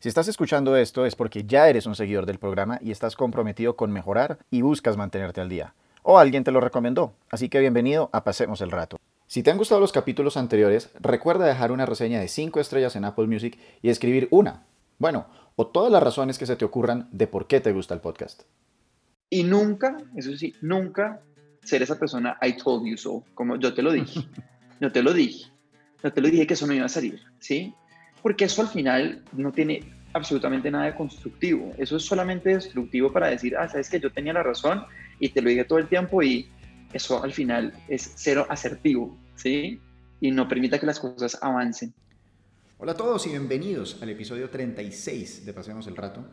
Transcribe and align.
Si 0.00 0.08
estás 0.08 0.28
escuchando 0.28 0.76
esto 0.76 1.06
es 1.06 1.16
porque 1.16 1.42
ya 1.42 1.68
eres 1.68 1.84
un 1.86 1.96
seguidor 1.96 2.24
del 2.24 2.38
programa 2.38 2.78
y 2.80 2.92
estás 2.92 3.16
comprometido 3.16 3.74
con 3.74 3.90
mejorar 3.90 4.38
y 4.48 4.62
buscas 4.62 4.96
mantenerte 4.96 5.40
al 5.40 5.48
día. 5.48 5.74
O 6.04 6.18
alguien 6.20 6.44
te 6.44 6.52
lo 6.52 6.60
recomendó, 6.60 7.14
así 7.30 7.48
que 7.48 7.58
bienvenido 7.58 8.08
a 8.12 8.22
Pasemos 8.22 8.60
el 8.60 8.70
Rato. 8.70 9.00
Si 9.26 9.42
te 9.42 9.50
han 9.50 9.58
gustado 9.58 9.80
los 9.80 9.90
capítulos 9.90 10.36
anteriores, 10.36 10.90
recuerda 11.00 11.46
dejar 11.46 11.72
una 11.72 11.84
reseña 11.84 12.20
de 12.20 12.28
5 12.28 12.60
estrellas 12.60 12.94
en 12.94 13.06
Apple 13.06 13.26
Music 13.26 13.58
y 13.82 13.88
escribir 13.88 14.28
una, 14.30 14.62
bueno, 14.98 15.26
o 15.56 15.66
todas 15.66 15.90
las 15.90 16.02
razones 16.02 16.38
que 16.38 16.46
se 16.46 16.54
te 16.54 16.64
ocurran 16.64 17.08
de 17.10 17.26
por 17.26 17.48
qué 17.48 17.58
te 17.58 17.72
gusta 17.72 17.92
el 17.92 18.00
podcast. 18.00 18.44
Y 19.28 19.42
nunca, 19.42 19.96
eso 20.14 20.36
sí, 20.36 20.54
nunca 20.60 21.22
ser 21.64 21.82
esa 21.82 21.98
persona 21.98 22.38
I 22.40 22.56
told 22.56 22.86
you 22.86 22.96
so, 22.96 23.24
como 23.34 23.56
yo 23.56 23.74
te 23.74 23.82
lo 23.82 23.90
dije. 23.90 24.20
Yo 24.80 24.92
te 24.92 25.02
lo 25.02 25.12
dije. 25.12 25.50
Yo 26.04 26.12
te 26.12 26.20
lo 26.20 26.28
dije 26.28 26.46
que 26.46 26.54
eso 26.54 26.68
no 26.68 26.72
iba 26.72 26.86
a 26.86 26.88
salir, 26.88 27.20
¿sí? 27.40 27.74
Porque 28.22 28.44
eso 28.44 28.62
al 28.62 28.68
final 28.68 29.22
no 29.32 29.52
tiene 29.52 29.82
absolutamente 30.12 30.70
nada 30.70 30.86
de 30.86 30.94
constructivo. 30.94 31.72
Eso 31.78 31.96
es 31.96 32.04
solamente 32.04 32.50
destructivo 32.50 33.12
para 33.12 33.28
decir, 33.28 33.56
ah, 33.56 33.68
sabes 33.68 33.88
que 33.88 34.00
yo 34.00 34.10
tenía 34.10 34.32
la 34.32 34.42
razón 34.42 34.84
y 35.18 35.28
te 35.28 35.42
lo 35.42 35.50
dije 35.50 35.64
todo 35.64 35.78
el 35.78 35.88
tiempo 35.88 36.22
y 36.22 36.48
eso 36.92 37.22
al 37.22 37.32
final 37.32 37.72
es 37.88 38.12
cero 38.16 38.46
asertivo, 38.48 39.16
¿sí? 39.36 39.80
Y 40.20 40.30
no 40.30 40.48
permita 40.48 40.78
que 40.78 40.86
las 40.86 40.98
cosas 40.98 41.38
avancen. 41.40 41.92
Hola 42.78 42.92
a 42.92 42.96
todos 42.96 43.26
y 43.26 43.30
bienvenidos 43.30 44.00
al 44.02 44.08
episodio 44.08 44.48
36 44.50 45.44
de 45.44 45.52
Pasemos 45.52 45.86
el 45.86 45.96
Rato. 45.96 46.24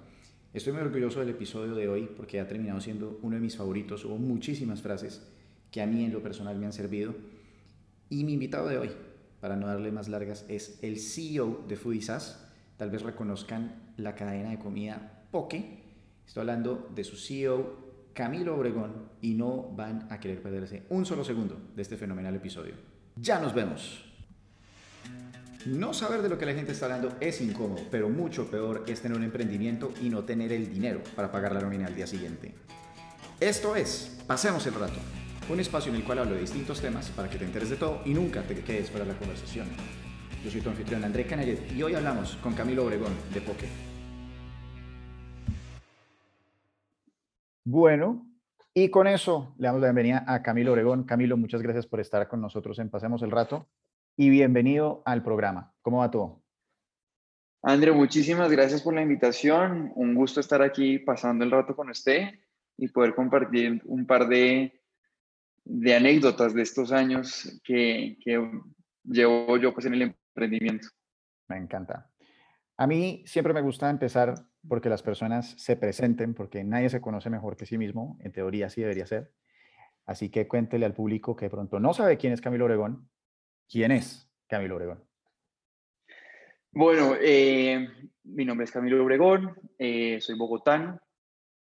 Estoy 0.53 0.73
muy 0.73 0.83
orgulloso 0.83 1.19
del 1.19 1.29
episodio 1.29 1.75
de 1.75 1.89
hoy 1.89 2.09
porque 2.15 2.39
ha 2.39 2.47
terminado 2.47 2.79
siendo 2.79 3.19
uno 3.23 3.35
de 3.35 3.41
mis 3.41 3.57
favoritos. 3.57 4.05
Hubo 4.05 4.17
muchísimas 4.17 4.81
frases 4.81 5.21
que 5.69 5.81
a 5.81 5.85
mí 5.85 6.05
en 6.05 6.13
lo 6.13 6.21
personal 6.21 6.57
me 6.57 6.65
han 6.65 6.73
servido. 6.73 7.13
Y 8.09 8.23
mi 8.23 8.33
invitado 8.33 8.69
de 8.69 8.77
hoy 8.77 8.91
para 9.45 9.57
no 9.57 9.67
darle 9.67 9.91
más 9.91 10.07
largas, 10.07 10.43
es 10.47 10.79
el 10.81 10.99
CEO 10.99 11.65
de 11.67 11.75
Foodisas. 11.75 12.43
Tal 12.77 12.89
vez 12.89 13.03
reconozcan 13.03 13.93
la 13.95 14.15
cadena 14.15 14.49
de 14.49 14.57
comida 14.57 15.21
Poke. 15.29 15.83
Estoy 16.25 16.41
hablando 16.41 16.89
de 16.95 17.03
su 17.03 17.15
CEO, 17.15 17.77
Camilo 18.11 18.55
Obregón, 18.55 19.07
y 19.21 19.35
no 19.35 19.69
van 19.75 20.07
a 20.09 20.19
querer 20.19 20.41
perderse 20.41 20.87
un 20.89 21.05
solo 21.05 21.23
segundo 21.23 21.61
de 21.75 21.81
este 21.83 21.95
fenomenal 21.95 22.33
episodio. 22.33 22.73
Ya 23.17 23.39
nos 23.39 23.53
vemos. 23.53 24.03
No 25.67 25.93
saber 25.93 26.23
de 26.23 26.29
lo 26.29 26.39
que 26.39 26.47
la 26.47 26.55
gente 26.55 26.71
está 26.71 26.85
hablando 26.85 27.15
es 27.19 27.39
incómodo, 27.39 27.83
pero 27.91 28.09
mucho 28.09 28.49
peor 28.49 28.83
es 28.87 29.01
tener 29.01 29.15
un 29.15 29.23
emprendimiento 29.23 29.93
y 30.01 30.09
no 30.09 30.23
tener 30.23 30.51
el 30.53 30.73
dinero 30.73 31.03
para 31.15 31.31
pagar 31.31 31.53
la 31.53 31.61
nómina 31.61 31.85
al 31.85 31.93
día 31.93 32.07
siguiente. 32.07 32.55
Esto 33.39 33.75
es, 33.75 34.23
pasemos 34.25 34.65
el 34.65 34.73
rato 34.73 35.24
un 35.49 35.59
espacio 35.59 35.91
en 35.91 35.97
el 35.97 36.03
cual 36.03 36.19
hablo 36.19 36.33
de 36.33 36.41
distintos 36.41 36.81
temas 36.81 37.09
para 37.11 37.29
que 37.29 37.37
te 37.37 37.45
enteres 37.45 37.69
de 37.69 37.75
todo 37.75 38.01
y 38.05 38.13
nunca 38.13 38.41
te 38.41 38.55
quedes 38.55 38.89
fuera 38.89 39.05
de 39.05 39.13
la 39.13 39.19
conversación. 39.19 39.67
Yo 40.43 40.49
soy 40.49 40.61
tu 40.61 40.69
anfitrión 40.69 41.03
André 41.03 41.25
Canayet 41.25 41.71
y 41.71 41.83
hoy 41.83 41.93
hablamos 41.93 42.35
con 42.37 42.53
Camilo 42.53 42.85
Obregón 42.85 43.13
de 43.33 43.41
Poke. 43.41 43.67
Bueno, 47.63 48.27
y 48.73 48.89
con 48.89 49.07
eso 49.07 49.55
le 49.57 49.67
damos 49.67 49.81
la 49.81 49.87
bienvenida 49.87 50.23
a 50.27 50.41
Camilo 50.41 50.71
Obregón. 50.71 51.03
Camilo, 51.03 51.37
muchas 51.37 51.61
gracias 51.61 51.85
por 51.85 51.99
estar 51.99 52.27
con 52.27 52.41
nosotros 52.41 52.79
en 52.79 52.89
Pasemos 52.89 53.21
el 53.21 53.31
Rato 53.31 53.67
y 54.17 54.29
bienvenido 54.29 55.03
al 55.05 55.23
programa. 55.23 55.73
¿Cómo 55.81 55.99
va 55.99 56.09
todo? 56.09 56.41
André, 57.61 57.91
muchísimas 57.91 58.51
gracias 58.51 58.81
por 58.81 58.93
la 58.93 59.01
invitación. 59.01 59.91
Un 59.95 60.13
gusto 60.15 60.39
estar 60.39 60.61
aquí 60.61 60.99
pasando 60.99 61.43
el 61.43 61.51
rato 61.51 61.75
con 61.75 61.89
usted 61.89 62.29
y 62.77 62.87
poder 62.87 63.15
compartir 63.15 63.81
un 63.85 64.05
par 64.05 64.27
de 64.27 64.84
de 65.65 65.95
anécdotas 65.95 66.53
de 66.53 66.61
estos 66.61 66.91
años 66.91 67.59
que, 67.63 68.17
llevo 69.03 69.57
yo 69.57 69.73
pues 69.73 69.85
en 69.87 69.95
el 69.95 70.01
emprendimiento. 70.03 70.87
Me 71.47 71.57
encanta. 71.57 72.09
A 72.77 72.87
mí 72.87 73.23
siempre 73.25 73.53
me 73.53 73.61
gusta 73.61 73.89
empezar 73.89 74.35
porque 74.67 74.89
las 74.89 75.03
personas 75.03 75.55
se 75.57 75.75
presenten, 75.75 76.33
porque 76.33 76.63
nadie 76.63 76.89
se 76.89 77.01
conoce 77.01 77.29
mejor 77.29 77.55
que 77.55 77.65
sí 77.65 77.77
mismo, 77.77 78.17
en 78.21 78.31
teoría 78.31 78.69
sí 78.69 78.81
debería 78.81 79.05
ser. 79.05 79.31
Así 80.05 80.29
que 80.29 80.47
cuéntele 80.47 80.85
al 80.85 80.93
público 80.93 81.35
que 81.35 81.45
de 81.45 81.51
pronto 81.51 81.79
no 81.79 81.93
sabe 81.93 82.17
quién 82.17 82.33
es 82.33 82.41
Camilo 82.41 82.65
Obregón, 82.65 83.09
quién 83.67 83.91
es 83.91 84.29
Camilo 84.47 84.75
Obregón. 84.75 85.03
Bueno, 86.71 87.15
eh, 87.19 87.87
mi 88.23 88.45
nombre 88.45 88.65
es 88.65 88.71
Camilo 88.71 89.03
Obregón, 89.03 89.55
eh, 89.79 90.19
soy 90.19 90.37
bogotano, 90.37 90.99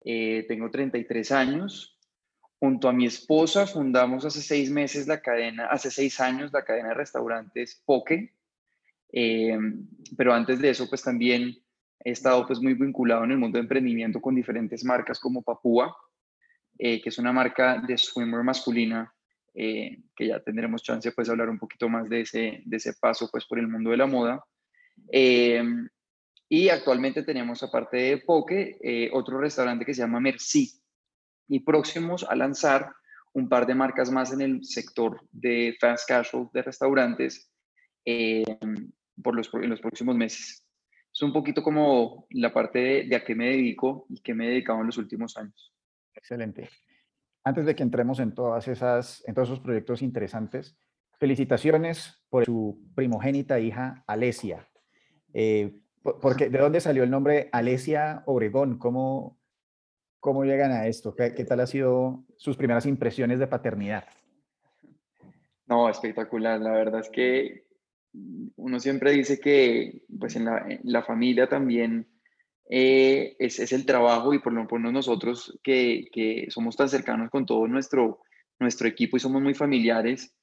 eh, 0.02 0.44
tengo 0.46 0.70
33 0.70 1.32
años, 1.32 1.98
Junto 2.60 2.90
a 2.90 2.92
mi 2.92 3.06
esposa 3.06 3.66
fundamos 3.66 4.26
hace 4.26 4.42
seis 4.42 4.70
meses 4.70 5.08
la 5.08 5.22
cadena, 5.22 5.68
hace 5.68 5.90
seis 5.90 6.20
años 6.20 6.52
la 6.52 6.62
cadena 6.62 6.88
de 6.90 6.94
restaurantes 6.94 7.82
Poke. 7.86 8.34
Eh, 9.12 9.58
pero 10.14 10.34
antes 10.34 10.60
de 10.60 10.68
eso, 10.68 10.86
pues 10.86 11.02
también 11.02 11.56
he 12.04 12.10
estado 12.10 12.46
pues 12.46 12.60
muy 12.60 12.74
vinculado 12.74 13.24
en 13.24 13.30
el 13.30 13.38
mundo 13.38 13.56
de 13.56 13.62
emprendimiento 13.62 14.20
con 14.20 14.34
diferentes 14.34 14.84
marcas 14.84 15.18
como 15.18 15.42
Papúa, 15.42 15.96
eh, 16.78 17.00
que 17.00 17.08
es 17.08 17.16
una 17.16 17.32
marca 17.32 17.80
de 17.80 17.96
swimwear 17.96 18.44
masculina, 18.44 19.10
eh, 19.54 20.02
que 20.14 20.26
ya 20.26 20.40
tendremos 20.40 20.82
chance 20.82 21.10
pues 21.12 21.28
de 21.28 21.32
hablar 21.32 21.48
un 21.48 21.58
poquito 21.58 21.88
más 21.88 22.10
de 22.10 22.20
ese, 22.20 22.62
de 22.66 22.76
ese 22.76 22.92
paso 23.00 23.30
pues 23.32 23.46
por 23.46 23.58
el 23.58 23.68
mundo 23.68 23.90
de 23.90 23.96
la 23.96 24.06
moda. 24.06 24.44
y 26.52 26.68
actualmente 26.68 27.22
tenemos, 27.22 27.62
aparte 27.62 27.96
de 27.96 28.18
Poke, 28.18 29.10
otro 29.12 29.40
restaurante 29.40 29.86
que 29.86 29.94
se 29.94 30.02
llama 30.02 30.20
Merci, 30.20 30.80
y 31.50 31.60
próximos 31.60 32.24
a 32.28 32.36
lanzar 32.36 32.92
un 33.32 33.48
par 33.48 33.66
de 33.66 33.74
marcas 33.74 34.10
más 34.10 34.32
en 34.32 34.40
el 34.40 34.64
sector 34.64 35.20
de 35.32 35.76
fast 35.80 36.08
casual 36.08 36.48
de 36.52 36.62
restaurantes 36.62 37.50
eh, 38.04 38.44
por 39.22 39.34
los, 39.34 39.52
en 39.54 39.68
los 39.68 39.80
próximos 39.80 40.16
meses. 40.16 40.64
Es 41.12 41.22
un 41.22 41.32
poquito 41.32 41.62
como 41.62 42.26
la 42.30 42.52
parte 42.52 43.04
de, 43.04 43.16
a 43.16 43.24
qué 43.24 43.34
me 43.34 43.50
dedico 43.50 44.06
y 44.08 44.20
qué 44.20 44.32
me 44.32 44.46
he 44.46 44.50
dedicado 44.50 44.80
en 44.80 44.86
los 44.86 44.96
últimos 44.96 45.36
años. 45.36 45.74
Excelente. 46.14 46.70
Antes 47.42 47.66
de 47.66 47.74
que 47.74 47.82
entremos 47.82 48.20
en, 48.20 48.32
todas 48.32 48.68
esas, 48.68 49.24
en 49.26 49.34
todos 49.34 49.48
esos 49.48 49.60
proyectos 49.60 50.02
interesantes, 50.02 50.78
felicitaciones 51.18 52.24
por 52.28 52.44
su 52.44 52.80
primogénita 52.94 53.58
hija 53.58 54.04
Alesia. 54.06 54.68
Eh, 55.34 55.80
porque, 56.02 56.48
¿De 56.48 56.58
dónde 56.58 56.80
salió 56.80 57.02
el 57.02 57.10
nombre 57.10 57.48
Alesia 57.52 58.22
Obregón? 58.26 58.78
¿Cómo, 58.78 59.39
¿Cómo 60.20 60.44
llegan 60.44 60.70
a 60.70 60.86
esto? 60.86 61.14
¿Qué, 61.14 61.30
tal 61.44 61.60
ha 61.60 61.66
sido 61.66 62.24
sus 62.36 62.56
primeras 62.58 62.84
impresiones 62.84 63.38
de 63.38 63.46
paternidad? 63.46 64.04
No, 65.66 65.88
espectacular. 65.88 66.60
La 66.60 66.72
verdad 66.72 67.00
es 67.00 67.08
que 67.08 67.64
uno 68.56 68.78
siempre 68.80 69.12
dice 69.12 69.40
que 69.40 70.02
pues 70.18 70.36
en 70.36 70.44
la, 70.44 71.02
familia 71.02 71.48
también 71.48 72.06
eh, 72.68 73.34
es, 73.38 73.72
el 73.72 73.86
trabajo 73.86 74.34
y 74.34 74.40
por 74.40 74.52
lo 74.52 74.66
menos 74.66 74.92
nosotros 74.92 75.58
que, 75.62 76.46
somos 76.50 76.76
tan 76.76 76.90
cercanos 76.90 77.30
con 77.30 77.46
todo 77.46 77.66
nuestro, 77.66 78.20
nuestro 78.58 78.88
equipo 78.88 79.16
y 79.16 79.20
somos 79.20 79.40
muy 79.40 79.54
familiares, 79.54 80.34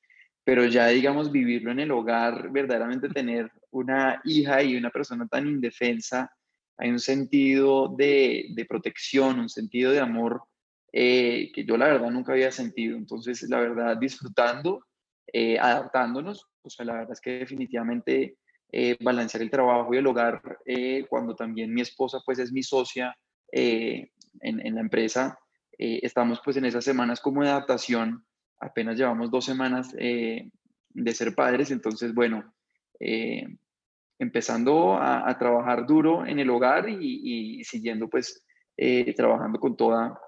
pero 0.43 0.65
ya 0.65 0.87
digamos 0.87 1.31
vivirlo 1.31 1.71
en 1.71 1.81
el 1.81 1.91
hogar, 1.91 2.49
verdaderamente 2.51 3.09
tener 3.09 3.51
una 3.69 4.21
hija 4.23 4.63
y 4.63 4.75
una 4.75 4.89
persona 4.89 5.27
tan 5.27 5.45
indefensa 5.45 6.31
hay 6.77 6.89
un 6.91 6.99
sentido 6.99 7.93
de, 7.97 8.65
protección, 8.69 9.39
un 9.39 9.49
sentido 9.49 9.91
de 9.91 9.99
amor 9.99 10.43
eh, 10.93 11.51
que 11.53 11.65
yo 11.65 11.75
la 11.75 11.87
verdad 11.87 12.11
nunca 12.11 12.33
había 12.33 12.51
sentido. 12.51 12.97
Entonces, 12.97 13.41
la 13.49 13.59
verdad, 13.59 13.97
disfrutando, 13.97 14.85
eh, 15.33 15.57
adaptándonos, 15.59 16.45
o 16.61 16.69
sea, 16.69 16.85
la 16.85 16.93
verdad 16.93 17.13
es 17.13 17.21
que 17.21 17.39
definitivamente 17.39 18.37
eh, 18.71 18.95
balancear 19.01 19.41
el 19.41 19.49
trabajo 19.49 19.93
y 19.93 19.97
el 19.97 20.07
hogar, 20.07 20.41
cuando 21.09 21.35
también 21.35 21.73
mi 21.73 21.81
esposa 21.81 22.19
pues 22.25 22.39
es 22.39 22.51
mi 22.51 22.61
socia 22.61 23.15
en, 23.51 24.09
en, 24.41 24.75
la 24.75 24.81
empresa, 24.81 25.37
estamos 25.77 26.41
pues 26.43 26.57
en 26.57 26.65
esas 26.65 26.83
semanas 26.83 27.21
como 27.21 27.43
de 27.43 27.49
adaptación, 27.49 28.25
apenas 28.59 28.97
llevamos 28.97 29.31
dos 29.31 29.45
semanas 29.45 29.93
de 29.93 30.51
ser 31.13 31.33
padres, 31.33 31.71
entonces 31.71 32.13
bueno, 32.13 32.53
empezando 34.19 34.95
a, 34.95 35.37
trabajar 35.37 35.85
duro 35.85 36.25
en 36.25 36.39
el 36.39 36.49
hogar 36.49 36.89
y, 36.89 37.63
siguiendo 37.63 38.09
pues 38.09 38.43
eh, 38.75 39.13
trabajando 39.13 39.59
con 39.59 39.77
toda 39.77 40.19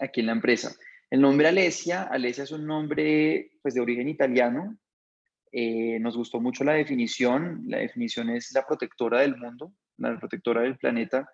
aquí 0.00 0.20
en 0.20 0.26
la 0.26 0.32
empresa. 0.32 0.74
El 1.10 1.20
nombre 1.20 1.48
Alesia, 1.48 2.04
Alesia 2.04 2.44
es 2.44 2.52
un 2.52 2.66
nombre 2.66 3.52
pues 3.62 3.74
de 3.74 3.80
origen 3.80 4.08
italiano. 4.08 4.76
Eh, 5.52 5.98
nos 6.00 6.16
gustó 6.16 6.40
mucho 6.40 6.64
la 6.64 6.74
definición. 6.74 7.64
La 7.66 7.78
definición 7.78 8.30
es 8.30 8.52
la 8.52 8.66
protectora 8.66 9.20
del 9.20 9.36
mundo, 9.36 9.72
la 9.98 10.18
protectora 10.18 10.62
del 10.62 10.78
planeta. 10.78 11.28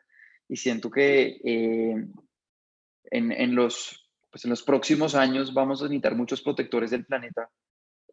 Y 0.49 0.57
siento 0.57 0.91
que 0.91 1.41
eh, 1.45 2.07
en, 3.11 3.55
los, 3.55 4.11
pues 4.31 4.45
en 4.45 4.51
los 4.51 4.63
próximos 4.63 5.15
años 5.15 5.53
vamos 5.55 5.81
a 5.81 5.85
necesitar 5.85 6.15
muchos 6.15 6.43
protectores 6.43 6.91
del 6.91 7.05
planeta 7.05 7.51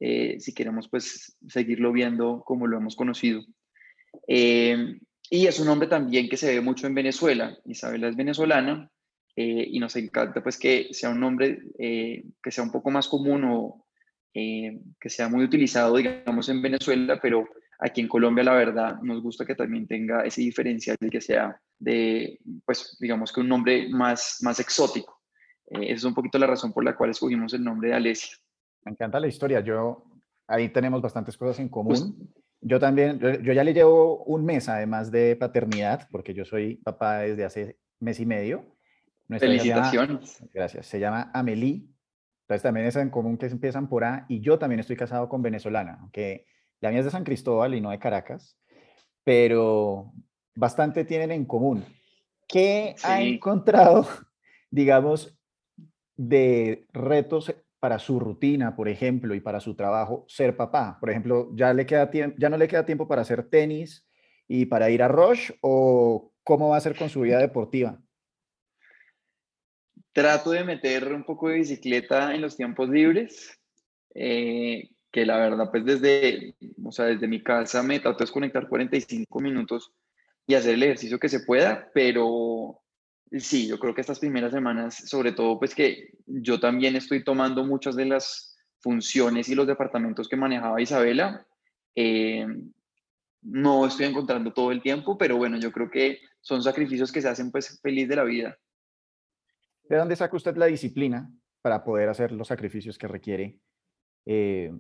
si 0.02 0.54
queremos 0.54 0.88
pues 0.88 1.38
seguirlo 1.46 1.92
viendo 1.92 2.42
como 2.46 2.68
lo 2.68 2.78
hemos 2.78 2.96
conocido. 2.96 3.42
Eh, 4.28 5.00
y 5.30 5.48
es 5.48 5.60
un 5.60 5.68
hombre 5.68 5.88
también 5.88 6.28
que 6.30 6.38
se 6.38 6.54
ve 6.56 6.62
mucho 6.62 6.88
en 6.88 6.96
Venezuela. 6.96 7.58
Isabela 7.66 8.08
es 8.08 8.16
venezolana 8.16 8.90
eh, 9.36 9.68
y 9.70 9.80
nos 9.80 9.96
encanta 9.96 10.42
pues 10.42 10.58
que 10.58 10.88
sea 10.92 11.10
un 11.10 11.20
nombre 11.20 11.60
eh, 11.78 12.24
que 12.42 12.52
sea 12.52 12.64
un 12.64 12.72
poco 12.72 12.90
más 12.92 13.08
común 13.08 13.44
o 13.46 13.86
que 14.32 15.10
sea 15.10 15.28
muy 15.28 15.44
utilizado, 15.44 15.98
digamos, 15.98 16.48
en 16.48 16.62
Venezuela, 16.62 17.20
pero 17.22 17.46
Aquí 17.82 18.02
en 18.02 18.10
Colombia, 18.10 18.44
la 18.44 18.54
verdad, 18.54 19.00
nos 19.02 19.24
gusta 19.24 19.46
que 19.46 19.56
también 19.56 19.88
tenga 19.88 20.26
ese 20.26 20.42
diferencial 20.42 20.98
de 21.00 21.10
que 21.10 21.22
sea 21.22 21.58
de, 21.78 22.38
pues, 22.66 22.98
digamos 23.00 23.32
que 23.32 23.40
un 23.40 23.48
nombre 23.48 23.88
más, 23.88 24.40
más 24.42 24.60
exótico. 24.60 25.22
Esa 25.66 25.94
es 25.94 26.04
un 26.04 26.14
poquito 26.14 26.38
la 26.38 26.48
razón 26.48 26.74
por 26.74 26.84
la 26.84 26.98
cual 26.98 27.12
escogimos 27.12 27.54
el 27.54 27.64
nombre 27.64 27.90
de 27.90 27.96
Alesia. 27.96 28.36
Me 28.84 28.92
encanta 28.92 29.18
la 29.22 29.28
historia. 29.28 29.62
Yo, 29.62 30.04
ahí 30.48 30.68
tenemos 30.68 31.02
bastantes 31.02 31.38
cosas 31.38 31.60
en 31.60 31.70
común. 31.70 32.30
Yo 32.62 32.80
también, 32.80 33.20
yo, 33.20 33.54
ya 33.54 33.64
le 33.64 33.74
llevo 33.74 34.24
un 34.26 34.46
mes 34.46 34.68
además 34.68 35.12
de 35.12 35.36
paternidad, 35.36 36.08
porque 36.12 36.34
yo 36.34 36.46
soy 36.46 36.76
papá 36.78 37.20
desde 37.20 37.46
hace 37.46 37.80
mes 38.00 38.20
y 38.20 38.26
medio. 38.26 38.66
Felicitaciones. 39.30 40.44
gracias. 40.54 40.88
Se 40.88 41.00
llama 41.00 41.32
Amelie. 41.34 41.88
Entonces 42.44 42.64
también 42.64 42.88
es 42.88 42.96
en 42.96 43.12
común 43.12 43.38
que 43.38 43.46
empiezan 43.46 43.88
por 43.88 44.04
A 44.04 44.26
y 44.28 44.42
yo 44.42 44.58
también 44.58 44.80
estoy 44.80 44.96
casado 44.96 45.30
con 45.30 45.44
venezolana, 45.44 46.00
aunque 46.02 46.48
la 46.82 46.90
mía 46.90 47.00
es 47.00 47.06
de 47.06 47.12
San 47.12 47.24
Cristóbal 47.24 47.76
y 47.76 47.82
no 47.82 47.92
de 47.92 48.00
Caracas, 48.00 48.58
pero 49.24 50.12
bastante 50.56 51.06
tienen 51.06 51.32
en 51.32 51.46
común. 51.46 51.86
¿Qué 52.48 52.96
ha 53.04 53.22
encontrado, 53.22 54.08
digamos, 54.72 55.38
de 56.18 56.88
retos 56.92 57.54
para 57.80 58.00
su 58.00 58.20
rutina, 58.20 58.76
por 58.76 58.90
ejemplo, 58.90 59.34
y 59.36 59.40
para 59.40 59.60
su 59.60 59.76
trabajo, 59.76 60.26
ser 60.28 60.56
papá? 60.56 60.98
Por 61.00 61.10
ejemplo, 61.10 61.50
¿ya, 61.56 61.74
le 61.74 61.86
queda 61.86 62.10
ya 62.12 62.50
no 62.50 62.58
le 62.58 62.68
queda 62.68 62.86
tiempo 62.86 63.08
para 63.08 63.22
hacer 63.22 63.50
tenis 63.50 64.06
y 64.48 64.66
para 64.66 64.90
ir 64.90 65.02
a 65.02 65.08
Roche 65.08 65.58
o 65.62 66.34
cómo 66.44 66.70
va 66.70 66.78
a 66.78 66.82
ser 66.82 66.96
con 66.96 67.10
su 67.10 67.22
vida 67.22 67.40
deportiva? 67.40 68.00
Trato 70.12 70.52
de 70.52 70.64
meter 70.64 71.14
un 71.14 71.24
poco 71.24 71.50
de 71.50 71.56
bicicleta 71.56 72.34
en 72.34 72.42
los 72.42 72.58
tiempos 72.58 72.90
libres, 72.90 73.60
eh, 74.16 74.90
que 75.12 75.26
la 75.26 75.38
verdad, 75.38 75.70
pues 75.72 75.86
desde, 75.86 76.56
o 76.84 76.92
sea, 76.92 77.06
desde 77.06 77.28
mi 77.28 77.42
casa 77.42 77.82
me 77.84 78.00
trato 78.00 78.20
de 78.20 78.24
desconectar 78.24 78.68
45 78.68 79.40
minutos 79.40 79.94
y 80.46 80.56
hacer 80.56 80.74
el 80.74 80.84
ejercicio 80.84 81.20
que 81.20 81.30
se 81.30 81.42
pueda, 81.42 81.90
pero 81.94 82.82
sí, 83.32 83.68
yo 83.68 83.80
creo 83.80 83.94
que 83.94 84.02
estas 84.02 84.20
primeras 84.20 84.52
semanas, 84.52 84.96
sobre 84.96 85.32
todo, 85.32 85.60
pues 85.60 85.76
que 85.76 86.14
yo 86.26 86.60
también 86.60 86.96
estoy 86.96 87.24
tomando 87.24 87.64
muchas 87.64 87.96
de 87.96 88.06
las 88.06 88.58
funciones 88.80 89.50
y 89.50 89.56
los 89.56 89.68
departamentos 89.68 90.28
que 90.28 90.36
manejaba 90.36 90.82
Isabela, 90.82 91.46
eh, 91.96 92.48
no 93.42 93.86
estoy 93.86 94.06
encontrando 94.08 94.54
todo 94.54 94.72
el 94.72 94.82
tiempo, 94.82 95.18
pero 95.18 95.38
bueno, 95.38 95.58
yo 95.58 95.72
creo 95.72 95.90
que 95.90 96.20
son 96.42 96.62
sacrificios 96.62 97.12
que 97.12 97.22
se 97.22 97.30
hacen 97.30 97.52
pues 97.52 97.80
feliz 97.82 98.08
de 98.08 98.16
la 98.16 98.24
vida. 98.24 98.58
¿De 99.84 99.98
dónde 99.98 100.16
saca 100.16 100.36
usted 100.36 100.56
la 100.56 100.68
disciplina 100.68 101.32
para 101.62 101.84
poder 101.84 102.10
hacer 102.10 102.32
los 102.32 102.48
sacrificios 102.48 102.98
que 102.98 103.08
requiere, 103.08 103.60
eh, 104.26 104.72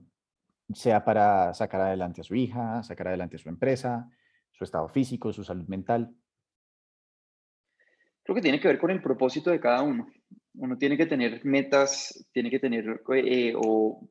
sea 0.73 1.03
para 1.03 1.53
sacar 1.53 1.81
adelante 1.81 2.21
a 2.21 2.23
su 2.23 2.35
hija, 2.35 2.83
sacar 2.83 3.07
adelante 3.07 3.37
a 3.37 3.39
su 3.39 3.49
empresa, 3.49 4.09
su 4.51 4.63
estado 4.63 4.87
físico, 4.87 5.33
su 5.33 5.43
salud 5.43 5.67
mental? 5.67 6.13
Creo 8.29 8.35
que 8.35 8.43
tiene 8.43 8.59
que 8.59 8.67
ver 8.67 8.77
con 8.77 8.91
el 8.91 9.01
propósito 9.01 9.49
de 9.49 9.59
cada 9.59 9.81
uno. 9.81 10.07
Uno 10.53 10.77
tiene 10.77 10.95
que 10.95 11.07
tener 11.07 11.43
metas, 11.45 12.27
tiene 12.31 12.51
que 12.51 12.59
tener 12.59 13.01
eh, 13.15 13.53
o 13.55 14.07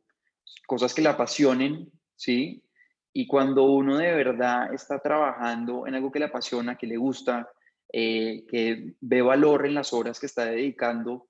cosas 0.67 0.93
que 0.93 1.03
le 1.03 1.09
apasionen, 1.09 1.89
¿sí? 2.17 2.65
Y 3.13 3.29
cuando 3.29 3.71
uno 3.71 3.97
de 3.97 4.13
verdad 4.13 4.75
está 4.75 4.99
trabajando 4.99 5.87
en 5.87 5.95
algo 5.95 6.11
que 6.11 6.19
le 6.19 6.25
apasiona, 6.25 6.77
que 6.77 6.89
le 6.89 6.97
gusta, 6.97 7.49
eh, 7.93 8.45
que 8.49 8.97
ve 9.01 9.23
valor 9.23 9.65
en 9.67 9.75
las 9.75 9.93
horas 9.93 10.19
que 10.19 10.27
está 10.27 10.47
dedicando, 10.47 11.29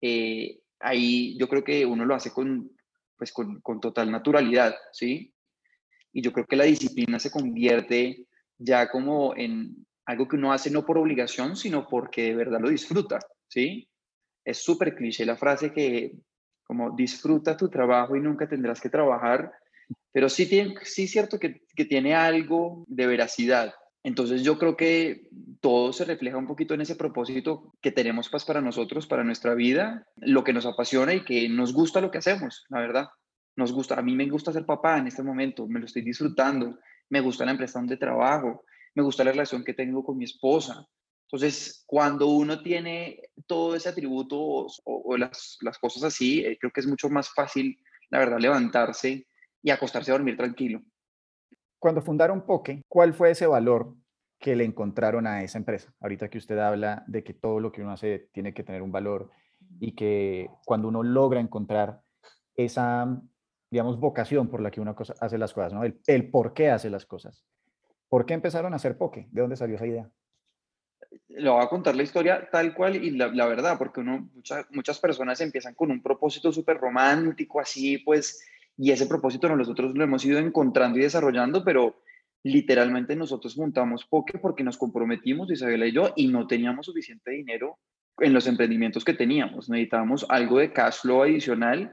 eh, 0.00 0.60
ahí 0.80 1.38
yo 1.38 1.48
creo 1.48 1.62
que 1.62 1.86
uno 1.86 2.04
lo 2.04 2.16
hace 2.16 2.32
con, 2.32 2.68
pues 3.16 3.32
con, 3.32 3.60
con, 3.60 3.78
total 3.78 4.10
naturalidad, 4.10 4.74
¿sí? 4.90 5.32
Y 6.12 6.20
yo 6.20 6.32
creo 6.32 6.46
que 6.46 6.56
la 6.56 6.64
disciplina 6.64 7.20
se 7.20 7.30
convierte 7.30 8.26
ya 8.58 8.90
como 8.90 9.36
en 9.36 9.86
algo 10.06 10.28
que 10.28 10.36
uno 10.36 10.52
hace 10.52 10.70
no 10.70 10.84
por 10.84 10.98
obligación, 10.98 11.56
sino 11.56 11.86
porque 11.88 12.24
de 12.24 12.34
verdad 12.34 12.60
lo 12.60 12.68
disfruta, 12.68 13.20
¿sí? 13.48 13.88
Es 14.44 14.62
súper 14.62 14.94
cliché 14.94 15.24
la 15.24 15.36
frase 15.36 15.72
que 15.72 16.12
como 16.66 16.94
disfruta 16.96 17.56
tu 17.56 17.68
trabajo 17.68 18.16
y 18.16 18.20
nunca 18.20 18.48
tendrás 18.48 18.80
que 18.80 18.88
trabajar, 18.88 19.52
pero 20.12 20.28
sí, 20.28 20.48
tiene, 20.48 20.74
sí 20.82 21.04
es 21.04 21.10
cierto 21.10 21.38
que, 21.38 21.62
que 21.74 21.84
tiene 21.84 22.14
algo 22.14 22.84
de 22.88 23.06
veracidad, 23.06 23.74
entonces 24.04 24.42
yo 24.42 24.58
creo 24.58 24.76
que 24.76 25.28
todo 25.60 25.94
se 25.94 26.04
refleja 26.04 26.36
un 26.36 26.46
poquito 26.46 26.74
en 26.74 26.82
ese 26.82 26.94
propósito 26.94 27.72
que 27.80 27.90
tenemos 27.90 28.28
pues, 28.28 28.44
para 28.44 28.60
nosotros, 28.60 29.06
para 29.06 29.24
nuestra 29.24 29.54
vida, 29.54 30.06
lo 30.16 30.44
que 30.44 30.52
nos 30.52 30.66
apasiona 30.66 31.14
y 31.14 31.24
que 31.24 31.48
nos 31.48 31.72
gusta 31.72 32.02
lo 32.02 32.10
que 32.10 32.18
hacemos, 32.18 32.66
la 32.68 32.80
verdad. 32.80 33.08
Nos 33.56 33.72
gusta, 33.72 33.94
a 33.94 34.02
mí 34.02 34.14
me 34.14 34.28
gusta 34.28 34.52
ser 34.52 34.66
papá 34.66 34.98
en 34.98 35.06
este 35.06 35.22
momento, 35.22 35.66
me 35.66 35.80
lo 35.80 35.86
estoy 35.86 36.02
disfrutando, 36.02 36.78
me 37.08 37.20
gusta 37.22 37.46
la 37.46 37.52
empresa 37.52 37.78
donde 37.78 37.96
trabajo, 37.96 38.64
me 38.94 39.02
gusta 39.02 39.24
la 39.24 39.32
relación 39.32 39.64
que 39.64 39.74
tengo 39.74 40.04
con 40.04 40.16
mi 40.16 40.24
esposa. 40.24 40.86
Entonces, 41.26 41.84
cuando 41.86 42.28
uno 42.28 42.62
tiene 42.62 43.20
todo 43.46 43.74
ese 43.74 43.88
atributo 43.88 44.66
o, 44.84 45.16
las, 45.16 45.58
las, 45.62 45.78
cosas 45.78 46.04
así, 46.04 46.44
eh, 46.44 46.56
creo 46.60 46.70
que 46.70 46.80
es 46.80 46.86
mucho 46.86 47.08
más 47.08 47.32
fácil, 47.32 47.78
la 48.10 48.18
verdad, 48.20 48.38
levantarse 48.38 49.26
y 49.62 49.70
acostarse 49.70 50.10
a 50.10 50.14
dormir 50.14 50.36
tranquilo. 50.36 50.82
Cuando 51.78 52.02
fundaron 52.02 52.46
Poke, 52.46 52.82
¿cuál 52.88 53.14
fue 53.14 53.32
ese 53.32 53.46
valor 53.46 53.96
que 54.38 54.54
le 54.54 54.64
encontraron 54.64 55.26
a 55.26 55.42
esa 55.42 55.58
empresa? 55.58 55.92
Ahorita 56.00 56.28
que 56.28 56.38
usted 56.38 56.58
habla 56.58 57.04
de 57.06 57.24
que 57.24 57.34
todo 57.34 57.60
lo 57.60 57.72
que 57.72 57.82
uno 57.82 57.92
hace 57.92 58.30
tiene 58.32 58.54
que 58.54 58.62
tener 58.62 58.82
un 58.82 58.92
valor 58.92 59.30
y 59.80 59.92
que 59.94 60.48
cuando 60.64 60.88
uno 60.88 61.02
logra 61.02 61.40
encontrar 61.40 62.00
esa, 62.56 63.20
digamos, 63.70 63.98
vocación 63.98 64.48
por 64.48 64.60
la 64.60 64.70
que 64.70 64.80
uno 64.80 64.94
hace 65.20 65.38
las 65.38 65.52
cosas, 65.52 65.72
¿no? 65.72 65.82
El, 65.84 66.30
por 66.30 66.54
qué 66.54 66.70
hace 66.70 66.90
las 66.90 67.06
cosas. 67.06 67.44
¿Por 68.14 68.26
qué 68.26 68.34
empezaron 68.34 68.72
a 68.72 68.76
hacer 68.76 68.96
Poke? 68.96 69.26
¿De 69.32 69.40
dónde 69.40 69.56
salió 69.56 69.74
esa 69.74 69.88
idea? 69.88 70.08
Le 71.30 71.50
voy 71.50 71.60
a 71.60 71.66
contar 71.66 71.96
la 71.96 72.04
historia 72.04 72.48
tal 72.48 72.72
cual 72.72 72.94
y 72.94 73.10
la, 73.10 73.26
verdad, 73.48 73.76
porque 73.76 74.02
uno, 74.02 74.30
muchas 74.70 75.00
personas 75.00 75.40
empiezan 75.40 75.74
con 75.74 75.90
un 75.90 76.00
propósito 76.00 76.52
súper 76.52 76.76
romántico, 76.76 77.58
así 77.58 77.98
pues 77.98 78.40
y 78.76 78.92
ese 78.92 79.06
propósito 79.06 79.48
nosotros 79.56 79.96
lo 79.96 80.04
hemos 80.04 80.24
ido 80.24 80.38
encontrando 80.38 80.96
y 80.96 81.02
desarrollando, 81.02 81.64
pero 81.64 82.04
literalmente 82.44 83.16
nosotros 83.16 83.58
montamos 83.58 84.04
Poke 84.04 84.38
porque 84.38 84.62
nos 84.62 84.78
comprometimos, 84.78 85.50
Isabela 85.50 85.88
y 85.88 85.92
yo, 85.92 86.12
y 86.14 86.28
no 86.28 86.46
teníamos 86.46 86.86
suficiente 86.86 87.32
dinero 87.32 87.80
en 88.18 88.32
los 88.32 88.46
emprendimientos 88.46 89.04
que 89.04 89.14
teníamos. 89.14 89.68
Necesitábamos 89.68 90.24
algo 90.28 90.60
de 90.60 90.72
cash 90.72 91.00
flow 91.00 91.24
adicional 91.24 91.92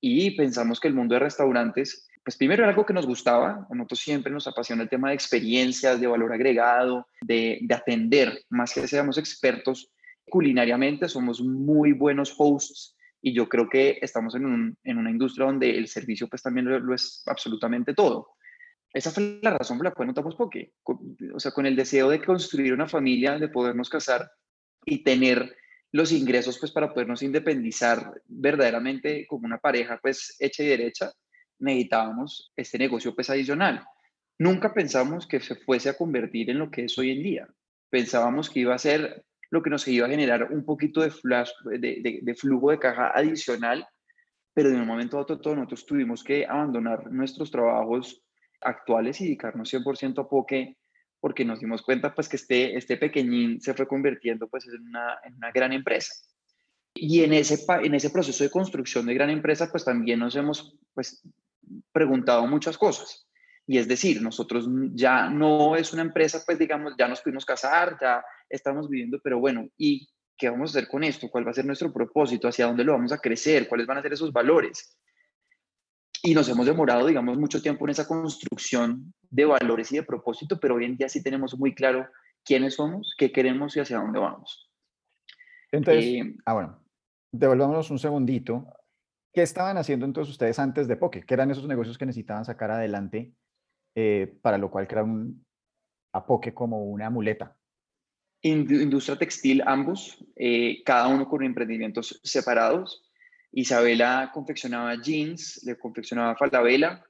y 0.00 0.32
pensamos 0.32 0.80
que 0.80 0.88
el 0.88 0.94
mundo 0.94 1.14
de 1.14 1.20
restaurantes, 1.20 2.08
pues 2.22 2.36
primero 2.36 2.62
era 2.62 2.70
algo 2.70 2.84
que 2.84 2.92
nos 2.92 3.06
gustaba, 3.06 3.66
nosotros 3.70 4.00
siempre 4.00 4.32
nos 4.32 4.46
apasiona 4.46 4.82
el 4.82 4.88
tema 4.88 5.08
de 5.08 5.14
experiencias, 5.14 6.00
de 6.00 6.06
valor 6.06 6.32
agregado, 6.32 7.06
de, 7.20 7.58
de 7.62 7.74
atender, 7.74 8.44
más 8.50 8.74
que 8.74 8.86
seamos 8.86 9.18
expertos 9.18 9.90
culinariamente, 10.30 11.08
somos 11.08 11.42
muy 11.42 11.92
buenos 11.92 12.34
hosts 12.38 12.96
y 13.20 13.34
yo 13.34 13.48
creo 13.48 13.68
que 13.68 13.98
estamos 14.00 14.34
en, 14.34 14.46
un, 14.46 14.78
en 14.84 14.98
una 14.98 15.10
industria 15.10 15.46
donde 15.46 15.76
el 15.76 15.88
servicio 15.88 16.28
pues 16.28 16.42
también 16.42 16.66
lo, 16.66 16.94
es 16.94 17.22
absolutamente 17.26 17.94
todo. 17.94 18.34
Esa 18.92 19.10
fue 19.10 19.38
la 19.42 19.56
razón 19.56 19.76
por 19.76 19.86
la 19.86 19.92
cual 19.92 20.08
notamos 20.08 20.34
Poke. 20.34 20.72
O 21.34 21.38
sea, 21.38 21.52
con 21.52 21.66
el 21.66 21.76
deseo 21.76 22.08
de 22.08 22.24
construir 22.24 22.72
una 22.72 22.88
familia, 22.88 23.38
de 23.38 23.48
podernos 23.48 23.88
casar 23.88 24.30
y 24.84 25.04
tener 25.04 25.54
los 25.92 26.12
ingresos 26.12 26.58
pues 26.58 26.72
para 26.72 26.92
podernos 26.92 27.22
independizar 27.22 28.12
verdaderamente 28.26 29.26
como 29.28 29.46
una 29.46 29.58
pareja 29.58 29.98
pues 30.00 30.36
hecha 30.38 30.62
y 30.62 30.66
derecha, 30.66 31.12
necesitábamos 31.60 32.52
este 32.56 32.78
negocio 32.78 33.14
pues 33.14 33.30
adicional. 33.30 33.84
Nunca 34.38 34.72
pensamos 34.72 35.26
que 35.26 35.40
se 35.40 35.54
fuese 35.54 35.90
a 35.90 35.96
convertir 35.96 36.50
en 36.50 36.58
lo 36.58 36.70
que 36.70 36.84
es 36.84 36.98
hoy 36.98 37.10
en 37.10 37.22
día. 37.22 37.48
Pensábamos 37.90 38.48
que 38.48 38.60
iba 38.60 38.74
a 38.74 38.78
ser 38.78 39.24
lo 39.50 39.62
que 39.62 39.70
nos 39.70 39.86
iba 39.88 40.06
a 40.06 40.10
generar 40.10 40.52
un 40.52 40.64
poquito 40.64 41.00
de, 41.02 41.10
flash, 41.10 41.50
de, 41.64 42.20
de, 42.22 42.34
flujo 42.34 42.70
de 42.70 42.78
caja 42.78 43.10
adicional, 43.14 43.86
pero 44.54 44.70
de 44.70 44.76
un 44.76 44.86
momento 44.86 45.18
a 45.18 45.22
otro 45.22 45.40
todos 45.40 45.56
nosotros 45.56 45.86
tuvimos 45.86 46.24
que 46.24 46.46
abandonar 46.46 47.10
nuestros 47.10 47.50
trabajos 47.50 48.22
actuales 48.60 49.20
y 49.20 49.24
dedicarnos 49.24 49.72
100% 49.72 50.20
a 50.20 50.28
Poke, 50.28 50.76
porque 51.18 51.44
nos 51.44 51.60
dimos 51.60 51.82
cuenta 51.82 52.14
pues 52.14 52.28
que 52.28 52.36
este, 52.36 52.76
este 52.76 52.96
pequeñín 52.96 53.60
se 53.60 53.74
fue 53.74 53.86
convirtiendo 53.86 54.48
pues 54.48 54.66
en 54.68 54.80
una, 54.86 55.18
en 55.24 55.34
una 55.34 55.50
gran 55.50 55.72
empresa. 55.72 56.14
Y 56.94 57.22
en 57.22 57.32
ese, 57.32 57.64
en 57.82 57.94
ese 57.94 58.10
proceso 58.10 58.42
de 58.42 58.50
construcción 58.50 59.06
de 59.06 59.14
gran 59.14 59.30
empresa 59.30 59.70
pues 59.70 59.84
también 59.84 60.20
nos 60.20 60.34
hemos 60.36 60.78
pues 60.94 61.22
preguntado 61.92 62.46
muchas 62.46 62.78
cosas. 62.78 63.26
Y 63.66 63.78
es 63.78 63.86
decir, 63.86 64.20
nosotros 64.20 64.68
ya 64.94 65.28
no 65.28 65.76
es 65.76 65.92
una 65.92 66.02
empresa, 66.02 66.42
pues 66.44 66.58
digamos, 66.58 66.94
ya 66.98 67.06
nos 67.06 67.20
pudimos 67.20 67.44
casar, 67.44 67.96
ya 68.00 68.24
estamos 68.48 68.88
viviendo, 68.88 69.20
pero 69.22 69.38
bueno, 69.38 69.68
¿y 69.76 70.08
qué 70.36 70.50
vamos 70.50 70.70
a 70.70 70.78
hacer 70.78 70.88
con 70.88 71.04
esto? 71.04 71.28
¿Cuál 71.30 71.46
va 71.46 71.52
a 71.52 71.54
ser 71.54 71.66
nuestro 71.66 71.92
propósito? 71.92 72.48
¿Hacia 72.48 72.66
dónde 72.66 72.82
lo 72.82 72.92
vamos 72.92 73.12
a 73.12 73.18
crecer? 73.18 73.68
¿Cuáles 73.68 73.86
van 73.86 73.98
a 73.98 74.02
ser 74.02 74.12
esos 74.12 74.32
valores? 74.32 74.98
Y 76.22 76.34
nos 76.34 76.48
hemos 76.48 76.66
demorado, 76.66 77.06
digamos, 77.06 77.38
mucho 77.38 77.62
tiempo 77.62 77.86
en 77.86 77.90
esa 77.90 78.06
construcción 78.06 79.14
de 79.30 79.44
valores 79.44 79.92
y 79.92 79.96
de 79.96 80.02
propósito, 80.02 80.58
pero 80.58 80.74
hoy 80.74 80.84
en 80.84 80.96
día 80.96 81.08
sí 81.08 81.22
tenemos 81.22 81.56
muy 81.56 81.74
claro 81.74 82.08
quiénes 82.44 82.74
somos, 82.74 83.14
qué 83.16 83.30
queremos 83.30 83.76
y 83.76 83.80
hacia 83.80 83.98
dónde 83.98 84.18
vamos. 84.18 84.70
Entonces, 85.70 86.04
eh, 86.04 86.34
ah, 86.44 86.54
bueno, 86.54 86.84
devolvámonos 87.32 87.90
un 87.90 87.98
segundito. 87.98 88.66
¿Qué 89.32 89.42
estaban 89.42 89.78
haciendo 89.78 90.06
entonces 90.06 90.32
ustedes 90.32 90.58
antes 90.58 90.88
de 90.88 90.96
Poke? 90.96 91.24
¿Qué 91.24 91.34
eran 91.34 91.50
esos 91.50 91.66
negocios 91.66 91.96
que 91.98 92.06
necesitaban 92.06 92.44
sacar 92.44 92.70
adelante 92.70 93.32
eh, 93.94 94.32
para 94.40 94.56
lo 94.56 94.70
cual 94.70 94.86
crearon 94.86 95.44
a 96.12 96.24
Poke 96.24 96.54
como 96.54 96.84
una 96.84 97.10
muleta. 97.10 97.56
Industria 98.42 99.18
textil 99.18 99.62
ambos, 99.66 100.24
eh, 100.36 100.82
cada 100.84 101.08
uno 101.08 101.28
con 101.28 101.42
emprendimientos 101.44 102.20
separados. 102.22 103.02
Isabela 103.52 104.30
confeccionaba 104.32 104.94
jeans, 104.94 105.62
le 105.64 105.76
confeccionaba 105.76 106.36
falabella 106.36 107.04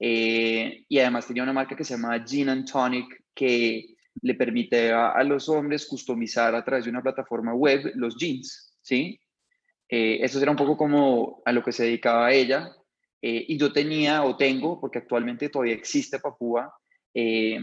eh, 0.00 0.84
y 0.88 0.98
además 0.98 1.26
tenía 1.26 1.42
una 1.42 1.52
marca 1.52 1.76
que 1.76 1.84
se 1.84 1.94
llama 1.94 2.24
Jean 2.24 2.48
and 2.48 2.70
Tonic 2.70 3.24
que 3.34 3.94
le 4.22 4.34
permite 4.34 4.90
a, 4.92 5.22
los 5.22 5.48
hombres 5.48 5.86
customizar 5.86 6.54
a 6.54 6.64
través 6.64 6.86
de 6.86 6.90
una 6.90 7.02
plataforma 7.02 7.54
web 7.54 7.92
los 7.94 8.16
jeans, 8.16 8.74
¿sí? 8.80 9.20
Eh, 9.88 10.18
eso 10.22 10.40
era 10.40 10.50
un 10.50 10.56
poco 10.56 10.76
como 10.76 11.42
a 11.44 11.52
lo 11.52 11.62
que 11.62 11.72
se 11.72 11.84
dedicaba 11.84 12.32
ella. 12.32 12.72
Eh, 13.22 13.44
y 13.48 13.58
yo 13.58 13.72
tenía 13.72 14.24
o 14.24 14.36
tengo, 14.36 14.80
porque 14.80 14.98
actualmente 14.98 15.48
todavía 15.48 15.74
existe 15.74 16.18
Papúa, 16.18 16.72
eh, 17.14 17.58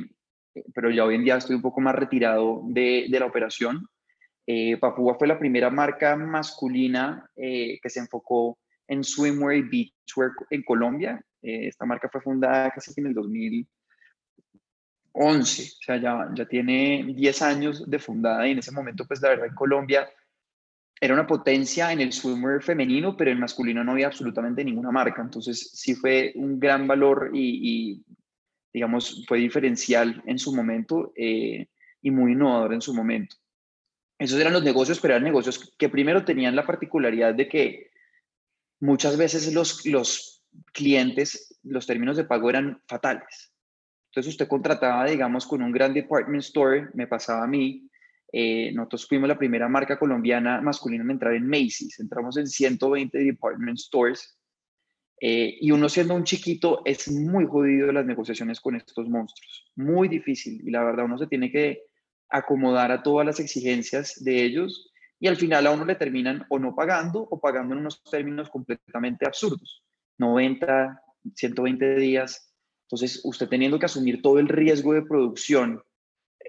pero 0.73 0.89
ya 0.89 1.05
hoy 1.05 1.15
en 1.15 1.23
día 1.23 1.37
estoy 1.37 1.55
un 1.55 1.61
poco 1.61 1.81
más 1.81 1.95
retirado 1.95 2.61
de, 2.65 3.07
de 3.09 3.19
la 3.19 3.25
operación. 3.25 3.87
Papúa 4.81 5.15
fue 5.15 5.27
la 5.27 5.39
primera 5.39 5.69
marca 5.69 6.17
masculina 6.17 7.29
que 7.33 7.89
se 7.89 8.01
enfocó 8.01 8.57
en 8.89 9.01
swimwear 9.01 9.55
y 9.55 9.61
beachwear 9.61 10.31
en 10.49 10.63
Colombia. 10.63 11.23
esta 11.41 11.85
marca 11.85 12.09
fue 12.11 12.19
fundada 12.19 12.69
casi 12.71 12.91
en 12.97 13.07
el 13.07 13.13
2000, 13.13 13.65
11, 15.13 15.63
o 15.63 15.83
sea, 15.85 15.97
ya, 15.97 16.29
ya 16.35 16.45
tiene 16.45 17.13
10 17.15 17.41
años 17.41 17.89
de 17.89 17.99
fundada 17.99 18.45
y 18.45 18.51
en 18.51 18.59
ese 18.59 18.71
momento, 18.71 19.05
pues 19.07 19.21
la 19.21 19.29
verdad, 19.29 19.45
en 19.45 19.55
Colombia 19.55 20.09
era 20.99 21.13
una 21.13 21.27
potencia 21.27 21.91
en 21.91 22.01
el 22.01 22.13
swimwear 22.13 22.63
femenino, 22.63 23.17
pero 23.17 23.31
en 23.31 23.39
masculino 23.39 23.83
no 23.83 23.91
había 23.91 24.07
absolutamente 24.07 24.63
ninguna 24.63 24.91
marca. 24.91 25.21
Entonces, 25.21 25.71
sí 25.73 25.95
fue 25.95 26.31
un 26.35 26.59
gran 26.59 26.87
valor 26.87 27.31
y, 27.33 28.03
digamos, 28.73 29.25
fue 29.27 29.39
diferencial 29.39 30.23
en 30.25 30.39
su 30.39 30.55
momento 30.55 31.11
eh, 31.15 31.67
y 32.01 32.11
muy 32.11 32.33
innovador 32.33 32.73
en 32.73 32.81
su 32.81 32.93
momento. 32.93 33.35
Esos 34.17 34.39
eran 34.39 34.53
los 34.53 34.63
negocios, 34.63 34.99
pero 34.99 35.15
eran 35.15 35.23
negocios 35.25 35.73
que 35.77 35.89
primero 35.89 36.23
tenían 36.23 36.55
la 36.55 36.65
particularidad 36.65 37.33
de 37.33 37.49
que 37.49 37.91
muchas 38.79 39.17
veces 39.17 39.53
los, 39.53 39.85
los 39.85 40.43
clientes, 40.71 41.59
los 41.63 41.87
términos 41.87 42.17
de 42.17 42.23
pago 42.23 42.49
eran 42.49 42.81
fatales. 42.87 43.53
Entonces 44.11 44.33
usted 44.33 44.47
contrataba, 44.47 45.05
digamos, 45.05 45.47
con 45.47 45.63
un 45.63 45.71
gran 45.71 45.93
department 45.93 46.43
store, 46.43 46.89
me 46.93 47.07
pasaba 47.07 47.43
a 47.43 47.47
mí, 47.47 47.89
eh, 48.35 48.71
nosotros 48.73 49.07
fuimos 49.07 49.27
la 49.27 49.37
primera 49.37 49.69
marca 49.69 49.99
colombiana 49.99 50.59
masculina 50.59 51.03
en 51.03 51.11
entrar 51.11 51.35
en 51.35 51.47
Macy's, 51.47 51.99
entramos 51.99 52.35
en 52.37 52.47
120 52.47 53.15
department 53.19 53.77
stores 53.77 54.39
eh, 55.21 55.55
y 55.61 55.69
uno 55.69 55.87
siendo 55.87 56.15
un 56.15 56.23
chiquito 56.23 56.81
es 56.83 57.11
muy 57.11 57.45
jodido 57.45 57.91
las 57.91 58.07
negociaciones 58.07 58.59
con 58.59 58.75
estos 58.75 59.07
monstruos, 59.07 59.71
muy 59.75 60.07
difícil 60.07 60.67
y 60.67 60.71
la 60.71 60.83
verdad 60.83 61.05
uno 61.05 61.19
se 61.19 61.27
tiene 61.27 61.51
que 61.51 61.83
acomodar 62.27 62.91
a 62.91 63.03
todas 63.03 63.23
las 63.23 63.39
exigencias 63.39 64.23
de 64.23 64.43
ellos 64.43 64.91
y 65.19 65.27
al 65.27 65.35
final 65.35 65.67
a 65.67 65.71
uno 65.71 65.85
le 65.85 65.93
terminan 65.93 66.47
o 66.49 66.57
no 66.57 66.73
pagando 66.73 67.21
o 67.21 67.39
pagando 67.39 67.75
en 67.75 67.81
unos 67.81 68.01
términos 68.01 68.49
completamente 68.49 69.27
absurdos, 69.27 69.83
90, 70.17 70.99
120 71.35 71.95
días. 71.97 72.51
Entonces, 72.87 73.21
usted 73.23 73.47
teniendo 73.47 73.77
que 73.77 73.85
asumir 73.85 74.23
todo 74.23 74.39
el 74.39 74.49
riesgo 74.49 74.93
de 74.93 75.03
producción 75.03 75.83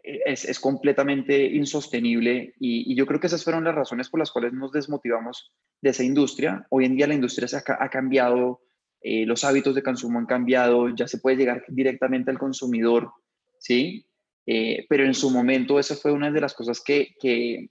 eh, 0.06 0.20
es, 0.26 0.60
completamente 0.60 1.46
insostenible 1.46 2.54
y, 2.60 2.94
yo 2.94 3.06
creo 3.06 3.18
que 3.18 3.26
esas 3.26 3.42
fueron 3.42 3.64
las 3.64 3.74
razones 3.74 4.10
por 4.10 4.20
las 4.20 4.30
cuales 4.30 4.52
nos 4.52 4.70
desmotivamos 4.70 5.50
de 5.80 5.90
esa 5.90 6.04
industria. 6.04 6.66
Hoy 6.68 6.84
en 6.84 6.94
día 6.94 7.06
la 7.06 7.14
industria 7.14 7.48
se 7.48 7.56
ha, 7.56 7.88
cambiado, 7.88 8.60
eh, 9.00 9.24
los 9.24 9.44
hábitos 9.44 9.74
de 9.74 9.82
consumo 9.82 10.18
han 10.18 10.26
cambiado, 10.26 10.94
ya 10.94 11.08
se 11.08 11.18
puede 11.18 11.38
llegar 11.38 11.64
directamente 11.68 12.30
al 12.30 12.38
consumidor, 12.38 13.12
¿sí? 13.58 14.06
Eh, 14.44 14.84
pero 14.90 15.06
en 15.06 15.14
su 15.14 15.30
momento 15.30 15.78
esa 15.78 15.96
fue 15.96 16.12
una 16.12 16.30
de 16.30 16.40
las 16.42 16.52
cosas 16.52 16.82
que, 16.84 17.14
que 17.18 17.70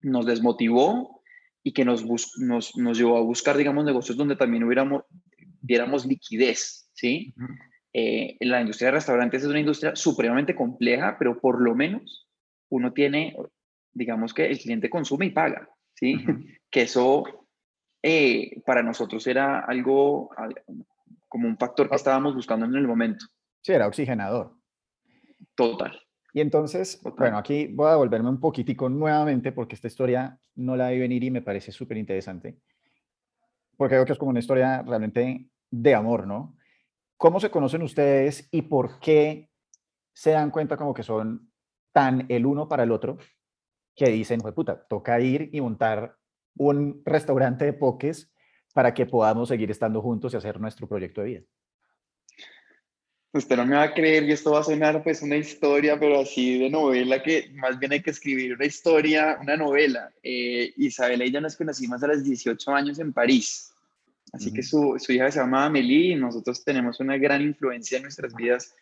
nos 0.00 0.24
desmotivó 0.24 1.20
y 1.62 1.74
que 1.74 1.84
nos, 1.84 2.06
nos, 2.38 2.74
nos, 2.74 2.98
llevó 2.98 3.18
a 3.18 3.22
buscar, 3.22 3.58
digamos, 3.58 3.84
negocios 3.84 4.16
donde 4.16 4.36
también 4.36 4.64
hubiéramos, 4.64 5.02
viéramos 5.60 6.06
liquidez, 6.06 6.88
¿sí? 6.94 7.34
Eh, 8.00 8.36
la 8.40 8.60
industria 8.60 8.88
de 8.88 8.92
restaurantes 8.92 9.42
es 9.42 9.48
una 9.48 9.58
industria 9.58 9.96
supremamente 9.96 10.54
compleja, 10.54 11.16
pero 11.18 11.40
por 11.40 11.60
lo 11.60 11.74
menos 11.74 12.28
uno 12.70 12.92
tiene, 12.92 13.34
digamos 13.92 14.32
que 14.32 14.46
el 14.46 14.56
cliente 14.56 14.88
consume 14.88 15.26
y 15.26 15.30
paga, 15.30 15.68
¿sí? 15.94 16.14
Que 16.70 16.82
eso 16.82 17.24
eh, 18.02 18.62
para 18.64 18.84
nosotros 18.84 19.26
era 19.26 19.60
algo 19.60 20.30
como 21.26 21.48
un 21.48 21.58
factor 21.58 21.88
que 21.88 21.96
estábamos 21.96 22.36
buscando 22.36 22.66
en 22.66 22.76
el 22.76 22.86
momento. 22.86 23.26
Sí, 23.62 23.72
era 23.72 23.88
oxigenador. 23.88 24.54
Total. 25.56 25.98
Y 26.32 26.40
entonces, 26.40 27.00
bueno, 27.02 27.38
aquí 27.38 27.66
voy 27.66 27.90
a 27.90 27.96
volverme 27.96 28.28
un 28.28 28.38
poquitico 28.38 28.88
nuevamente 28.88 29.50
porque 29.50 29.74
esta 29.74 29.88
historia 29.88 30.38
no 30.54 30.76
la 30.76 30.90
vi 30.90 31.00
venir 31.00 31.24
y 31.24 31.32
me 31.32 31.42
parece 31.42 31.72
súper 31.72 31.96
interesante. 31.96 32.58
Porque 33.76 33.94
creo 33.94 34.04
que 34.04 34.12
es 34.12 34.18
como 34.18 34.30
una 34.30 34.40
historia 34.40 34.82
realmente 34.82 35.48
de 35.70 35.94
amor, 35.94 36.28
¿no? 36.28 36.54
¿Cómo 37.18 37.40
se 37.40 37.50
conocen 37.50 37.82
ustedes 37.82 38.48
y 38.52 38.62
por 38.62 39.00
qué 39.00 39.50
se 40.14 40.30
dan 40.30 40.52
cuenta 40.52 40.76
como 40.76 40.94
que 40.94 41.02
son 41.02 41.52
tan 41.92 42.26
el 42.28 42.46
uno 42.46 42.68
para 42.68 42.84
el 42.84 42.92
otro 42.92 43.18
que 43.96 44.08
dicen, 44.08 44.40
pues 44.40 44.54
puta, 44.54 44.86
toca 44.86 45.18
ir 45.20 45.50
y 45.52 45.60
montar 45.60 46.16
un 46.56 47.02
restaurante 47.04 47.64
de 47.64 47.72
poques 47.72 48.32
para 48.72 48.94
que 48.94 49.04
podamos 49.04 49.48
seguir 49.48 49.68
estando 49.68 50.00
juntos 50.00 50.32
y 50.32 50.36
hacer 50.36 50.60
nuestro 50.60 50.86
proyecto 50.86 51.20
de 51.20 51.26
vida? 51.26 51.42
Usted 53.32 53.56
no 53.56 53.66
me 53.66 53.74
va 53.74 53.82
a 53.82 53.94
creer 53.94 54.22
y 54.22 54.32
esto 54.32 54.52
va 54.52 54.60
a 54.60 54.64
sonar 54.64 55.02
pues 55.02 55.20
una 55.20 55.36
historia, 55.36 55.98
pero 55.98 56.20
así 56.20 56.56
de 56.56 56.70
novela, 56.70 57.20
que 57.20 57.50
más 57.54 57.80
bien 57.80 57.92
hay 57.92 58.02
que 58.02 58.10
escribir 58.10 58.54
una 58.54 58.64
historia, 58.64 59.38
una 59.42 59.56
novela. 59.56 60.12
Eh, 60.22 60.72
Isabela 60.76 61.24
y 61.24 61.32
yo 61.32 61.40
nos 61.40 61.56
conocimos 61.56 62.00
a 62.00 62.06
los 62.06 62.22
18 62.22 62.70
años 62.70 63.00
en 63.00 63.12
París. 63.12 63.72
Así 64.32 64.52
que 64.52 64.62
su, 64.62 64.96
su, 64.98 65.12
hija 65.12 65.30
se 65.30 65.40
llama 65.40 65.64
Amélie 65.64 66.12
y 66.12 66.14
nosotros 66.14 66.64
tenemos 66.64 67.00
una 67.00 67.16
gran 67.16 67.42
influencia 67.42 67.96
en 67.96 68.02
nuestras 68.02 68.34
vidas 68.34 68.74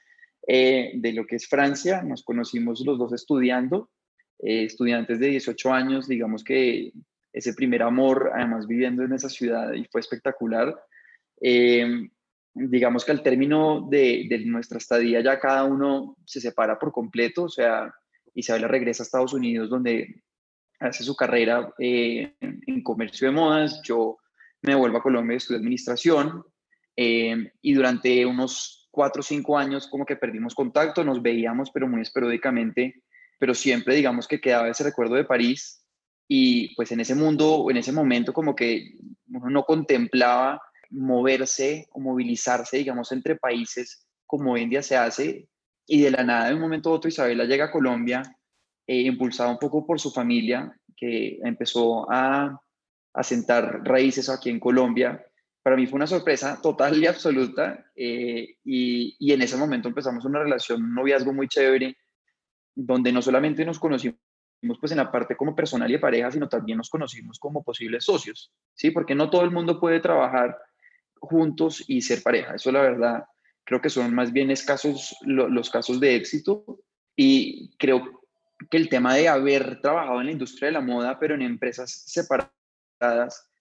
eh, 0.47 0.93
de 0.95 1.13
lo 1.13 1.27
que 1.27 1.37
es 1.37 1.49
Francia. 1.49 2.03
Nos 2.03 2.23
conocimos 2.23 2.81
los 2.85 2.99
dos 2.99 3.13
estudiando, 3.13 3.91
eh, 4.39 4.65
estudiantes 4.65 5.19
de 5.19 5.29
18 5.29 5.73
años, 5.73 6.09
digamos 6.09 6.45
que 6.45 6.93
ese 7.33 7.53
primer 7.53 7.83
amor, 7.83 8.31
además 8.35 8.67
viviendo 8.67 9.03
en 9.03 9.13
esa 9.13 9.29
ciudad 9.29 9.73
y 9.73 9.85
fue 9.87 10.01
espectacular. 10.01 10.75
Eh, 11.41 12.09
digamos 12.55 13.05
que 13.05 13.13
al 13.13 13.23
término 13.23 13.87
de, 13.91 14.27
de, 14.29 14.39
nuestra 14.47 14.79
estadía 14.79 15.21
ya 15.21 15.39
cada 15.39 15.65
uno 15.65 16.17
se 16.25 16.41
separa 16.41 16.79
por 16.79 16.93
completo, 16.93 17.45
o 17.45 17.49
sea, 17.49 17.93
Isabela 18.35 18.69
regresa 18.69 19.03
a 19.03 19.05
Estados 19.05 19.35
Unidos 19.35 19.69
donde 19.69 20.23
hace 20.79 21.05
su 21.05 21.15
carrera 21.15 21.73
en 21.79 22.83
comercio 22.83 23.29
de 23.29 23.35
modas, 23.35 23.83
yo 23.83 24.19
me 24.67 24.75
vuelvo 24.75 24.99
a 24.99 25.03
Colombia 25.03 25.35
y 25.35 25.37
estudié 25.39 25.61
administración 25.61 26.45
eh, 26.97 27.53
y 27.63 27.75
durante 27.75 28.27
unos 28.27 28.89
cuatro 28.91 29.21
o 29.21 29.23
cinco 29.23 29.57
años 29.57 29.87
como 29.89 30.05
que 30.05 30.17
perdimos 30.17 30.55
contacto, 30.55 31.05
nos 31.05 31.23
veíamos 31.23 31.71
pero 31.71 31.87
muy 31.87 32.03
esporádicamente, 32.03 33.03
pero 33.39 33.55
siempre 33.55 33.95
digamos 33.95 34.27
que 34.27 34.41
quedaba 34.41 34.69
ese 34.69 34.85
recuerdo 34.85 35.15
de 35.15 35.25
París 35.25 35.85
y 36.29 36.75
pues 36.75 36.91
en 36.93 37.01
ese 37.01 37.15
mundo, 37.15 37.67
en 37.71 37.77
ese 37.77 37.93
momento 37.93 38.33
como 38.33 38.57
que 38.57 38.95
uno 39.29 39.51
no 39.51 39.63
contemplaba 39.65 40.61
moverse 40.91 41.87
o 41.93 42.01
movilizarse, 42.01 42.79
digamos, 42.79 43.13
entre 43.13 43.37
países 43.37 44.07
como 44.27 44.53
hoy 44.53 44.63
en 44.63 44.71
día 44.71 44.83
se 44.83 44.97
hace 44.97 45.49
y 45.87 46.01
de 46.01 46.11
la 46.11 46.25
nada 46.25 46.49
de 46.49 46.55
un 46.55 46.61
momento 46.61 46.91
a 46.91 46.95
otro 46.95 47.09
Isabela 47.09 47.45
llega 47.45 47.67
a 47.67 47.71
Colombia 47.71 48.23
eh, 48.87 49.03
impulsada 49.03 49.51
un 49.51 49.59
poco 49.59 49.87
por 49.87 50.01
su 50.01 50.11
familia 50.11 50.75
que 50.97 51.39
empezó 51.45 52.11
a 52.11 52.59
asentar 53.17 53.83
raíces 53.83 54.29
aquí 54.29 54.51
en 54.51 54.61
Colombia. 54.61 55.25
Para 55.63 55.75
mí 55.75 55.87
fue 55.87 55.97
una 55.97 56.07
sorpresa 56.07 56.61
total 56.63 57.03
y 57.03 57.07
absoluta 57.07 57.87
eh, 57.97 58.57
y, 58.63 59.33
en 59.33 59.43
ese 59.43 59.57
momento 59.57 59.89
empezamos 59.89 60.25
una 60.25 60.41
relación, 60.41 60.85
un 60.85 60.95
noviazgo 60.95 61.33
muy 61.33 61.49
chévere, 61.49 61.97
donde 62.75 63.11
no 63.11 63.23
solamente 63.23 63.65
nos 63.65 63.79
conocimos 63.79 64.19
pues 64.81 64.93
en 64.93 64.99
la 64.99 65.11
parte 65.11 65.37
como 65.37 65.55
personal 65.55 65.91
y 65.91 65.95
de 65.95 65.99
pareja, 65.99 66.31
sino 66.31 66.49
también 66.49 66.79
nos 66.79 66.91
conocimos 66.91 67.39
como 67.39 67.63
posibles 67.63 68.05
socios, 68.05 68.53
¿sí? 68.75 68.91
Porque 68.91 69.15
no 69.15 69.31
todo 69.31 69.43
el 69.43 69.51
mundo 69.51 69.81
puede 69.81 70.01
trabajar 70.01 70.59
juntos 71.19 71.85
y 71.89 72.03
ser 72.03 72.23
pareja. 72.23 72.55
Eso 72.55 72.71
la 72.71 72.83
verdad 72.83 73.25
creo 73.65 73.81
que 73.81 73.91
son 73.91 74.15
más 74.15 74.33
bien 74.33 74.51
escasos 74.51 75.17
los 75.23 75.71
casos 75.71 76.01
de 76.01 76.17
éxito 76.17 76.81
y 77.17 77.77
creo 77.79 78.23
que 78.71 78.77
el 78.77 78.89
tema 78.89 79.15
de 79.15 79.29
haber 79.29 79.81
trabajado 79.81 80.21
en 80.21 80.27
la 80.27 80.33
industria 80.33 80.67
de 80.67 80.73
la 80.73 80.81
moda, 80.81 81.19
pero 81.19 81.35
en 81.35 81.43
empresas 81.43 81.91
separadas, 82.07 82.56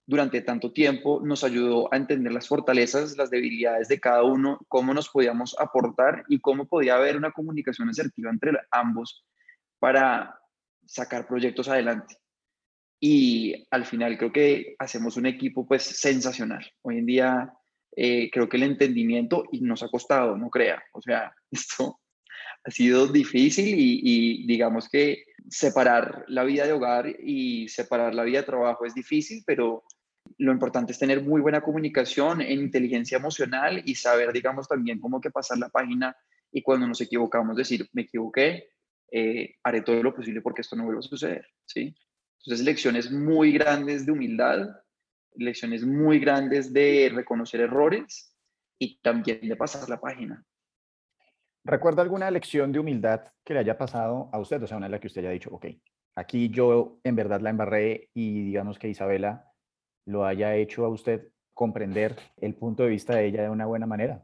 durante 0.06 0.40
tanto 0.40 0.72
tiempo 0.72 1.20
nos 1.24 1.42
ayudó 1.42 1.92
a 1.92 1.96
entender 1.96 2.32
las 2.32 2.46
fortalezas, 2.46 3.16
las 3.16 3.30
debilidades 3.30 3.88
de 3.88 3.98
cada 3.98 4.22
uno, 4.22 4.60
cómo 4.68 4.94
nos 4.94 5.08
podíamos 5.08 5.56
aportar 5.58 6.24
y 6.28 6.40
cómo 6.40 6.66
podía 6.66 6.94
haber 6.94 7.16
una 7.16 7.32
comunicación 7.32 7.88
asertiva 7.88 8.30
entre 8.30 8.52
ambos 8.70 9.24
para 9.78 10.38
sacar 10.86 11.26
proyectos 11.26 11.68
adelante. 11.68 12.16
Y 13.00 13.66
al 13.70 13.84
final 13.84 14.16
creo 14.16 14.32
que 14.32 14.76
hacemos 14.78 15.16
un 15.16 15.26
equipo 15.26 15.66
pues 15.66 15.82
sensacional. 15.82 16.64
Hoy 16.82 16.98
en 16.98 17.06
día 17.06 17.52
eh, 17.94 18.30
creo 18.30 18.48
que 18.48 18.56
el 18.56 18.62
entendimiento 18.62 19.44
y 19.50 19.60
nos 19.60 19.82
ha 19.82 19.88
costado, 19.88 20.36
no 20.36 20.50
crea. 20.50 20.82
O 20.92 21.02
sea, 21.02 21.34
esto 21.50 22.00
ha 22.66 22.70
sido 22.72 23.06
difícil 23.06 23.74
y, 23.78 24.44
digamos 24.46 24.88
que 24.88 25.24
separar 25.48 26.24
la 26.26 26.42
vida 26.42 26.66
de 26.66 26.72
hogar 26.72 27.06
y 27.06 27.68
separar 27.68 28.12
la 28.12 28.24
vida 28.24 28.40
de 28.40 28.46
trabajo 28.46 28.84
es 28.84 28.94
difícil, 28.94 29.44
pero 29.46 29.84
lo 30.38 30.50
importante 30.50 30.90
es 30.90 30.98
tener 30.98 31.22
muy 31.22 31.40
buena 31.40 31.60
comunicación 31.60 32.40
en 32.40 32.58
inteligencia 32.58 33.18
emocional 33.18 33.80
y 33.84 33.94
saber, 33.94 34.32
digamos, 34.32 34.66
también 34.66 34.98
cómo 34.98 35.20
que 35.20 35.30
pasar 35.30 35.58
la 35.58 35.68
página 35.68 36.16
y 36.50 36.62
cuando 36.62 36.88
nos 36.88 37.00
equivocamos 37.00 37.56
decir, 37.56 37.88
me 37.92 38.02
equivoqué, 38.02 38.70
eh, 39.12 39.54
haré 39.62 39.82
todo 39.82 40.02
lo 40.02 40.12
posible 40.12 40.40
porque 40.40 40.62
esto 40.62 40.74
no 40.74 40.84
vuelva 40.84 40.98
a 40.98 41.02
suceder, 41.02 41.46
¿sí? 41.64 41.94
Entonces, 42.44 42.66
lecciones 42.66 43.12
muy 43.12 43.52
grandes 43.52 44.04
de 44.04 44.12
humildad, 44.12 44.66
lecciones 45.36 45.84
muy 45.84 46.18
grandes 46.18 46.72
de 46.72 47.12
reconocer 47.14 47.60
errores 47.60 48.34
y 48.76 48.98
también 48.98 49.48
de 49.48 49.54
pasar 49.54 49.88
la 49.88 50.00
página. 50.00 50.44
¿Recuerda 51.66 52.02
alguna 52.02 52.30
lección 52.30 52.70
de 52.70 52.78
humildad 52.78 53.22
que 53.44 53.52
le 53.52 53.58
haya 53.58 53.76
pasado 53.76 54.30
a 54.32 54.38
usted? 54.38 54.62
O 54.62 54.68
sea, 54.68 54.76
una 54.76 54.86
en 54.86 54.92
la 54.92 55.00
que 55.00 55.08
usted 55.08 55.22
haya 55.22 55.30
dicho, 55.30 55.50
ok, 55.50 55.66
aquí 56.14 56.48
yo 56.48 57.00
en 57.02 57.16
verdad 57.16 57.40
la 57.40 57.50
embarré 57.50 58.08
y 58.14 58.44
digamos 58.44 58.78
que 58.78 58.88
Isabela 58.88 59.50
lo 60.06 60.24
haya 60.24 60.54
hecho 60.54 60.84
a 60.84 60.88
usted 60.88 61.28
comprender 61.54 62.16
el 62.36 62.54
punto 62.54 62.84
de 62.84 62.90
vista 62.90 63.16
de 63.16 63.26
ella 63.26 63.42
de 63.42 63.50
una 63.50 63.66
buena 63.66 63.84
manera. 63.84 64.22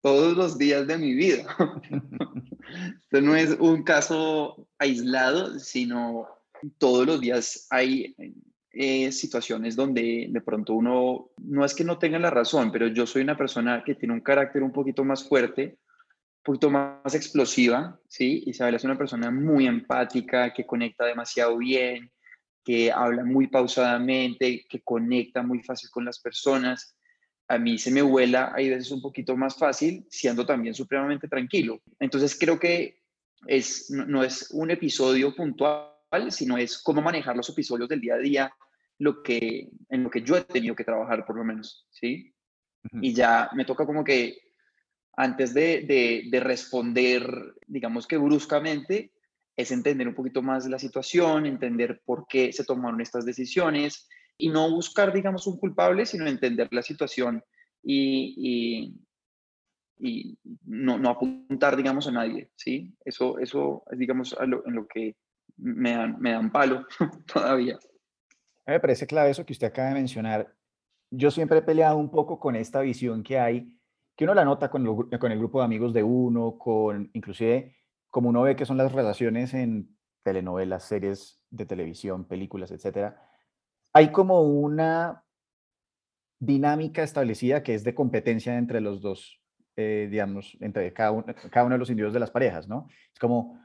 Todos 0.00 0.38
los 0.38 0.56
días 0.56 0.86
de 0.86 0.96
mi 0.96 1.12
vida. 1.12 1.44
Esto 3.02 3.20
no 3.20 3.36
es 3.36 3.50
un 3.60 3.82
caso 3.82 4.66
aislado, 4.78 5.58
sino 5.58 6.28
todos 6.78 7.06
los 7.06 7.20
días 7.20 7.66
hay 7.68 8.16
eh, 8.72 9.12
situaciones 9.12 9.76
donde 9.76 10.28
de 10.30 10.40
pronto 10.40 10.72
uno, 10.72 11.30
no 11.42 11.64
es 11.64 11.74
que 11.74 11.84
no 11.84 11.98
tenga 11.98 12.18
la 12.18 12.30
razón, 12.30 12.72
pero 12.72 12.86
yo 12.86 13.06
soy 13.06 13.20
una 13.20 13.36
persona 13.36 13.82
que 13.84 13.96
tiene 13.96 14.14
un 14.14 14.22
carácter 14.22 14.62
un 14.62 14.72
poquito 14.72 15.04
más 15.04 15.28
fuerte, 15.28 15.78
poquito 16.48 16.70
más 16.70 17.14
explosiva, 17.14 18.00
¿sí? 18.08 18.42
Isabel 18.46 18.74
es 18.74 18.84
una 18.84 18.96
persona 18.96 19.30
muy 19.30 19.66
empática, 19.66 20.50
que 20.54 20.64
conecta 20.64 21.04
demasiado 21.04 21.58
bien, 21.58 22.10
que 22.64 22.90
habla 22.90 23.22
muy 23.22 23.48
pausadamente, 23.48 24.64
que 24.66 24.80
conecta 24.80 25.42
muy 25.42 25.62
fácil 25.62 25.90
con 25.90 26.06
las 26.06 26.18
personas. 26.18 26.96
A 27.48 27.58
mí 27.58 27.76
se 27.76 27.90
me 27.90 28.00
vuela, 28.00 28.52
hay 28.54 28.70
veces 28.70 28.90
un 28.92 29.02
poquito 29.02 29.36
más 29.36 29.56
fácil, 29.56 30.06
siendo 30.08 30.46
también 30.46 30.74
supremamente 30.74 31.28
tranquilo. 31.28 31.82
Entonces 32.00 32.34
creo 32.40 32.58
que 32.58 33.02
es, 33.46 33.90
no 33.90 34.24
es 34.24 34.50
un 34.50 34.70
episodio 34.70 35.34
puntual 35.34 35.92
sino 36.30 36.56
es 36.56 36.78
cómo 36.78 37.02
manejar 37.02 37.36
los 37.36 37.50
episodios 37.50 37.90
del 37.90 38.00
día 38.00 38.14
a 38.14 38.18
día, 38.18 38.54
lo 38.96 39.22
que, 39.22 39.68
en 39.90 40.02
lo 40.02 40.08
que 40.08 40.22
yo 40.22 40.38
he 40.38 40.44
tenido 40.44 40.74
que 40.74 40.84
trabajar 40.84 41.26
por 41.26 41.36
lo 41.36 41.44
menos, 41.44 41.86
¿sí? 41.90 42.32
Y 43.02 43.12
ya 43.12 43.50
me 43.52 43.66
toca 43.66 43.84
como 43.84 44.02
que 44.02 44.47
antes 45.20 45.52
de, 45.52 46.28
de, 46.30 46.40
responder, 46.40 47.28
digamos 47.66 48.06
que 48.06 48.16
bruscamente, 48.16 49.10
es 49.56 49.72
entender 49.72 50.06
un 50.06 50.14
poquito 50.14 50.42
más 50.42 50.68
la 50.68 50.78
situación, 50.78 51.44
entender 51.44 52.00
por 52.04 52.28
qué 52.28 52.52
se 52.52 52.62
tomaron 52.62 53.00
estas 53.00 53.26
decisiones 53.26 54.08
y 54.38 54.48
no 54.48 54.70
buscar, 54.70 55.12
digamos, 55.12 55.48
un 55.48 55.58
culpable, 55.58 56.06
sino 56.06 56.28
entender 56.28 56.68
la 56.70 56.82
situación 56.82 57.42
y, 57.82 58.94
y, 59.98 60.08
y 60.08 60.38
no, 60.64 60.98
no, 60.98 61.10
apuntar, 61.10 61.76
digamos, 61.76 62.06
a 62.06 62.12
nadie, 62.12 62.52
¿sí? 62.54 62.94
Eso, 63.04 63.40
eso 63.40 63.82
es, 63.90 63.98
digamos, 63.98 64.36
en 64.40 64.72
lo 64.72 64.86
que 64.86 65.16
me 65.56 65.96
dan, 65.96 66.20
me 66.20 66.30
dan 66.30 66.52
palo 66.52 66.86
todavía. 67.26 67.76
Me 68.68 68.78
parece 68.78 69.08
clave 69.08 69.30
eso 69.30 69.44
que 69.44 69.52
usted 69.52 69.66
acaba 69.66 69.88
de 69.88 69.94
mencionar. 69.94 70.54
Yo 71.10 71.32
siempre 71.32 71.58
he 71.58 71.62
peleado 71.62 71.96
un 71.96 72.08
poco 72.08 72.38
con 72.38 72.54
esta 72.54 72.82
visión 72.82 73.24
que 73.24 73.40
hay, 73.40 73.77
que 74.18 74.24
uno 74.24 74.34
la 74.34 74.44
nota 74.44 74.68
con, 74.68 74.84
el 74.84 75.38
grupo 75.38 75.60
de 75.60 75.64
amigos 75.64 75.94
de 75.94 76.02
uno, 76.02 76.58
con 76.58 77.08
inclusive 77.12 77.76
como 78.08 78.30
uno 78.30 78.42
ve 78.42 78.56
que 78.56 78.66
son 78.66 78.76
las 78.76 78.90
relaciones 78.90 79.54
en 79.54 79.96
telenovelas, 80.24 80.82
series 80.82 81.40
de 81.50 81.66
televisión, 81.66 82.26
películas, 82.26 82.72
etcétera. 82.72 83.22
Hay 83.92 84.10
como 84.10 84.42
una 84.42 85.24
dinámica 86.40 87.04
establecida 87.04 87.62
que 87.62 87.74
es 87.74 87.84
de 87.84 87.94
competencia 87.94 88.58
entre 88.58 88.80
los 88.80 89.00
dos, 89.00 89.40
eh, 89.76 90.08
digamos, 90.10 90.56
entre 90.60 90.92
cada 90.92 91.12
uno, 91.12 91.26
cada 91.52 91.66
uno 91.66 91.76
de 91.76 91.78
los 91.78 91.90
individuos 91.90 92.14
de 92.14 92.20
las 92.20 92.32
parejas, 92.32 92.66
¿no? 92.66 92.88
Es 93.12 93.20
como, 93.20 93.62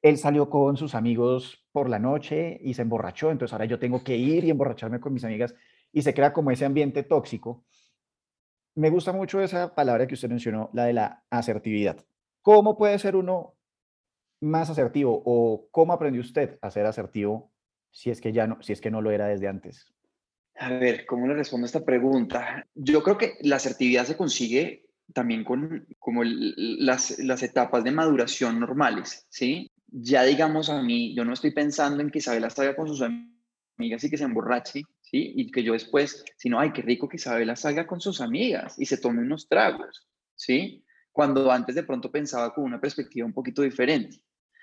él 0.00 0.16
salió 0.16 0.48
con 0.48 0.78
sus 0.78 0.94
amigos 0.94 1.68
por 1.72 1.90
la 1.90 1.98
noche 1.98 2.58
y 2.62 2.72
se 2.72 2.80
emborrachó, 2.80 3.30
entonces 3.30 3.52
ahora 3.52 3.66
yo 3.66 3.78
tengo 3.78 4.02
que 4.02 4.16
ir 4.16 4.44
y 4.44 4.50
emborracharme 4.50 4.98
con 4.98 5.12
mis 5.12 5.24
amigas 5.24 5.54
y 5.92 6.00
se 6.00 6.14
crea 6.14 6.32
como 6.32 6.50
ese 6.50 6.64
ambiente 6.64 7.02
tóxico. 7.02 7.66
Me 8.78 8.90
gusta 8.90 9.10
mucho 9.12 9.40
esa 9.40 9.74
palabra 9.74 10.06
que 10.06 10.14
usted 10.14 10.28
mencionó, 10.28 10.70
la 10.72 10.84
de 10.84 10.92
la 10.92 11.24
asertividad. 11.30 12.06
¿Cómo 12.42 12.78
puede 12.78 12.96
ser 13.00 13.16
uno 13.16 13.56
más 14.40 14.70
asertivo 14.70 15.20
o 15.26 15.68
cómo 15.72 15.92
aprendió 15.92 16.20
usted 16.20 16.60
a 16.62 16.70
ser 16.70 16.86
asertivo 16.86 17.52
si 17.90 18.10
es 18.10 18.20
que 18.20 18.32
ya 18.32 18.46
no, 18.46 18.62
si 18.62 18.72
es 18.72 18.80
que 18.80 18.92
no 18.92 19.02
lo 19.02 19.10
era 19.10 19.26
desde 19.26 19.48
antes? 19.48 19.92
A 20.54 20.68
ver, 20.68 21.06
¿cómo 21.06 21.26
le 21.26 21.34
respondo 21.34 21.64
a 21.64 21.66
esta 21.66 21.84
pregunta? 21.84 22.64
Yo 22.76 23.02
creo 23.02 23.18
que 23.18 23.32
la 23.40 23.56
asertividad 23.56 24.04
se 24.04 24.16
consigue 24.16 24.86
también 25.12 25.42
con 25.42 25.84
como 25.98 26.22
las, 26.22 27.18
las 27.18 27.42
etapas 27.42 27.82
de 27.82 27.90
maduración 27.90 28.60
normales, 28.60 29.26
¿sí? 29.28 29.72
ya 29.90 30.22
digamos 30.22 30.70
a 30.70 30.82
mí, 30.82 31.16
yo 31.16 31.24
no 31.24 31.32
estoy 31.32 31.50
pensando 31.50 32.00
en 32.00 32.10
que 32.10 32.18
Isabela 32.18 32.50
salga 32.50 32.76
con 32.76 32.86
sus 32.86 33.02
amigas 33.02 34.04
y 34.04 34.10
que 34.10 34.18
se 34.18 34.24
emborrache, 34.24 34.82
Y 35.10 35.50
que 35.50 35.62
yo 35.62 35.72
después, 35.72 36.24
sino, 36.36 36.60
ay, 36.60 36.72
qué 36.72 36.82
rico 36.82 37.08
que 37.08 37.16
Isabela 37.16 37.56
salga 37.56 37.86
con 37.86 38.00
sus 38.00 38.20
amigas 38.20 38.78
y 38.78 38.86
se 38.86 38.98
tome 38.98 39.22
unos 39.22 39.48
tragos, 39.48 40.06
¿sí? 40.34 40.84
Cuando 41.12 41.50
antes 41.50 41.74
de 41.74 41.82
pronto 41.82 42.10
pensaba 42.10 42.54
con 42.54 42.64
una 42.64 42.80
perspectiva 42.80 43.26
un 43.26 43.32
poquito 43.32 43.62
diferente. 43.62 44.22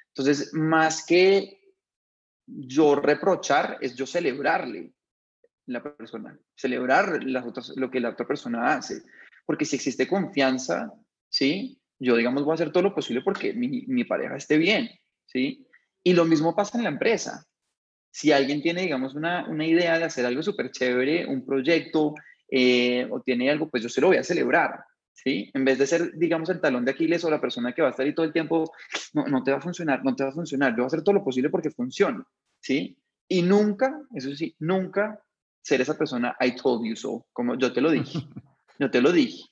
Entonces, 0.09 0.53
más 0.53 1.05
que 1.05 1.73
yo 2.45 2.95
reprochar, 2.95 3.77
es 3.81 3.95
yo 3.95 4.05
celebrarle 4.05 4.93
la 5.65 5.81
persona, 5.81 6.39
celebrar 6.55 7.23
las 7.23 7.45
otras, 7.45 7.69
lo 7.75 7.89
que 7.89 7.99
la 7.99 8.09
otra 8.09 8.27
persona 8.27 8.75
hace. 8.75 9.01
Porque 9.45 9.65
si 9.65 9.75
existe 9.75 10.07
confianza, 10.07 10.93
¿sí? 11.29 11.81
Yo, 11.99 12.15
digamos, 12.15 12.43
voy 12.43 12.51
a 12.51 12.55
hacer 12.55 12.71
todo 12.71 12.83
lo 12.83 12.95
posible 12.95 13.21
porque 13.23 13.53
mi, 13.53 13.85
mi 13.87 14.03
pareja 14.03 14.35
esté 14.35 14.57
bien, 14.57 14.89
¿sí? 15.25 15.67
Y 16.03 16.13
lo 16.13 16.25
mismo 16.25 16.55
pasa 16.55 16.77
en 16.77 16.83
la 16.83 16.91
empresa. 16.91 17.47
Si 18.15 18.31
alguien 18.31 18.61
tiene, 18.61 18.83
digamos, 18.83 19.13
una, 19.13 19.45
una 19.49 19.67
idea 19.67 19.99
de 19.99 20.05
hacer 20.05 20.25
algo 20.25 20.41
súper 20.41 20.71
chévere, 20.71 21.25
un 21.25 21.45
proyecto, 21.45 22.13
eh, 22.49 23.05
o 23.11 23.19
tiene 23.19 23.51
algo, 23.51 23.69
pues 23.69 23.83
yo 23.83 23.89
se 23.89 23.99
lo 23.99 24.07
voy 24.07 24.15
a 24.15 24.23
celebrar, 24.23 24.85
¿sí? 25.11 25.51
En 25.53 25.65
vez 25.65 25.77
de 25.77 25.85
ser, 25.85 26.15
digamos, 26.15 26.47
el 26.47 26.61
talón 26.61 26.85
de 26.85 26.91
Aquiles 26.91 27.25
o 27.25 27.29
la 27.29 27.41
persona 27.41 27.73
que 27.73 27.81
va 27.81 27.89
a 27.89 27.91
estar 27.91 28.05
ahí 28.05 28.15
todo 28.15 28.25
el 28.25 28.31
tiempo, 28.31 28.71
no, 29.11 29.25
no 29.27 29.43
te 29.43 29.51
va 29.51 29.57
a 29.57 29.61
funcionar, 29.61 30.01
no 30.05 30.15
te 30.15 30.23
va 30.23 30.29
a 30.29 30.33
funcionar, 30.33 30.71
yo 30.71 30.77
voy 30.77 30.83
a 30.85 30.87
hacer 30.87 31.03
todo 31.03 31.15
lo 31.15 31.25
posible 31.25 31.49
porque 31.49 31.71
funcione, 31.71 32.23
¿sí? 32.61 32.97
Y 33.27 33.41
nunca, 33.41 33.99
eso 34.13 34.33
sí, 34.33 34.55
nunca 34.59 35.21
ser 35.61 35.81
esa 35.81 35.97
persona, 35.97 36.37
I 36.39 36.55
told 36.55 36.87
you 36.87 36.95
so, 36.95 37.27
como 37.33 37.57
yo 37.57 37.73
te 37.73 37.81
lo 37.81 37.91
dije, 37.91 38.17
yo 38.79 38.89
te 38.89 39.01
lo 39.01 39.11
dije, 39.11 39.43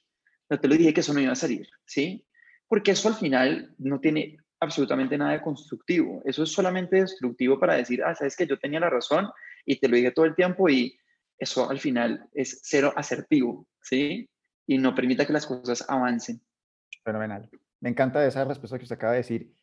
yo 0.50 0.58
te 0.58 0.70
lo 0.70 0.76
dije 0.76 0.94
que 0.94 1.02
eso 1.02 1.14
no 1.14 1.20
iba 1.20 1.34
a 1.34 1.36
salir, 1.36 1.68
¿sí? 1.86 2.26
Porque 2.70 2.92
eso 2.92 3.10
al 3.10 3.16
final 3.16 3.76
no 3.78 4.00
tiene 4.00 4.38
absolutamente 4.64 5.18
nada 5.18 5.34
de 5.34 5.42
constructivo. 5.42 6.22
Eso 6.26 6.44
es 6.44 6.52
solamente 6.52 6.98
destructivo 6.98 7.60
para 7.60 7.76
decir, 7.76 8.04
ah, 8.04 8.16
sabes 8.16 8.36
que 8.36 8.48
yo 8.48 8.58
tenía 8.58 8.80
la 8.80 8.90
razón 8.90 9.30
y 9.66 9.80
te 9.80 9.88
lo 9.88 9.96
dije 9.96 10.12
todo 10.12 10.26
el 10.26 10.36
tiempo 10.36 10.70
y 10.70 10.98
eso 11.38 11.70
al 11.70 11.80
final 11.80 12.28
es 12.34 12.62
cero 12.64 12.94
asertivo, 12.96 13.68
¿sí? 13.82 14.30
Y 14.66 14.78
no 14.78 14.96
permita 14.96 15.26
que 15.26 15.34
las 15.34 15.46
cosas 15.46 15.86
avancen. 15.88 16.42
Fenomenal. 17.04 17.50
Me 17.82 17.90
encanta 17.90 18.26
esa 18.26 18.46
respuesta 18.46 18.78
que 18.78 18.84
usted 18.84 18.96
acaba 18.96 19.14
de 19.14 19.20
decir. 19.20 19.54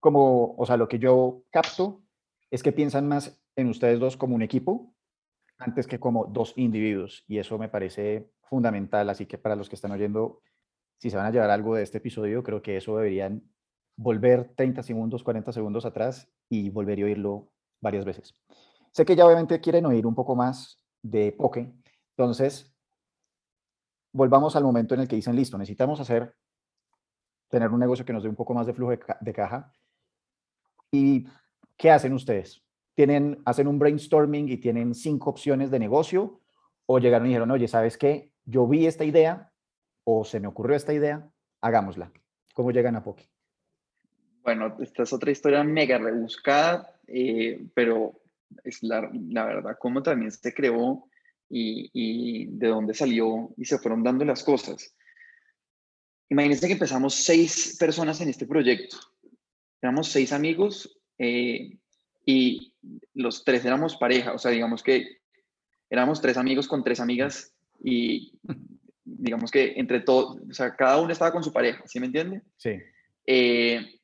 Como, 0.00 0.54
o 0.56 0.66
sea, 0.66 0.76
lo 0.76 0.88
que 0.88 0.98
yo 0.98 1.44
capto 1.50 2.02
es 2.50 2.62
que 2.62 2.72
piensan 2.72 3.08
más 3.08 3.42
en 3.56 3.68
ustedes 3.68 3.98
dos 3.98 4.16
como 4.16 4.34
un 4.34 4.42
equipo 4.42 4.94
antes 5.58 5.86
que 5.86 5.98
como 5.98 6.26
dos 6.26 6.54
individuos. 6.56 7.24
Y 7.26 7.38
eso 7.38 7.58
me 7.58 7.68
parece 7.68 8.30
fundamental. 8.42 9.10
Así 9.10 9.26
que 9.26 9.38
para 9.38 9.56
los 9.56 9.68
que 9.68 9.74
están 9.74 9.92
oyendo, 9.92 10.42
si 10.98 11.10
se 11.10 11.16
van 11.16 11.26
a 11.26 11.30
llevar 11.30 11.50
algo 11.50 11.74
de 11.74 11.82
este 11.82 11.98
episodio, 11.98 12.42
creo 12.42 12.62
que 12.62 12.76
eso 12.76 12.96
deberían 12.96 13.42
volver 13.96 14.52
30 14.54 14.82
segundos, 14.82 15.22
40 15.22 15.52
segundos 15.52 15.84
atrás 15.84 16.28
y 16.48 16.70
volver 16.70 17.00
a 17.00 17.04
oírlo 17.04 17.48
varias 17.80 18.04
veces. 18.04 18.34
Sé 18.92 19.04
que 19.04 19.16
ya 19.16 19.26
obviamente 19.26 19.60
quieren 19.60 19.86
oír 19.86 20.06
un 20.06 20.14
poco 20.14 20.34
más 20.34 20.80
de 21.02 21.32
Poke, 21.32 21.72
entonces 22.16 22.74
volvamos 24.12 24.56
al 24.56 24.64
momento 24.64 24.94
en 24.94 25.00
el 25.00 25.08
que 25.08 25.16
dicen, 25.16 25.36
listo, 25.36 25.58
necesitamos 25.58 26.00
hacer, 26.00 26.34
tener 27.48 27.70
un 27.70 27.78
negocio 27.78 28.04
que 28.04 28.12
nos 28.12 28.22
dé 28.22 28.28
un 28.28 28.34
poco 28.34 28.54
más 28.54 28.66
de 28.66 28.72
flujo 28.72 28.92
de, 29.20 29.32
caja. 29.32 29.72
¿Y 30.90 31.26
qué 31.76 31.90
hacen 31.90 32.14
ustedes? 32.14 32.64
¿Tienen, 32.94 33.42
hacen 33.44 33.66
un 33.66 33.78
brainstorming 33.78 34.48
y 34.48 34.56
tienen 34.56 34.94
cinco 34.94 35.28
opciones 35.28 35.70
de 35.70 35.78
negocio? 35.78 36.40
¿O 36.86 36.98
llegaron 36.98 37.26
y 37.26 37.30
dijeron, 37.30 37.50
oye, 37.50 37.68
¿sabes 37.68 37.98
qué? 37.98 38.32
Yo 38.46 38.66
vi 38.66 38.86
esta 38.86 39.04
idea 39.04 39.52
o 40.04 40.24
se 40.24 40.40
me 40.40 40.46
ocurrió 40.46 40.76
esta 40.76 40.94
idea, 40.94 41.30
hagámosla. 41.60 42.10
¿Cómo 42.54 42.70
llegan 42.70 42.96
a 42.96 43.04
Poke? 43.04 43.28
Bueno, 44.46 44.76
esta 44.80 45.02
es 45.02 45.12
otra 45.12 45.32
historia 45.32 45.64
mega 45.64 45.98
rebuscada, 45.98 46.88
eh, 47.08 47.66
pero 47.74 48.22
es 48.62 48.80
la, 48.80 49.10
la, 49.28 49.44
verdad, 49.44 49.76
como 49.76 50.04
también 50.04 50.30
se 50.30 50.54
creó 50.54 51.08
y, 51.50 52.46
de 52.46 52.68
dónde 52.68 52.94
salió 52.94 53.52
y 53.56 53.64
se 53.64 53.78
fueron 53.78 54.04
dando 54.04 54.24
las 54.24 54.44
cosas. 54.44 54.94
Imagínense 56.28 56.68
que 56.68 56.74
empezamos 56.74 57.16
seis 57.16 57.76
personas 57.76 58.20
en 58.20 58.28
este 58.28 58.46
proyecto. 58.46 58.96
Éramos 59.82 60.12
seis 60.12 60.32
amigos 60.32 60.96
eh, 61.18 61.76
y 62.24 62.72
los 63.14 63.42
tres 63.42 63.64
éramos 63.64 63.96
pareja, 63.96 64.32
o 64.32 64.38
sea, 64.38 64.52
digamos 64.52 64.84
que 64.84 65.22
éramos 65.90 66.20
tres 66.20 66.36
amigos 66.36 66.68
con 66.68 66.84
tres 66.84 67.00
amigas 67.00 67.52
y 67.82 68.32
digamos 69.04 69.50
que 69.50 69.74
entre 69.74 70.02
todos, 70.02 70.38
o 70.48 70.54
sea, 70.54 70.76
cada 70.76 71.00
uno 71.00 71.10
estaba 71.10 71.32
con 71.32 71.42
su 71.42 71.52
pareja, 71.52 71.82
¿sí 71.88 71.98
me 71.98 72.06
entiende? 72.06 72.42
Sí. 72.58 72.78
Eh, 73.26 73.96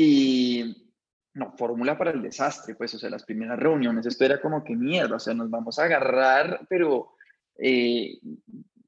y 0.00 0.92
no, 1.34 1.56
fórmula 1.56 1.98
para 1.98 2.12
el 2.12 2.22
desastre, 2.22 2.76
pues, 2.76 2.94
o 2.94 3.00
sea, 3.00 3.10
las 3.10 3.24
primeras 3.24 3.58
reuniones, 3.58 4.06
esto 4.06 4.24
era 4.24 4.40
como 4.40 4.62
que 4.62 4.76
mierda, 4.76 5.16
o 5.16 5.18
sea, 5.18 5.34
nos 5.34 5.50
vamos 5.50 5.76
a 5.76 5.86
agarrar, 5.86 6.64
pero 6.68 7.16
eh, 7.58 8.20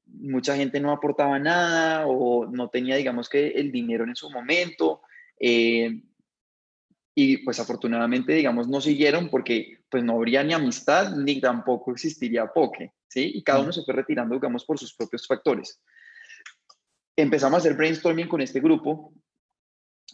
mucha 0.05 0.55
gente 0.55 0.79
no 0.79 0.89
aportaba 0.93 1.37
nada 1.37 2.07
o 2.07 2.45
no 2.45 2.69
tenía, 2.69 2.95
digamos 2.95 3.27
que, 3.27 3.49
el 3.49 3.73
dinero 3.73 4.05
en 4.05 4.15
su 4.15 4.29
momento. 4.29 5.01
Eh, 5.37 6.01
y 7.13 7.39
pues 7.39 7.59
afortunadamente, 7.59 8.31
digamos, 8.31 8.69
no 8.69 8.79
siguieron 8.79 9.27
porque 9.27 9.79
pues 9.89 10.05
no 10.05 10.13
habría 10.13 10.45
ni 10.45 10.53
amistad 10.53 11.13
ni 11.17 11.41
tampoco 11.41 11.91
existiría 11.91 12.47
poke, 12.47 12.93
¿sí? 13.09 13.33
Y 13.35 13.43
cada 13.43 13.59
uno 13.59 13.73
se 13.73 13.83
fue 13.83 13.95
retirando, 13.95 14.35
digamos, 14.35 14.63
por 14.63 14.79
sus 14.79 14.95
propios 14.95 15.27
factores. 15.27 15.81
Empezamos 17.17 17.55
a 17.55 17.57
hacer 17.57 17.75
brainstorming 17.75 18.29
con 18.29 18.39
este 18.39 18.61
grupo 18.61 19.13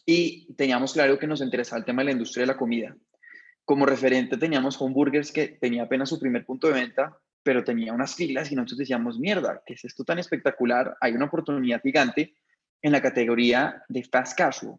y 0.05 0.53
teníamos 0.53 0.93
claro 0.93 1.17
que 1.17 1.27
nos 1.27 1.41
interesaba 1.41 1.79
el 1.79 1.85
tema 1.85 2.01
de 2.01 2.05
la 2.07 2.11
industria 2.11 2.43
de 2.43 2.47
la 2.47 2.57
comida. 2.57 2.95
Como 3.65 3.85
referente 3.85 4.37
teníamos 4.37 4.79
Homeburgers 4.81 5.31
que 5.31 5.47
tenía 5.47 5.83
apenas 5.83 6.09
su 6.09 6.19
primer 6.19 6.45
punto 6.45 6.67
de 6.67 6.73
venta, 6.73 7.17
pero 7.43 7.63
tenía 7.63 7.93
unas 7.93 8.15
filas 8.15 8.51
y 8.51 8.55
nosotros 8.55 8.79
decíamos, 8.79 9.19
mierda, 9.19 9.61
¿qué 9.65 9.73
es 9.73 9.85
esto 9.85 10.03
tan 10.03 10.19
espectacular? 10.19 10.97
Hay 10.99 11.13
una 11.13 11.25
oportunidad 11.25 11.81
gigante 11.81 12.35
en 12.81 12.91
la 12.91 13.01
categoría 13.01 13.83
de 13.87 14.03
fast 14.03 14.37
casual, 14.37 14.77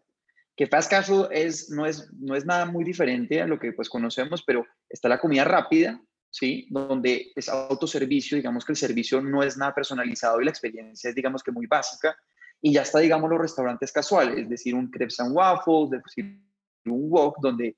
que 0.55 0.67
fast 0.67 0.89
casual 0.89 1.29
es, 1.31 1.69
no, 1.69 1.85
es, 1.85 2.11
no 2.13 2.35
es 2.35 2.45
nada 2.45 2.65
muy 2.65 2.83
diferente 2.83 3.41
a 3.41 3.47
lo 3.47 3.59
que 3.59 3.73
pues 3.73 3.89
conocemos, 3.89 4.43
pero 4.43 4.65
está 4.89 5.09
la 5.09 5.19
comida 5.19 5.43
rápida, 5.45 6.01
¿sí? 6.29 6.67
Donde 6.69 7.31
es 7.35 7.49
autoservicio, 7.49 8.37
digamos 8.37 8.65
que 8.65 8.73
el 8.73 8.77
servicio 8.77 9.21
no 9.21 9.41
es 9.41 9.57
nada 9.57 9.73
personalizado 9.73 10.41
y 10.41 10.45
la 10.45 10.51
experiencia 10.51 11.09
es, 11.09 11.15
digamos 11.15 11.43
que 11.43 11.51
muy 11.51 11.65
básica, 11.65 12.17
y 12.61 12.73
ya 12.73 12.81
está, 12.81 12.99
digamos, 12.99 13.29
los 13.29 13.39
restaurantes 13.39 13.91
casuales, 13.91 14.37
es 14.37 14.49
decir, 14.49 14.75
un 14.75 14.89
crepes 14.89 15.19
and 15.19 15.35
waffles, 15.35 15.91
decir, 15.91 16.39
un 16.85 17.09
wok, 17.09 17.37
donde 17.41 17.77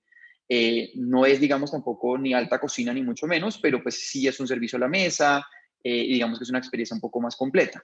eh, 0.50 0.92
no 0.96 1.26
es, 1.26 1.40
digamos, 1.40 1.72
tampoco 1.72 2.18
ni 2.18 2.34
alta 2.34 2.60
cocina 2.60 2.94
ni 2.94 3.04
mucho 3.04 3.28
menos, 3.28 3.58
pero 3.60 3.82
pues 3.82 3.96
sí 4.10 4.28
es 4.28 4.40
un 4.40 4.48
servicio 4.48 4.78
a 4.78 4.82
la 4.82 4.88
mesa 4.88 5.46
eh, 5.84 6.04
y 6.04 6.14
digamos 6.14 6.38
que 6.38 6.44
es 6.44 6.50
una 6.50 6.60
experiencia 6.60 6.96
un 6.96 7.02
poco 7.02 7.22
más 7.22 7.36
completa. 7.36 7.84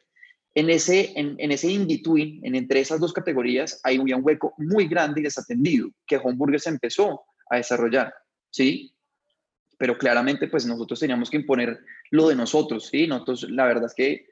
En 0.54 0.70
ese, 0.70 1.14
en, 1.16 1.36
en 1.38 1.52
ese 1.52 1.72
in-between, 1.72 2.44
en 2.44 2.56
entre 2.56 2.80
esas 2.80 3.00
dos 3.00 3.14
categorías, 3.14 3.80
hay 3.84 4.00
un 4.00 4.10
hueco 4.22 4.54
muy 4.58 4.88
grande 4.88 5.22
y 5.22 5.24
desatendido 5.24 5.90
que 6.06 6.20
se 6.58 6.70
empezó 6.70 7.26
a 7.50 7.58
desarrollar, 7.58 8.14
¿sí? 8.50 8.92
Pero 9.78 9.98
claramente, 9.98 10.48
pues 10.48 10.66
nosotros 10.66 11.00
teníamos 11.00 11.30
que 11.30 11.38
imponer 11.38 11.80
lo 12.10 12.30
de 12.30 12.36
nosotros, 12.36 12.88
¿sí? 12.88 13.06
Nosotros, 13.06 13.44
la 13.52 13.66
verdad 13.66 13.86
es 13.86 13.94
que 13.94 14.26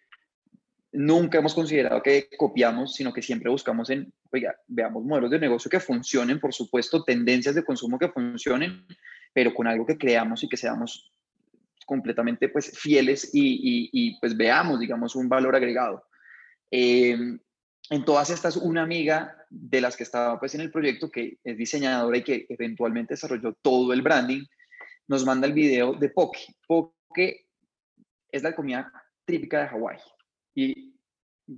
nunca 0.96 1.40
hemos 1.40 1.54
considerado 1.54 2.02
que 2.02 2.30
copiamos, 2.38 2.94
sino 2.94 3.14
que 3.14 3.22
siempre 3.22 3.50
buscamos 3.50 3.90
en, 3.90 4.12
veamos 4.68 5.04
modelos 5.04 5.30
de 5.30 5.40
negocio 5.40 5.70
que 5.70 5.80
funcionen, 5.80 6.40
por 6.40 6.54
supuesto, 6.54 7.04
tendencias 7.04 7.56
de 7.56 7.64
consumo 7.64 8.00
que 8.00 8.10
funcionen, 8.10 8.86
pero 9.34 9.54
con 9.54 9.68
algo 9.68 9.86
que 9.86 9.98
creamos 9.98 10.44
y 10.44 10.50
que 10.50 10.58
seamos 10.58 11.12
completamente 11.86 12.50
pues 12.50 12.78
fieles 12.80 13.30
y, 13.34 14.18
pues 14.20 14.36
veamos, 14.36 14.80
digamos, 14.80 15.16
un 15.16 15.30
valor 15.30 15.56
agregado. 15.56 16.04
Em, 16.72 17.40
en 17.90 18.06
todas 18.06 18.30
estas, 18.32 18.58
una 18.58 18.82
amiga 18.82 19.36
de 19.50 19.82
las 19.82 19.96
que 19.96 20.04
estaba 20.04 20.40
pues 20.40 20.56
en 20.56 20.62
el 20.62 20.72
proyecto, 20.72 21.12
que 21.12 21.38
es 21.44 21.58
diseñadora 21.58 22.18
y 22.18 22.24
que 22.24 22.46
eventualmente 22.50 23.14
desarrolló 23.14 23.54
todo 23.62 23.94
el 23.94 24.02
branding, 24.02 24.44
nos 25.08 25.26
manda 25.26 25.46
el 25.46 25.54
video 25.54 25.94
de 25.94 26.10
Poke. 26.10 26.40
Poke 26.68 27.46
es 28.32 28.42
la 28.42 28.56
comida 28.56 28.92
típica 29.26 29.62
de 29.62 29.68
Hawái 29.68 29.98
y 30.56 30.96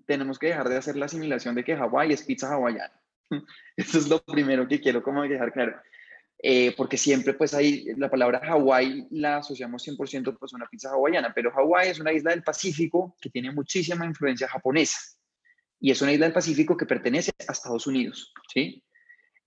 tenemos 0.06 0.38
que 0.40 0.48
dejar 0.48 0.68
de 0.68 0.78
hacer 0.78 0.98
la 0.98 1.06
asimilación 1.06 1.56
de 1.56 1.64
que 1.64 1.76
Hawái 1.76 2.12
es 2.12 2.24
pizza 2.24 2.52
hawaiana. 2.52 3.00
Eso 3.78 4.00
es 4.00 4.10
lo 4.10 4.22
primero 4.24 4.68
que 4.68 4.82
quiero 4.82 5.02
como 5.02 5.24
dejar 5.24 5.54
claro. 5.54 5.80
Eh, 6.40 6.76
porque 6.78 6.98
siempre 6.98 7.34
pues 7.34 7.56
hay 7.56 7.86
la 7.96 8.12
palabra 8.12 8.40
Hawái 8.44 9.08
la 9.10 9.38
asociamos 9.38 9.88
100% 9.88 10.38
pues 10.38 10.54
a 10.54 10.56
una 10.56 10.68
pizza 10.68 10.90
hawaiana, 10.92 11.34
pero 11.34 11.52
Hawái 11.52 11.90
es 11.90 12.00
una 12.00 12.14
isla 12.14 12.32
del 12.32 12.44
Pacífico 12.44 13.16
que 13.20 13.30
tiene 13.30 13.52
muchísima 13.52 14.06
influencia 14.06 14.48
japonesa 14.48 15.00
y 15.80 15.92
es 15.92 16.02
una 16.02 16.12
isla 16.12 16.26
del 16.26 16.34
Pacífico 16.34 16.78
que 16.78 16.86
pertenece 16.86 17.32
a 17.48 17.52
Estados 17.52 17.88
Unidos, 17.88 18.34
¿sí? 18.54 18.84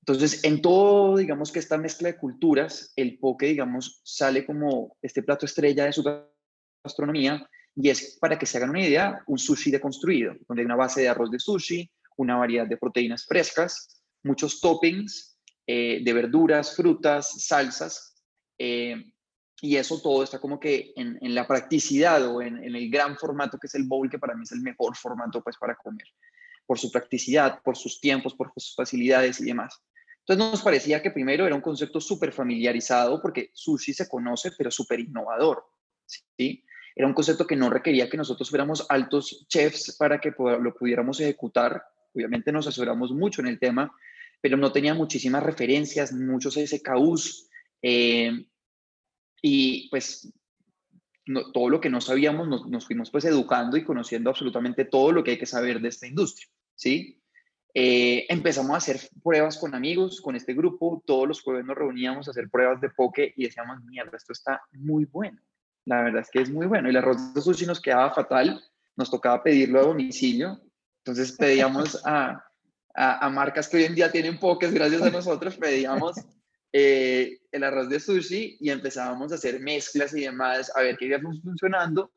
Entonces, 0.00 0.42
en 0.44 0.62
todo, 0.62 1.16
digamos 1.16 1.52
que 1.52 1.58
esta 1.58 1.76
mezcla 1.76 2.08
de 2.08 2.16
culturas, 2.16 2.92
el 2.96 3.18
poke, 3.18 3.46
digamos, 3.46 4.00
sale 4.02 4.46
como 4.46 4.96
este 5.02 5.22
plato 5.22 5.44
estrella 5.44 5.84
de 5.84 5.92
su 5.92 6.02
gastronomía 6.82 7.46
y 7.76 7.88
es, 7.88 8.18
para 8.20 8.38
que 8.38 8.46
se 8.46 8.58
hagan 8.58 8.70
una 8.70 8.86
idea, 8.86 9.22
un 9.26 9.38
sushi 9.38 9.70
deconstruido, 9.70 10.34
donde 10.48 10.62
hay 10.62 10.66
una 10.66 10.76
base 10.76 11.02
de 11.02 11.08
arroz 11.08 11.30
de 11.30 11.38
sushi, 11.38 11.90
una 12.16 12.36
variedad 12.36 12.66
de 12.66 12.76
proteínas 12.76 13.24
frescas, 13.26 14.02
muchos 14.22 14.60
toppings 14.60 15.38
eh, 15.66 16.00
de 16.02 16.12
verduras, 16.12 16.76
frutas, 16.76 17.46
salsas, 17.46 18.14
eh, 18.58 19.04
y 19.62 19.76
eso 19.76 20.00
todo 20.00 20.22
está 20.22 20.38
como 20.38 20.58
que 20.58 20.92
en, 20.96 21.34
la 21.34 21.46
practicidad 21.46 22.26
o 22.26 22.40
en, 22.40 22.58
el 22.64 22.90
gran 22.90 23.16
formato 23.16 23.58
que 23.58 23.66
es 23.66 23.74
el 23.74 23.84
bowl, 23.84 24.08
que 24.08 24.18
para 24.18 24.34
mí 24.34 24.42
es 24.44 24.52
el 24.52 24.62
mejor 24.62 24.96
formato 24.96 25.42
pues 25.42 25.56
para 25.58 25.76
comer, 25.76 26.06
por 26.66 26.78
su 26.78 26.90
practicidad, 26.90 27.60
por 27.62 27.76
sus 27.76 28.00
tiempos, 28.00 28.34
por 28.34 28.52
sus 28.56 28.74
facilidades 28.74 29.40
y 29.40 29.44
demás. 29.44 29.82
Entonces 30.20 30.52
nos 30.52 30.62
parecía 30.62 31.02
que 31.02 31.10
primero 31.10 31.46
era 31.46 31.54
un 31.54 31.60
concepto 31.60 32.00
súper 32.00 32.32
familiarizado 32.32 33.20
porque 33.20 33.50
sushi 33.52 33.92
se 33.92 34.08
conoce, 34.08 34.52
pero 34.56 34.70
súper 34.70 35.00
innovador, 35.00 35.64
¿sí? 36.06 36.64
Era 37.00 37.06
un 37.06 37.14
concepto 37.14 37.46
que 37.46 37.56
no 37.56 37.70
requería 37.70 38.10
que 38.10 38.18
nosotros 38.18 38.50
fuéramos 38.50 38.84
altos 38.90 39.46
chefs 39.48 39.96
para 39.96 40.20
que 40.20 40.34
lo 40.36 40.74
pudiéramos 40.74 41.18
ejecutar. 41.18 41.82
Obviamente 42.14 42.52
nos 42.52 42.66
asesoramos 42.66 43.12
mucho 43.12 43.40
en 43.40 43.46
el 43.48 43.58
tema, 43.58 43.90
pero 44.42 44.58
no 44.58 44.70
tenía 44.70 44.92
muchísimas 44.92 45.42
referencias, 45.42 46.12
muchos 46.12 46.56
SKUs. 46.56 47.48
Eh, 47.80 48.44
y 49.40 49.88
pues 49.88 50.30
todo 51.54 51.70
lo 51.70 51.80
que 51.80 51.88
no 51.88 52.02
sabíamos 52.02 52.68
nos, 52.68 52.84
fuimos 52.84 53.10
pues 53.10 53.24
educando 53.24 53.78
y 53.78 53.84
conociendo 53.84 54.28
absolutamente 54.28 54.84
todo 54.84 55.10
lo 55.10 55.24
que 55.24 55.30
hay 55.30 55.38
que 55.38 55.46
saber 55.46 55.80
de 55.80 55.88
esta 55.88 56.06
industria, 56.06 56.48
¿sí? 56.74 57.18
Eh, 57.72 58.26
empezamos 58.28 58.72
a 58.72 58.76
hacer 58.76 59.00
pruebas 59.22 59.56
con 59.56 59.74
amigos, 59.74 60.20
con 60.20 60.36
este 60.36 60.52
grupo, 60.52 61.02
todos 61.06 61.26
los 61.26 61.40
jueves 61.40 61.64
nos 61.64 61.78
reuníamos 61.78 62.28
a 62.28 62.32
hacer 62.32 62.50
pruebas 62.50 62.82
de 62.82 62.90
poke 62.90 63.32
y 63.38 63.44
decíamos, 63.44 63.82
mierda, 63.84 64.18
esto 64.18 64.34
está 64.34 64.60
muy 64.72 65.06
bueno. 65.06 65.40
La 65.90 66.02
verdad 66.02 66.22
es 66.22 66.30
que 66.30 66.40
es 66.40 66.50
muy 66.50 66.66
bueno. 66.66 66.88
El 66.88 66.96
arroz 66.96 67.34
de 67.34 67.42
sushi 67.42 67.66
nos 67.66 67.80
quedaba 67.80 68.14
fatal. 68.14 68.62
Nos 68.94 69.10
tocaba 69.10 69.42
pedirlo 69.42 69.80
a 69.80 69.82
domicilio. 69.82 70.60
Entonces 70.98 71.32
pedíamos 71.32 72.00
a, 72.06 72.44
a, 72.94 73.28
marcas 73.28 73.68
que 73.68 73.78
hoy 73.78 73.84
en 73.84 73.96
día 73.96 74.12
tienen 74.12 74.38
pocas, 74.38 74.72
gracias 74.72 75.02
a 75.02 75.10
nosotros, 75.10 75.56
pedíamos 75.56 76.16
eh, 76.72 77.40
el 77.50 77.64
arroz 77.64 77.88
de 77.88 77.98
sushi 77.98 78.58
y 78.60 78.70
empezábamos 78.70 79.32
a 79.32 79.34
hacer 79.34 79.58
mezclas 79.58 80.14
y 80.14 80.20
demás, 80.20 80.70
a 80.76 80.82
ver 80.82 80.96
qué 80.96 81.06
iba 81.06 81.18
funcionando. 81.42 82.12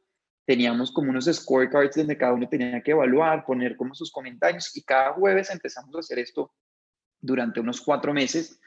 Teníamos 0.46 0.92
como 0.92 1.10
unos 1.10 1.26
scorecards 1.26 1.96
donde 1.96 2.18
cada 2.18 2.34
uno 2.34 2.48
tenía 2.48 2.84
que 2.84 2.92
evaluar, 2.92 3.44
poner 3.44 3.76
como 3.76 3.96
sus 3.96 4.12
comentarios 4.12 4.76
y 4.76 4.84
cada 4.84 5.14
jueves 5.14 5.50
empezamos 5.50 5.96
a 5.96 6.00
hacer 6.00 6.20
esto 6.20 6.54
durante 7.22 7.60
unos 7.60 7.82
cuatro 7.82 8.14
meses. 8.14 8.60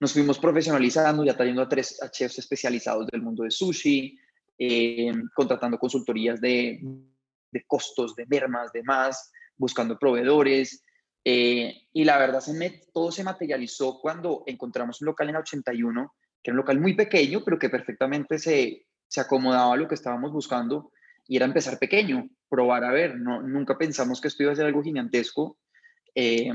Nos 0.00 0.12
fuimos 0.12 0.38
profesionalizando, 0.40 1.24
ya 1.24 1.36
trayendo 1.36 1.62
a 1.62 1.68
tres 1.68 2.02
a 2.02 2.10
chefs 2.10 2.38
especializados 2.38 3.06
del 3.06 3.22
mundo 3.22 3.44
de 3.44 3.52
sushi, 3.52 4.18
eh, 4.58 5.12
contratando 5.34 5.78
consultorías 5.78 6.40
de, 6.40 6.80
costos, 7.66 8.14
de 8.16 8.26
mermas, 8.26 8.72
de 8.72 8.82
más, 8.82 9.30
buscando 9.56 9.98
proveedores. 9.98 10.84
Eh, 11.24 11.74
y 11.92 12.04
la 12.04 12.18
verdad, 12.18 12.40
se 12.40 12.82
todo 12.92 13.12
se 13.12 13.24
materializó 13.24 14.00
cuando 14.00 14.42
encontramos 14.46 15.00
un 15.00 15.06
local 15.06 15.28
en 15.28 15.34
la 15.34 15.40
81, 15.40 16.14
que 16.42 16.50
era 16.50 16.54
un 16.54 16.58
local 16.58 16.80
muy 16.80 16.94
pequeño, 16.94 17.42
pero 17.44 17.58
que 17.58 17.70
perfectamente 17.70 18.38
se, 18.38 18.86
se 19.06 19.20
acomodaba 19.20 19.74
a 19.74 19.76
lo 19.76 19.88
que 19.88 19.94
estábamos 19.94 20.32
buscando 20.32 20.92
y 21.26 21.36
era 21.36 21.46
empezar 21.46 21.78
pequeño, 21.78 22.28
probar 22.48 22.84
a 22.84 22.90
ver. 22.90 23.16
No, 23.16 23.42
nunca 23.42 23.76
pensamos 23.76 24.20
que 24.20 24.28
esto 24.28 24.42
iba 24.42 24.52
a 24.52 24.56
ser 24.56 24.66
algo 24.66 24.82
gigantesco. 24.82 25.58
Eh, 26.14 26.50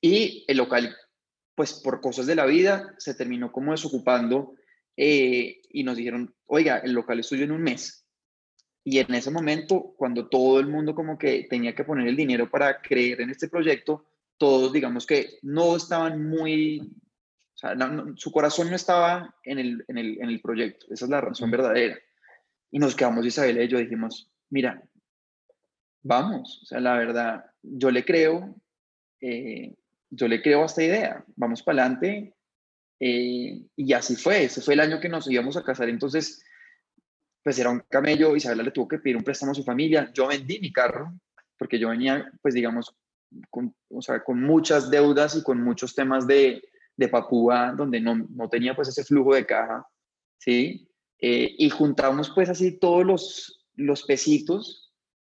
y 0.00 0.44
el 0.48 0.56
local, 0.58 0.94
pues 1.54 1.74
por 1.74 2.00
cosas 2.00 2.26
de 2.26 2.34
la 2.34 2.46
vida, 2.46 2.94
se 2.98 3.14
terminó 3.14 3.52
como 3.52 3.72
desocupando 3.72 4.54
eh, 4.96 5.62
y 5.70 5.84
nos 5.84 5.96
dijeron, 5.96 6.34
oiga, 6.46 6.78
el 6.78 6.92
local 6.92 7.20
es 7.20 7.26
suyo 7.26 7.44
en 7.44 7.52
un 7.52 7.62
mes. 7.62 8.06
Y 8.84 8.98
en 8.98 9.12
ese 9.14 9.30
momento, 9.30 9.94
cuando 9.96 10.28
todo 10.28 10.60
el 10.60 10.68
mundo 10.68 10.94
como 10.94 11.18
que 11.18 11.46
tenía 11.50 11.74
que 11.74 11.84
poner 11.84 12.06
el 12.06 12.16
dinero 12.16 12.48
para 12.48 12.80
creer 12.80 13.20
en 13.20 13.30
este 13.30 13.48
proyecto, 13.48 14.06
todos 14.38 14.72
digamos 14.72 15.06
que 15.06 15.38
no 15.42 15.76
estaban 15.76 16.28
muy, 16.28 16.80
o 16.80 17.58
sea, 17.58 17.74
su 18.16 18.30
corazón 18.30 18.70
no 18.70 18.76
estaba 18.76 19.34
en 19.42 19.58
el, 19.58 19.84
en, 19.88 19.98
el, 19.98 20.22
en 20.22 20.28
el, 20.28 20.40
proyecto, 20.40 20.86
esa 20.90 21.06
es 21.06 21.10
la 21.10 21.20
razón 21.20 21.50
verdadera. 21.50 21.98
Y 22.70 22.78
nos 22.78 22.94
quedamos 22.94 23.26
Isabel 23.26 23.60
y 23.60 23.68
yo 23.68 23.78
dijimos, 23.78 24.30
mira, 24.50 24.82
vamos, 26.02 26.60
o 26.62 26.66
sea, 26.66 26.78
la 26.78 26.96
verdad, 26.96 27.44
yo 27.62 27.90
le 27.90 28.04
creo, 28.04 28.54
eh, 29.20 29.74
yo 30.10 30.28
le 30.28 30.42
creo 30.42 30.62
a 30.62 30.66
esta 30.66 30.84
idea, 30.84 31.24
vamos 31.34 31.62
para 31.62 31.82
adelante. 31.82 32.35
Eh, 32.98 33.62
y 33.76 33.92
así 33.92 34.16
fue, 34.16 34.44
ese 34.44 34.60
fue 34.60 34.74
el 34.74 34.80
año 34.80 35.00
que 35.00 35.08
nos 35.08 35.30
íbamos 35.30 35.56
a 35.56 35.62
casar, 35.62 35.88
entonces, 35.88 36.42
pues 37.42 37.58
era 37.58 37.70
un 37.70 37.82
camello, 37.88 38.34
Isabela 38.34 38.62
le 38.62 38.70
tuvo 38.70 38.88
que 38.88 38.98
pedir 38.98 39.16
un 39.16 39.24
préstamo 39.24 39.52
a 39.52 39.54
su 39.54 39.64
familia, 39.64 40.10
yo 40.14 40.28
vendí 40.28 40.58
mi 40.60 40.72
carro, 40.72 41.12
porque 41.58 41.78
yo 41.78 41.90
venía, 41.90 42.30
pues 42.42 42.54
digamos, 42.54 42.94
con, 43.50 43.74
o 43.90 44.02
sea, 44.02 44.22
con 44.22 44.42
muchas 44.42 44.90
deudas 44.90 45.36
y 45.36 45.42
con 45.42 45.62
muchos 45.62 45.94
temas 45.94 46.26
de, 46.26 46.62
de 46.96 47.08
Papúa, 47.08 47.72
donde 47.76 48.00
no, 48.00 48.14
no, 48.14 48.48
tenía 48.48 48.74
pues 48.74 48.88
ese 48.88 49.04
flujo 49.04 49.34
de 49.34 49.46
caja, 49.46 49.86
¿sí? 50.38 50.88
Eh, 51.18 51.54
y 51.58 51.70
juntamos 51.70 52.30
pues 52.34 52.48
así 52.48 52.78
todos 52.78 53.04
los, 53.04 53.66
los 53.74 54.02
pesitos 54.04 54.92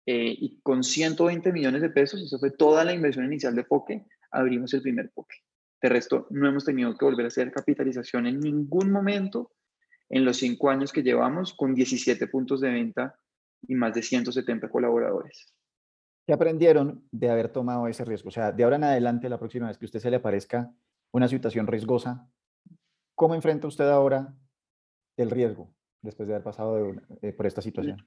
eh, 0.06 0.34
y 0.36 0.60
con 0.62 0.82
120 0.82 1.52
millones 1.52 1.82
de 1.82 1.90
pesos, 1.90 2.22
eso 2.22 2.38
fue 2.38 2.50
toda 2.50 2.84
la 2.84 2.92
inversión 2.92 3.26
inicial 3.26 3.54
de 3.54 3.64
Poke, 3.64 4.06
abrimos 4.30 4.72
el 4.74 4.82
primer 4.82 5.10
Poke. 5.10 5.36
De 5.80 5.88
resto, 5.88 6.26
no 6.30 6.48
hemos 6.48 6.64
tenido 6.64 6.96
que 6.96 7.04
volver 7.04 7.26
a 7.26 7.28
hacer 7.28 7.52
capitalización 7.52 8.26
en 8.26 8.40
ningún 8.40 8.90
momento 8.90 9.52
en 10.08 10.24
los 10.24 10.38
cinco 10.38 10.70
años 10.70 10.92
que 10.92 11.02
llevamos 11.02 11.54
con 11.54 11.74
17 11.74 12.26
puntos 12.28 12.60
de 12.60 12.70
venta 12.70 13.18
y 13.62 13.74
más 13.74 13.94
de 13.94 14.02
170 14.02 14.68
colaboradores. 14.68 15.54
¿Qué 16.26 16.32
aprendieron 16.32 17.06
de 17.10 17.30
haber 17.30 17.48
tomado 17.48 17.86
ese 17.88 18.04
riesgo? 18.04 18.28
O 18.28 18.32
sea, 18.32 18.52
de 18.52 18.64
ahora 18.64 18.76
en 18.76 18.84
adelante, 18.84 19.28
la 19.28 19.38
próxima 19.38 19.68
vez 19.68 19.78
que 19.78 19.86
usted 19.86 20.00
se 20.00 20.10
le 20.10 20.16
aparezca 20.16 20.72
una 21.12 21.28
situación 21.28 21.66
riesgosa, 21.66 22.28
¿cómo 23.14 23.34
enfrenta 23.34 23.66
usted 23.66 23.88
ahora 23.88 24.34
el 25.16 25.30
riesgo 25.30 25.70
después 26.02 26.28
de 26.28 26.34
haber 26.34 26.44
pasado 26.44 26.94
eh, 27.22 27.32
por 27.32 27.46
esta 27.46 27.62
situación? 27.62 28.06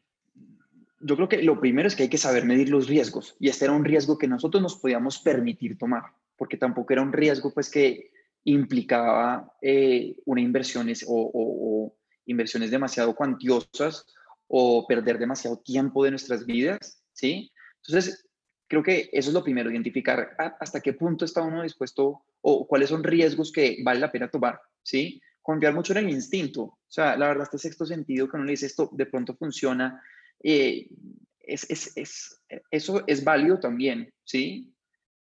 Yo 0.99 1.15
creo 1.15 1.27
que 1.27 1.41
lo 1.41 1.60
primero 1.60 1.88
es 1.88 1.95
que 1.95 2.03
hay 2.03 2.10
que 2.10 2.19
saber 2.19 2.45
medir 2.45 2.69
los 2.69 2.88
riesgos 2.88 3.36
y 3.39 3.49
este 3.49 3.65
era 3.65 3.73
un 3.73 3.86
riesgo 3.86 4.19
que 4.19 4.27
nosotros 4.27 4.62
nos 4.62 4.75
podíamos 4.75 5.19
permitir 5.19 5.77
tomar, 5.79 6.03
porque 6.41 6.58
tampoco 6.58 6.91
era 6.91 7.04
un 7.04 7.13
riesgo 7.13 7.54
pues 7.54 7.69
que 7.69 8.10
implicaba 8.45 9.54
eh, 9.62 10.15
una 10.25 10.41
inversiones 10.41 11.06
o, 11.08 11.95
inversiones 12.25 12.71
demasiado 12.71 13.13
cuantiosas 13.13 14.08
o 14.47 14.88
perder 14.88 15.19
demasiado 15.19 15.60
tiempo 15.60 16.04
de 16.04 16.10
nuestras 16.10 16.47
vidas, 16.47 17.04
¿sí? 17.13 17.51
Entonces, 17.86 18.27
creo 18.67 18.82
que 18.82 19.08
eso 19.12 19.30
es 19.30 19.36
lo 19.36 19.43
primero, 19.43 19.69
identificar 19.69 20.36
hasta 20.60 20.82
qué 20.82 20.93
punto 20.93 21.25
está 21.25 21.43
uno 21.43 21.62
dispuesto 21.62 22.23
o 22.41 22.65
cuáles 22.65 22.89
son 22.89 23.04
riesgos 23.04 23.51
que 23.51 23.77
vale 23.84 23.99
la 23.99 24.12
pena 24.12 24.27
tomar, 24.27 24.60
¿sí? 24.82 25.21
confiar 25.43 25.75
mucho 25.75 25.93
en 25.93 25.99
el 25.99 26.10
instinto. 26.10 26.63
O 26.63 26.80
sea, 26.88 27.15
la 27.17 27.27
verdad, 27.27 27.43
este 27.43 27.60
sexto 27.60 27.86
sentido 27.86 28.27
que 28.27 28.38
uno 28.38 28.45
le 28.45 28.54
dice 28.54 28.65
esto 28.65 28.89
de 28.91 29.06
pronto 29.06 29.36
funciona, 29.36 30.01
eh, 30.41 30.89
es, 31.38 31.69
es, 31.69 31.95
es, 31.95 32.41
eso 32.71 33.04
es 33.06 33.23
válido 33.23 33.60
también, 33.60 34.12
¿sí? 34.23 34.73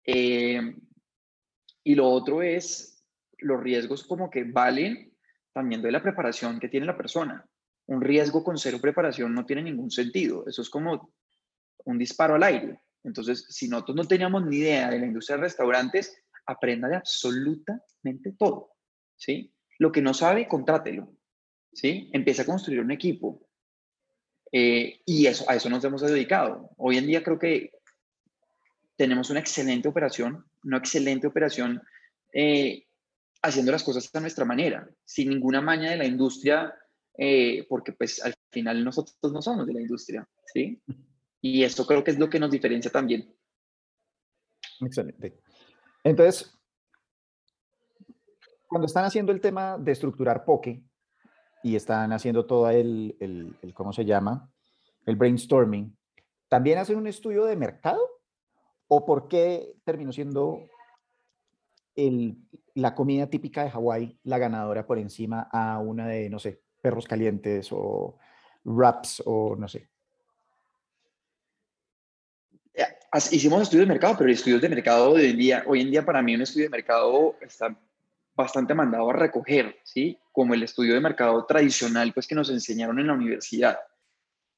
Eh, 0.06 0.76
y 1.88 1.96
lo 1.96 2.10
otro 2.10 2.42
es 2.42 3.02
los 3.38 3.64
riesgos 3.64 4.04
como 4.04 4.30
que 4.30 4.44
valen 4.44 5.16
también 5.54 5.82
de 5.82 5.90
la 5.90 6.04
preparación 6.04 6.60
que 6.60 6.68
tiene 6.68 6.86
la 6.86 6.98
persona. 6.98 7.48
Un 7.86 8.02
riesgo 8.02 8.44
con 8.44 8.58
cero 8.58 8.80
preparación 8.82 9.34
no 9.34 9.46
tiene 9.46 9.64
ningún 9.64 9.90
sentido. 9.90 10.44
Eso 10.46 10.62
es 10.64 10.70
como 10.70 11.14
un 11.86 11.98
disparo 11.98 12.36
al 12.36 12.44
aire. 12.44 12.82
Entonces, 13.06 13.46
si 13.48 13.70
nosotros 13.70 13.96
no 13.96 14.04
teníamos 14.06 14.46
ni 14.46 14.58
idea 14.58 14.90
de 14.90 15.00
la 15.00 15.06
industria 15.06 15.38
de 15.38 15.44
restaurantes, 15.44 16.22
aprenda 16.46 16.90
de 16.90 16.98
absolutamente 16.98 18.34
todo, 18.38 18.74
¿sí? 19.16 19.56
Lo 19.80 19.90
que 19.90 20.02
no 20.02 20.14
sabe, 20.14 20.46
contrátelo, 20.50 21.16
¿sí? 21.72 22.10
Empieza 22.12 22.42
a 22.42 22.48
construir 22.48 22.82
un 22.82 22.92
equipo. 22.92 23.48
Eh, 24.52 25.00
y 25.06 25.26
eso, 25.26 25.50
a 25.50 25.56
eso 25.56 25.70
nos 25.70 25.86
hemos 25.86 26.02
dedicado. 26.02 26.70
Hoy 26.76 26.98
en 26.98 27.08
día 27.08 27.24
creo 27.24 27.40
que 27.40 27.72
tenemos 28.98 29.30
una 29.30 29.40
excelente 29.40 29.88
operación, 29.88 30.44
una 30.68 30.78
excelente 30.78 31.28
operación 31.28 31.82
eh, 32.34 32.86
haciendo 33.42 33.72
las 33.72 33.84
cosas 33.84 34.10
a 34.14 34.20
nuestra 34.20 34.46
manera, 34.46 34.88
sin 35.06 35.30
ninguna 35.30 35.62
maña 35.62 35.92
de 35.92 35.98
la 35.98 36.06
industria, 36.06 36.74
eh, 37.18 37.66
porque 37.68 37.94
pues 37.94 38.24
al 38.24 38.34
final 38.52 38.84
nosotros 38.84 39.18
no 39.32 39.42
somos 39.42 39.66
de 39.66 39.74
la 39.74 39.82
industria, 39.82 40.28
¿sí? 40.54 40.82
Y 41.42 41.64
esto 41.64 41.86
creo 41.86 42.04
que 42.04 42.12
es 42.12 42.20
lo 42.20 42.30
que 42.30 42.40
nos 42.40 42.52
diferencia 42.52 42.92
también. 42.92 43.34
Excelente. 44.82 45.40
Entonces, 46.04 46.54
cuando 48.68 48.86
están 48.86 49.06
haciendo 49.06 49.32
el 49.32 49.42
tema 49.42 49.78
de 49.78 49.92
estructurar 49.92 50.44
Poke 50.46 50.84
y 51.64 51.76
están 51.76 52.12
haciendo 52.12 52.46
todo 52.46 52.70
el, 52.70 53.16
el, 53.20 53.74
¿cómo 53.74 53.94
se 53.94 54.06
llama? 54.06 54.52
El 55.06 55.16
brainstorming, 55.16 55.98
¿también 56.50 56.78
hacen 56.78 56.98
un 56.98 57.08
estudio 57.08 57.46
de 57.46 57.56
mercado? 57.56 58.17
¿O 58.88 59.06
por 59.06 59.28
qué 59.28 59.76
terminó 59.84 60.12
siendo 60.12 60.70
la 62.76 62.94
comida 62.94 63.28
típica 63.28 63.64
de 63.64 63.72
Hawái 63.72 64.20
la 64.24 64.38
ganadora 64.38 64.86
por 64.86 65.00
encima 65.00 65.50
a 65.52 65.80
una 65.80 66.08
de, 66.08 66.30
no 66.30 66.40
sé, 66.40 66.62
perros 66.82 67.08
calientes 67.08 67.70
o 67.72 68.18
wraps 68.64 69.24
o 69.26 69.56
no 69.56 69.68
sé? 69.68 69.90
Eh, 72.74 72.86
hicimos 73.32 73.64
estudios 73.64 73.88
de 73.88 73.94
mercado, 73.94 74.16
pero 74.18 74.32
estudios 74.32 74.62
de 74.62 74.70
mercado 74.70 75.12
hoy 75.12 75.26
en 75.26 75.38
día, 75.38 75.64
hoy 75.66 75.82
en 75.82 75.92
día 75.92 76.06
para 76.06 76.22
mí 76.22 76.36
un 76.36 76.44
estudio 76.44 76.68
de 76.68 76.78
mercado 76.78 77.36
está 77.42 77.76
bastante 78.36 78.76
mandado 78.76 79.10
a 79.10 79.14
recoger, 79.14 79.80
¿sí? 79.84 80.20
Como 80.32 80.54
el 80.54 80.62
estudio 80.62 80.94
de 80.94 81.02
mercado 81.02 81.44
tradicional, 81.46 82.14
pues 82.14 82.28
que 82.28 82.36
nos 82.36 82.52
enseñaron 82.52 83.00
en 83.00 83.08
la 83.08 83.14
universidad. 83.14 83.80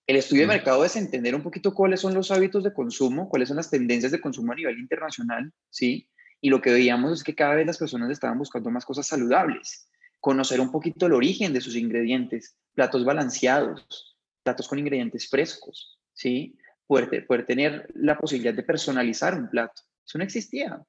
El 0.10 0.15
estudio 0.15 0.41
de 0.41 0.48
mercado 0.48 0.84
es 0.84 0.95
entender 0.95 1.36
un 1.36 1.43
poquito 1.43 1.72
cuáles 1.72 2.02
son 2.02 2.15
los 2.15 2.32
hábitos 2.32 2.63
de 2.63 2.74
consumo, 2.74 3.30
cuáles 3.30 3.48
son 3.48 3.58
las 3.58 3.69
tendencias 3.69 4.12
de 4.12 4.19
consumo 4.19 4.52
a 4.52 4.56
nivel 4.56 4.80
internacional, 4.80 5.54
¿sí? 5.69 6.10
Y 6.41 6.50
lo 6.50 6.62
que 6.62 6.72
veíamos 6.72 7.19
es 7.19 7.24
que 7.24 7.36
cada 7.36 7.54
vez 7.54 7.67
las 7.67 7.78
personas 7.78 8.10
estaban 8.10 8.39
buscando 8.39 8.72
más 8.72 8.86
cosas 8.86 9.06
saludables, 9.06 9.88
conocer 10.19 10.62
un 10.62 10.72
poquito 10.72 11.06
el 11.06 11.13
origen 11.13 11.54
de 11.54 11.62
sus 11.62 11.76
ingredientes, 11.76 12.58
platos 12.74 13.06
balanceados, 13.06 14.17
platos 14.41 14.67
con 14.67 14.80
ingredientes 14.80 15.30
frescos, 15.30 16.00
¿sí? 16.15 16.58
Poder, 16.88 17.28
poder 17.28 17.45
tener 17.45 17.88
la 17.93 18.17
posibilidad 18.17 18.56
de 18.56 18.63
personalizar 18.63 19.36
un 19.36 19.48
plato. 19.48 19.84
Eso 20.04 20.17
no 20.17 20.24
existía. 20.24 20.82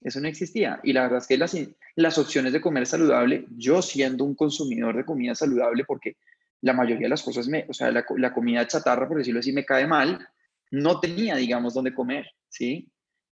Eso 0.00 0.18
no 0.18 0.26
existía. 0.26 0.80
Y 0.82 0.92
la 0.92 1.02
verdad 1.02 1.18
es 1.18 1.28
que 1.28 1.38
las, 1.38 1.56
las 1.94 2.18
opciones 2.18 2.52
de 2.52 2.60
comer 2.60 2.84
saludable, 2.86 3.46
yo 3.56 3.80
siendo 3.80 4.24
un 4.24 4.34
consumidor 4.34 4.96
de 4.96 5.04
comida 5.04 5.36
saludable, 5.36 5.84
porque 5.84 6.16
la 6.62 6.72
mayoría 6.72 7.04
de 7.04 7.10
las 7.10 7.22
cosas, 7.22 7.48
me, 7.48 7.66
o 7.68 7.72
sea, 7.72 7.90
la, 7.90 8.04
la 8.16 8.32
comida 8.32 8.66
chatarra, 8.66 9.06
por 9.06 9.18
decirlo 9.18 9.40
así, 9.40 9.52
me 9.52 9.64
cae 9.64 9.86
mal, 9.86 10.26
no 10.70 11.00
tenía, 11.00 11.36
digamos, 11.36 11.74
dónde 11.74 11.94
comer, 11.94 12.26
¿sí? 12.48 12.90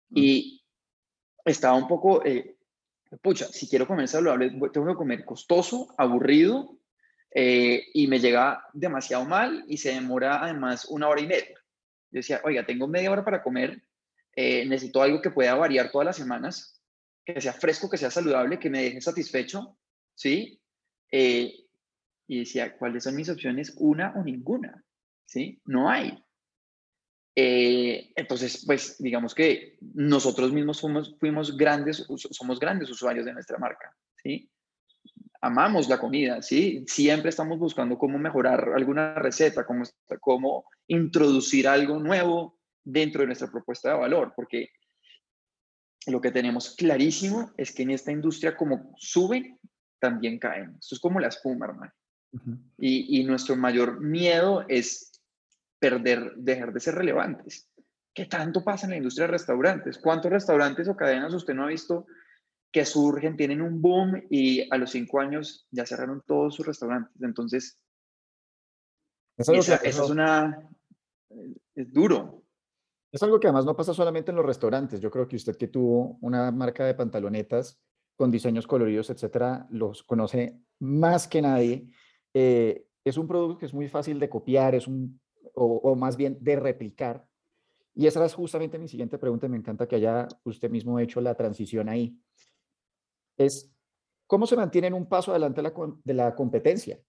Mm. 0.09 0.17
Y 0.17 0.63
estaba 1.45 1.75
un 1.75 1.87
poco, 1.87 2.23
eh, 2.25 2.57
pucha, 3.21 3.45
si 3.45 3.67
quiero 3.67 3.87
comer 3.87 4.07
saludable, 4.07 4.49
tengo 4.71 4.87
que 4.87 4.95
comer 4.95 5.25
costoso, 5.25 5.93
aburrido, 5.97 6.77
eh, 7.35 7.87
y 7.93 8.07
me 8.07 8.19
llega 8.19 8.67
demasiado 8.73 9.25
mal 9.25 9.63
y 9.67 9.77
se 9.77 9.93
demora 9.93 10.43
además 10.43 10.85
una 10.85 11.07
hora 11.07 11.21
y 11.21 11.27
media. 11.27 11.55
Yo 12.11 12.19
decía, 12.19 12.41
oiga, 12.43 12.65
tengo 12.65 12.87
media 12.87 13.11
hora 13.11 13.25
para 13.25 13.41
comer, 13.41 13.81
eh, 14.35 14.65
necesito 14.65 15.01
algo 15.01 15.21
que 15.21 15.31
pueda 15.31 15.55
variar 15.55 15.91
todas 15.91 16.05
las 16.05 16.15
semanas, 16.15 16.79
que 17.25 17.41
sea 17.41 17.53
fresco, 17.53 17.89
que 17.89 17.97
sea 17.97 18.11
saludable, 18.11 18.59
que 18.59 18.69
me 18.69 18.83
deje 18.83 19.01
satisfecho, 19.01 19.77
¿sí? 20.13 20.61
Eh, 21.11 21.62
y 22.27 22.39
decía, 22.39 22.77
¿cuáles 22.77 23.03
son 23.03 23.15
mis 23.15 23.29
opciones? 23.29 23.73
Una 23.77 24.13
o 24.15 24.23
ninguna, 24.23 24.83
¿sí? 25.25 25.61
No 25.65 25.89
hay. 25.89 26.23
Eh, 27.35 28.11
entonces, 28.15 28.63
pues 28.65 28.97
digamos 28.99 29.33
que 29.33 29.77
nosotros 29.93 30.51
mismos 30.51 30.79
fuimos, 30.79 31.15
fuimos 31.19 31.57
grandes, 31.57 32.05
somos 32.31 32.59
grandes 32.59 32.89
usuarios 32.89 33.25
de 33.25 33.33
nuestra 33.33 33.57
marca, 33.57 33.95
¿sí? 34.21 34.49
Amamos 35.41 35.89
la 35.89 35.99
comida, 35.99 36.41
¿sí? 36.41 36.85
Siempre 36.87 37.29
estamos 37.29 37.59
buscando 37.59 37.97
cómo 37.97 38.17
mejorar 38.17 38.69
alguna 38.75 39.15
receta, 39.15 39.65
cómo, 39.65 39.83
cómo 40.21 40.65
introducir 40.87 41.67
algo 41.67 41.99
nuevo, 41.99 42.57
dentro 42.83 43.21
de 43.21 43.27
nuestra 43.27 43.49
propuesta 43.49 43.89
de 43.89 43.99
valor, 43.99 44.33
porque 44.35 44.69
lo 46.07 46.19
que 46.19 46.31
tenemos 46.31 46.75
clarísimo 46.75 47.51
es 47.57 47.73
que 47.73 47.83
en 47.83 47.91
esta 47.91 48.11
industria 48.11 48.57
como 48.57 48.93
suben, 48.97 49.59
también 49.99 50.37
caen. 50.37 50.75
Esto 50.79 50.95
es 50.95 51.01
como 51.01 51.19
la 51.19 51.29
espuma, 51.29 51.65
hermano. 51.65 51.93
Y, 52.77 53.19
y, 53.19 53.23
nuestro 53.23 53.55
mayor 53.55 54.01
miedo 54.01 54.65
es 54.67 55.21
perder, 55.79 56.33
dejar 56.35 56.73
de 56.73 56.79
ser 56.79 56.95
relevantes. 56.95 57.69
¿Qué 58.13 58.25
tanto 58.25 58.63
pasa 58.63 58.85
en 58.85 58.91
la 58.91 58.97
industria 58.97 59.27
de 59.27 59.33
restaurantes? 59.33 59.97
¿Cuántos 59.97 60.31
restaurantes 60.31 60.87
o 60.87 60.95
cadenas 60.95 61.33
usted 61.33 61.53
no 61.53 61.63
ha 61.63 61.67
visto 61.67 62.07
que 62.71 62.85
surgen, 62.85 63.37
tienen 63.37 63.61
un 63.61 63.81
boom 63.81 64.23
y 64.29 64.67
a 64.73 64.77
los 64.77 64.91
cinco 64.91 65.19
años 65.19 65.67
ya 65.71 65.85
cerraron 65.85 66.23
todos 66.25 66.55
sus 66.55 66.65
restaurantes? 66.65 67.21
Entonces, 67.21 67.79
eso, 69.37 69.53
esa, 69.53 69.75
es 69.75 69.99
una... 69.99 70.69
Es 71.75 71.91
duro, 71.91 72.43
es 73.13 73.21
algo 73.21 73.39
que 73.39 73.45
además 73.45 73.65
no 73.65 73.75
pasa 73.75 73.93
solamente 73.93 74.31
en 74.31 74.37
los 74.37 74.45
restaurantes. 74.45 74.99
Yo 74.99 75.11
creo 75.11 75.27
que 75.27 75.35
usted 75.35 75.55
que 75.55 75.67
tuvo 75.67 76.17
una 76.21 76.51
marca 76.51 76.83
de 76.83 76.95
pantalonetas 76.95 77.79
con 78.15 78.31
diseños 78.31 78.65
coloridos, 78.65 79.11
etcétera, 79.11 79.67
los 79.69 80.01
conoce 80.01 80.59
más 80.79 81.27
que 81.27 81.43
nadie. 81.43 81.91
Eh, 82.33 82.85
es 83.03 83.17
un 83.17 83.27
producto 83.27 83.59
que 83.59 83.65
es 83.65 83.73
muy 83.73 83.87
fácil 83.87 84.19
de 84.19 84.29
copiar, 84.29 84.75
es 84.75 84.87
un, 84.87 85.19
o, 85.53 85.95
más 85.95 86.17
bien 86.17 86.37
de 86.41 86.55
replicar. 86.55 87.27
Y 87.95 88.07
esa 88.07 88.25
es 88.25 88.33
justamente 88.33 88.79
mi 88.79 88.87
siguiente 88.87 89.17
pregunta, 89.17 89.47
me 89.47 89.57
encanta 89.57 89.87
que 89.87 89.97
haya 89.97 90.27
usted 90.43 90.69
mismo 90.69 90.99
hecho 90.99 91.21
la 91.21 91.35
transición 91.35 91.89
ahí. 91.89 92.17
Es, 93.37 93.71
¿cómo 94.25 94.47
se 94.47 94.55
mantiene 94.55 94.87
en 94.87 94.93
un 94.93 95.07
paso 95.07 95.31
adelante 95.31 95.61
de 95.61 95.69
la, 95.69 95.73
de 96.03 96.13
la 96.13 96.35
competencia? 96.35 96.99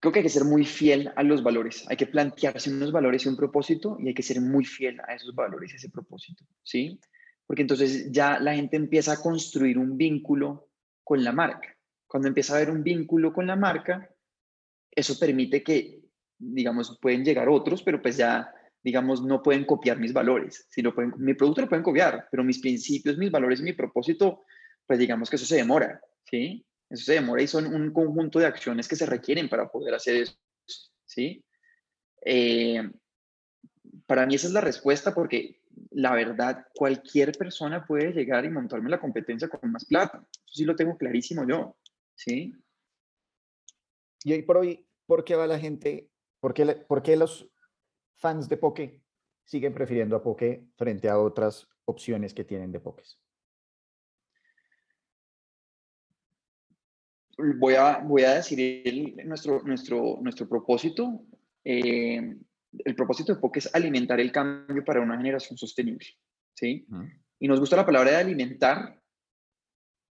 Creo 0.00 0.12
que 0.12 0.20
hay 0.20 0.24
que 0.24 0.28
ser 0.28 0.44
muy 0.44 0.64
fiel 0.64 1.10
a 1.16 1.22
los 1.24 1.42
valores, 1.42 1.84
hay 1.88 1.96
que 1.96 2.06
plantearse 2.06 2.70
unos 2.70 2.92
valores 2.92 3.24
y 3.24 3.28
un 3.28 3.36
propósito 3.36 3.96
y 3.98 4.08
hay 4.08 4.14
que 4.14 4.22
ser 4.22 4.40
muy 4.40 4.64
fiel 4.64 5.00
a 5.00 5.14
esos 5.14 5.34
valores 5.34 5.72
y 5.72 5.76
ese 5.76 5.90
propósito, 5.90 6.44
¿sí? 6.62 7.00
Porque 7.46 7.62
entonces 7.62 8.12
ya 8.12 8.38
la 8.38 8.54
gente 8.54 8.76
empieza 8.76 9.12
a 9.12 9.20
construir 9.20 9.76
un 9.76 9.96
vínculo 9.96 10.68
con 11.02 11.24
la 11.24 11.32
marca. 11.32 11.77
Cuando 12.08 12.26
empieza 12.26 12.54
a 12.54 12.56
haber 12.56 12.70
un 12.70 12.82
vínculo 12.82 13.32
con 13.32 13.46
la 13.46 13.54
marca, 13.54 14.10
eso 14.90 15.18
permite 15.18 15.62
que, 15.62 16.00
digamos, 16.38 16.98
pueden 17.00 17.24
llegar 17.24 17.48
otros, 17.48 17.82
pero 17.82 18.00
pues 18.00 18.16
ya, 18.16 18.52
digamos, 18.82 19.22
no 19.22 19.42
pueden 19.42 19.64
copiar 19.64 19.98
mis 19.98 20.12
valores. 20.12 20.66
Si 20.70 20.82
lo 20.82 20.94
pueden, 20.94 21.12
mi 21.18 21.34
producto 21.34 21.60
lo 21.60 21.68
pueden 21.68 21.84
copiar, 21.84 22.26
pero 22.30 22.42
mis 22.42 22.58
principios, 22.58 23.18
mis 23.18 23.30
valores 23.30 23.60
y 23.60 23.64
mi 23.64 23.74
propósito, 23.74 24.44
pues 24.86 24.98
digamos 24.98 25.28
que 25.28 25.36
eso 25.36 25.44
se 25.44 25.56
demora, 25.56 26.00
¿sí? 26.24 26.64
Eso 26.88 27.04
se 27.04 27.12
demora 27.12 27.42
y 27.42 27.46
son 27.46 27.72
un 27.72 27.92
conjunto 27.92 28.38
de 28.38 28.46
acciones 28.46 28.88
que 28.88 28.96
se 28.96 29.04
requieren 29.04 29.48
para 29.48 29.68
poder 29.68 29.94
hacer 29.94 30.16
eso, 30.16 30.34
¿sí? 31.04 31.44
Eh, 32.24 32.90
para 34.06 34.24
mí 34.26 34.34
esa 34.34 34.46
es 34.46 34.54
la 34.54 34.62
respuesta 34.62 35.14
porque 35.14 35.60
la 35.90 36.14
verdad, 36.14 36.66
cualquier 36.74 37.32
persona 37.32 37.86
puede 37.86 38.12
llegar 38.12 38.44
y 38.44 38.50
montarme 38.50 38.90
la 38.90 39.00
competencia 39.00 39.48
con 39.48 39.70
más 39.70 39.84
plata. 39.84 40.26
Eso 40.32 40.54
sí 40.54 40.64
lo 40.64 40.74
tengo 40.74 40.96
clarísimo 40.96 41.46
yo, 41.46 41.76
¿sí? 42.18 42.52
Y 44.24 44.32
hoy 44.32 44.42
por 44.42 44.58
hoy, 44.58 44.86
¿por 45.06 45.24
qué 45.24 45.36
va 45.36 45.46
la 45.46 45.58
gente, 45.58 46.10
por 46.40 46.52
qué, 46.52 46.66
por 46.66 47.02
qué 47.02 47.16
los 47.16 47.48
fans 48.16 48.48
de 48.48 48.56
Poke 48.56 49.00
siguen 49.44 49.72
prefiriendo 49.72 50.16
a 50.16 50.22
Poke 50.22 50.66
frente 50.76 51.08
a 51.08 51.18
otras 51.18 51.68
opciones 51.86 52.34
que 52.34 52.44
tienen 52.44 52.72
de 52.72 52.80
Pokés? 52.80 53.18
voy 57.58 57.74
a, 57.74 57.98
voy 57.98 58.24
a 58.24 58.34
decir 58.34 59.14
nuestro, 59.24 59.62
nuestro, 59.62 60.18
nuestro 60.20 60.48
propósito. 60.48 61.24
Eh, 61.64 62.36
el 62.84 62.94
propósito 62.94 63.34
de 63.34 63.40
POC 63.40 63.56
es 63.58 63.74
alimentar 63.74 64.20
el 64.20 64.32
cambio 64.32 64.84
para 64.84 65.00
una 65.00 65.16
generación 65.16 65.56
sostenible. 65.56 66.06
¿sí? 66.54 66.86
Y 67.38 67.48
nos 67.48 67.60
gusta 67.60 67.76
la 67.76 67.86
palabra 67.86 68.10
de 68.10 68.16
alimentar, 68.16 68.97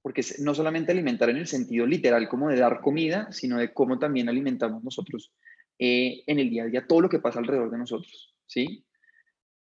porque 0.10 0.22
es 0.22 0.40
no 0.40 0.56
solamente 0.56 0.92
alimentar 0.92 1.30
en 1.30 1.38
el 1.38 1.46
sentido 1.46 1.86
literal 1.86 2.28
como 2.28 2.50
de 2.50 2.58
dar 2.58 2.82
comida, 2.82 3.32
sino 3.32 3.60
de 3.60 3.72
cómo 3.72 4.00
también 4.00 4.28
alimentamos 4.28 4.84
nosotros 4.84 5.32
eh, 5.78 6.24
en 6.26 6.40
el 6.40 6.50
día 6.50 6.64
a 6.64 6.66
día 6.66 6.88
todo 6.88 7.02
lo 7.02 7.10
que 7.10 7.20
pasa 7.20 7.38
alrededor 7.38 7.70
de 7.70 7.78
nosotros. 7.78 8.34
¿sí? 8.48 8.84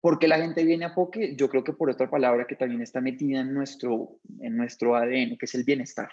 porque 0.02 0.28
la 0.28 0.38
gente 0.38 0.66
viene 0.66 0.84
a 0.84 0.94
Poke? 0.94 1.34
Yo 1.38 1.48
creo 1.48 1.64
que 1.64 1.72
por 1.72 1.90
otra 1.90 2.10
palabra 2.10 2.46
que 2.46 2.58
también 2.58 2.82
está 2.82 3.00
metida 3.00 3.40
en 3.40 3.54
nuestro, 3.54 4.20
en 4.42 4.58
nuestro 4.58 4.98
ADN, 4.98 5.38
que 5.38 5.46
es 5.46 5.56
el 5.56 5.64
bienestar. 5.64 6.10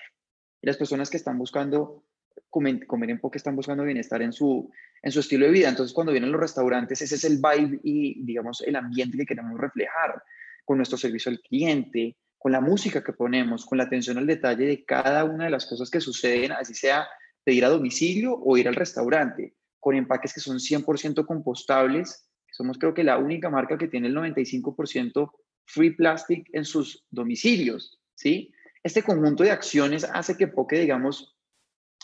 Y 0.62 0.68
las 0.68 0.76
personas 0.76 1.10
que 1.10 1.16
están 1.16 1.36
buscando 1.36 2.04
comer, 2.50 2.86
comer 2.86 3.10
en 3.10 3.18
poco 3.18 3.36
están 3.36 3.56
buscando 3.56 3.82
bienestar 3.82 4.22
en 4.22 4.32
su, 4.32 4.70
en 5.02 5.10
su 5.10 5.18
estilo 5.18 5.46
de 5.46 5.50
vida. 5.50 5.68
Entonces, 5.68 5.92
cuando 5.92 6.12
vienen 6.12 6.30
los 6.30 6.40
restaurantes, 6.40 7.02
ese 7.02 7.16
es 7.16 7.24
el 7.24 7.38
vibe 7.38 7.80
y, 7.82 8.24
digamos, 8.24 8.60
el 8.60 8.76
ambiente 8.76 9.18
que 9.18 9.26
queremos 9.26 9.58
reflejar 9.58 10.22
con 10.64 10.76
nuestro 10.76 10.96
servicio 10.96 11.32
al 11.32 11.40
cliente, 11.40 12.16
con 12.40 12.52
la 12.52 12.62
música 12.62 13.04
que 13.04 13.12
ponemos, 13.12 13.66
con 13.66 13.76
la 13.76 13.84
atención 13.84 14.16
al 14.16 14.26
detalle 14.26 14.64
de 14.64 14.82
cada 14.86 15.24
una 15.24 15.44
de 15.44 15.50
las 15.50 15.66
cosas 15.66 15.90
que 15.90 16.00
suceden, 16.00 16.52
así 16.52 16.72
sea 16.72 17.06
pedir 17.44 17.66
a 17.66 17.68
domicilio 17.68 18.34
o 18.34 18.56
ir 18.56 18.66
al 18.66 18.76
restaurante, 18.76 19.54
con 19.78 19.94
empaques 19.94 20.32
que 20.32 20.40
son 20.40 20.56
100% 20.56 21.26
compostables. 21.26 22.30
Somos 22.50 22.78
creo 22.78 22.94
que 22.94 23.04
la 23.04 23.18
única 23.18 23.50
marca 23.50 23.76
que 23.76 23.88
tiene 23.88 24.08
el 24.08 24.16
95% 24.16 25.30
free 25.66 25.90
plastic 25.90 26.48
en 26.54 26.64
sus 26.64 27.04
domicilios, 27.10 28.00
¿sí? 28.14 28.50
Este 28.82 29.02
conjunto 29.02 29.44
de 29.44 29.50
acciones 29.50 30.04
hace 30.04 30.38
que 30.38 30.48
Poke, 30.48 30.80
digamos, 30.80 31.36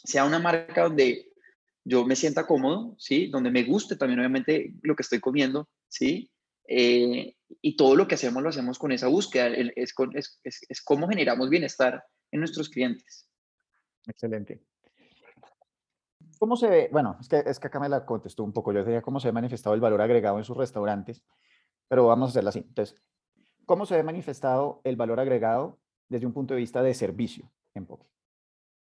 sea 0.04 0.26
una 0.26 0.38
marca 0.38 0.82
donde 0.82 1.30
yo 1.82 2.04
me 2.04 2.14
sienta 2.14 2.46
cómodo, 2.46 2.94
¿sí? 2.98 3.28
Donde 3.28 3.50
me 3.50 3.64
guste 3.64 3.96
también, 3.96 4.20
obviamente, 4.20 4.74
lo 4.82 4.94
que 4.94 5.02
estoy 5.02 5.18
comiendo, 5.18 5.66
¿sí? 5.88 6.30
Eh, 6.68 7.36
y 7.60 7.76
todo 7.76 7.94
lo 7.94 8.08
que 8.08 8.16
hacemos 8.16 8.42
lo 8.42 8.48
hacemos 8.48 8.78
con 8.78 8.92
esa 8.92 9.08
búsqueda, 9.08 9.48
es, 9.48 9.94
es, 10.42 10.66
es, 10.68 10.82
cómo 10.82 11.08
generamos 11.08 11.48
bienestar 11.48 12.04
en 12.30 12.40
nuestros 12.40 12.68
clientes. 12.68 13.28
Excelente. 14.06 14.62
¿Cómo 16.38 16.56
se 16.56 16.68
ve? 16.68 16.88
Bueno, 16.92 17.16
es 17.20 17.28
que, 17.28 17.42
es 17.46 17.58
que 17.58 17.68
acá 17.68 17.80
me 17.80 17.88
la 17.88 18.04
contestó 18.04 18.44
un 18.44 18.52
poco. 18.52 18.72
Yo 18.72 18.84
decía 18.84 19.02
cómo 19.02 19.20
se 19.20 19.28
ha 19.28 19.32
manifestado 19.32 19.74
el 19.74 19.80
valor 19.80 20.02
agregado 20.02 20.38
en 20.38 20.44
sus 20.44 20.56
restaurantes, 20.56 21.22
pero 21.88 22.06
vamos 22.06 22.28
a 22.28 22.30
hacerlo 22.30 22.50
así. 22.50 22.60
Entonces, 22.60 23.00
¿cómo 23.64 23.86
se 23.86 23.98
ha 23.98 24.02
manifestado 24.02 24.80
el 24.84 24.96
valor 24.96 25.20
agregado 25.20 25.78
desde 26.08 26.26
un 26.26 26.32
punto 26.32 26.54
de 26.54 26.60
vista 26.60 26.82
de 26.82 26.94
servicio 26.94 27.50
en 27.74 27.86
Poke? 27.86 28.06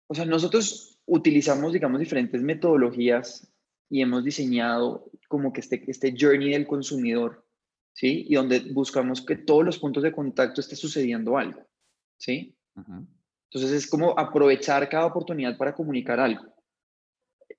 O 0.06 0.14
sea, 0.14 0.24
nosotros 0.24 0.98
utilizamos, 1.06 1.72
digamos, 1.72 2.00
diferentes 2.00 2.42
metodologías 2.42 3.48
y 3.88 4.02
hemos 4.02 4.24
diseñado 4.24 5.10
como 5.28 5.52
que 5.52 5.60
este, 5.60 5.84
este 5.88 6.14
journey 6.18 6.50
del 6.50 6.66
consumidor, 6.66 7.44
¿sí? 7.92 8.26
Y 8.28 8.34
donde 8.34 8.60
buscamos 8.72 9.24
que 9.24 9.36
todos 9.36 9.64
los 9.64 9.78
puntos 9.78 10.02
de 10.02 10.12
contacto 10.12 10.60
esté 10.60 10.76
sucediendo 10.76 11.36
algo, 11.36 11.66
¿sí? 12.16 12.56
Entonces 12.76 13.72
es 13.72 13.86
como 13.86 14.18
aprovechar 14.18 14.88
cada 14.88 15.06
oportunidad 15.06 15.56
para 15.56 15.74
comunicar 15.74 16.20
algo 16.20 16.54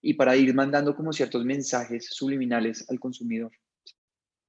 y 0.01 0.13
para 0.13 0.35
ir 0.35 0.53
mandando 0.53 0.95
como 0.95 1.13
ciertos 1.13 1.45
mensajes 1.45 2.07
subliminales 2.09 2.89
al 2.89 2.99
consumidor, 2.99 3.51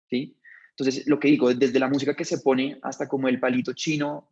¿sí? 0.08 0.36
Entonces, 0.70 1.06
lo 1.06 1.20
que 1.20 1.28
digo, 1.28 1.52
desde 1.52 1.78
la 1.78 1.88
música 1.88 2.14
que 2.14 2.24
se 2.24 2.38
pone 2.38 2.78
hasta 2.82 3.06
como 3.06 3.28
el 3.28 3.38
palito 3.38 3.74
chino 3.74 4.30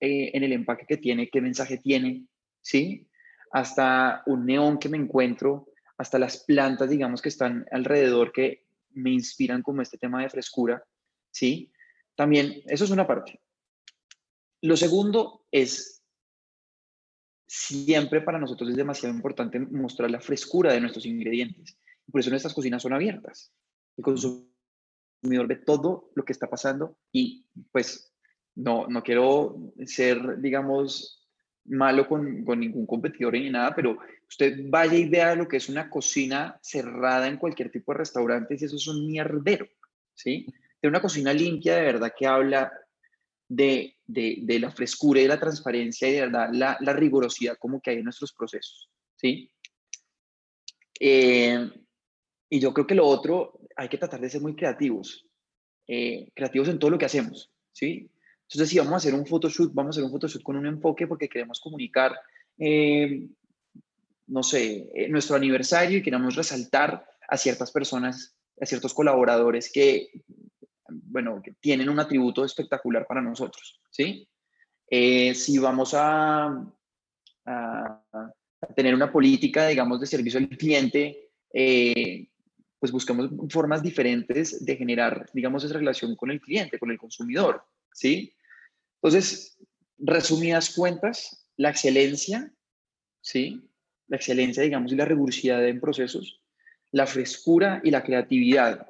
eh, 0.00 0.30
en 0.34 0.42
el 0.42 0.52
empaque 0.52 0.84
que 0.86 0.96
tiene, 0.96 1.28
qué 1.28 1.40
mensaje 1.40 1.78
tiene, 1.78 2.26
¿sí? 2.60 3.08
Hasta 3.52 4.22
un 4.26 4.44
neón 4.44 4.78
que 4.78 4.88
me 4.88 4.96
encuentro, 4.96 5.68
hasta 5.96 6.18
las 6.18 6.44
plantas, 6.44 6.90
digamos, 6.90 7.22
que 7.22 7.28
están 7.28 7.66
alrededor 7.70 8.32
que 8.32 8.65
me 8.96 9.10
inspiran 9.10 9.62
como 9.62 9.82
este 9.82 9.98
tema 9.98 10.22
de 10.22 10.30
frescura, 10.30 10.82
¿sí? 11.30 11.70
También, 12.14 12.62
eso 12.66 12.84
es 12.84 12.90
una 12.90 13.06
parte. 13.06 13.40
Lo 14.62 14.76
segundo 14.76 15.46
es, 15.50 16.02
siempre 17.46 18.22
para 18.22 18.38
nosotros 18.38 18.70
es 18.70 18.76
demasiado 18.76 19.14
importante 19.14 19.60
mostrar 19.60 20.10
la 20.10 20.20
frescura 20.20 20.72
de 20.72 20.80
nuestros 20.80 21.06
ingredientes. 21.06 21.78
Por 22.10 22.20
eso 22.20 22.30
nuestras 22.30 22.54
cocinas 22.54 22.82
son 22.82 22.94
abiertas. 22.94 23.52
El 23.96 24.04
consumidor 24.04 25.46
ve 25.46 25.56
todo 25.56 26.10
lo 26.14 26.24
que 26.24 26.32
está 26.32 26.48
pasando 26.48 26.98
y 27.12 27.46
pues 27.70 28.12
no, 28.54 28.86
no 28.88 29.02
quiero 29.02 29.72
ser, 29.84 30.40
digamos, 30.40 31.25
malo 31.68 32.08
con, 32.08 32.44
ningún 32.58 32.86
competidor 32.86 33.34
ni 33.34 33.50
nada, 33.50 33.74
pero 33.74 33.98
usted 34.28 34.58
vaya 34.68 34.94
y 34.94 35.08
vea 35.08 35.34
lo 35.34 35.48
que 35.48 35.56
es 35.56 35.68
una 35.68 35.88
cocina 35.90 36.58
cerrada 36.62 37.26
en 37.28 37.36
cualquier 37.36 37.70
tipo 37.70 37.92
de 37.92 37.98
restaurante 37.98 38.56
y 38.58 38.64
eso 38.64 38.76
es 38.76 38.86
un 38.86 39.06
mierdero, 39.06 39.66
¿sí? 40.14 40.46
De 40.80 40.88
una 40.88 41.00
cocina 41.00 41.32
limpia 41.32 41.76
de 41.76 41.82
verdad 41.82 42.12
que 42.16 42.26
habla 42.26 42.72
de, 43.48 43.96
la 44.06 44.70
frescura 44.70 45.20
y 45.20 45.24
de 45.24 45.28
la 45.28 45.40
transparencia 45.40 46.08
y 46.08 46.12
de 46.12 46.20
verdad 46.22 46.50
la, 46.52 46.92
rigurosidad 46.92 47.56
como 47.58 47.80
que 47.80 47.90
hay 47.90 47.98
en 47.98 48.04
nuestros 48.04 48.32
procesos, 48.32 48.90
¿sí? 49.16 49.50
Eh, 50.98 51.70
y 52.48 52.60
yo 52.60 52.72
creo 52.72 52.86
que 52.86 52.94
lo 52.94 53.06
otro, 53.06 53.60
hay 53.76 53.88
que 53.88 53.98
tratar 53.98 54.20
de 54.20 54.30
ser 54.30 54.40
muy 54.40 54.54
creativos, 54.54 55.26
eh, 55.86 56.30
creativos 56.34 56.68
en 56.68 56.78
todo 56.78 56.90
lo 56.90 56.98
que 56.98 57.04
hacemos, 57.04 57.50
¿sí? 57.72 58.10
Entonces, 58.48 58.68
si 58.68 58.78
vamos 58.78 58.92
a 58.92 58.96
hacer 58.96 59.14
un 59.14 59.26
photoshoot, 59.26 59.74
vamos 59.74 59.96
a 59.96 59.98
hacer 59.98 60.04
un 60.04 60.12
photoshoot 60.12 60.42
con 60.42 60.56
un 60.56 60.66
enfoque 60.66 61.06
porque 61.08 61.28
queremos 61.28 61.60
comunicar, 61.60 62.16
eh, 62.58 63.26
no 64.28 64.42
sé, 64.42 64.88
eh, 64.94 65.08
nuestro 65.08 65.34
aniversario 65.34 65.98
y 65.98 66.02
queremos 66.02 66.36
resaltar 66.36 67.04
a 67.28 67.36
ciertas 67.36 67.72
personas, 67.72 68.36
a 68.60 68.66
ciertos 68.66 68.94
colaboradores 68.94 69.70
que, 69.72 70.10
bueno, 70.88 71.42
tienen 71.60 71.88
un 71.88 71.98
atributo 71.98 72.44
espectacular 72.44 73.04
para 73.06 73.20
nosotros, 73.20 73.80
¿sí? 73.90 74.28
Eh, 74.88 75.34
si 75.34 75.58
vamos 75.58 75.92
a, 75.94 76.64
a, 77.46 78.02
tener 78.76 78.94
una 78.94 79.10
política, 79.10 79.66
digamos, 79.66 80.00
de 80.00 80.06
servicio 80.06 80.38
al 80.38 80.48
cliente, 80.48 81.30
pues 82.78 82.92
buscamos 82.92 83.30
formas 83.48 83.82
diferentes 83.82 84.64
de 84.64 84.76
generar, 84.76 85.28
digamos, 85.32 85.64
esa 85.64 85.78
relación 85.78 86.14
con 86.14 86.30
el 86.30 86.40
cliente, 86.40 86.78
con 86.78 86.92
el 86.92 86.98
consumidor, 86.98 87.64
¿sí? 87.92 88.35
Entonces, 89.06 89.56
resumidas 89.98 90.74
cuentas, 90.74 91.48
la 91.56 91.70
excelencia, 91.70 92.52
¿sí? 93.20 93.70
La 94.08 94.16
excelencia, 94.16 94.64
digamos, 94.64 94.90
y 94.90 94.96
la 94.96 95.04
rigurosidad 95.04 95.64
en 95.64 95.80
procesos, 95.80 96.42
la 96.90 97.06
frescura 97.06 97.80
y 97.84 97.92
la 97.92 98.02
creatividad 98.02 98.84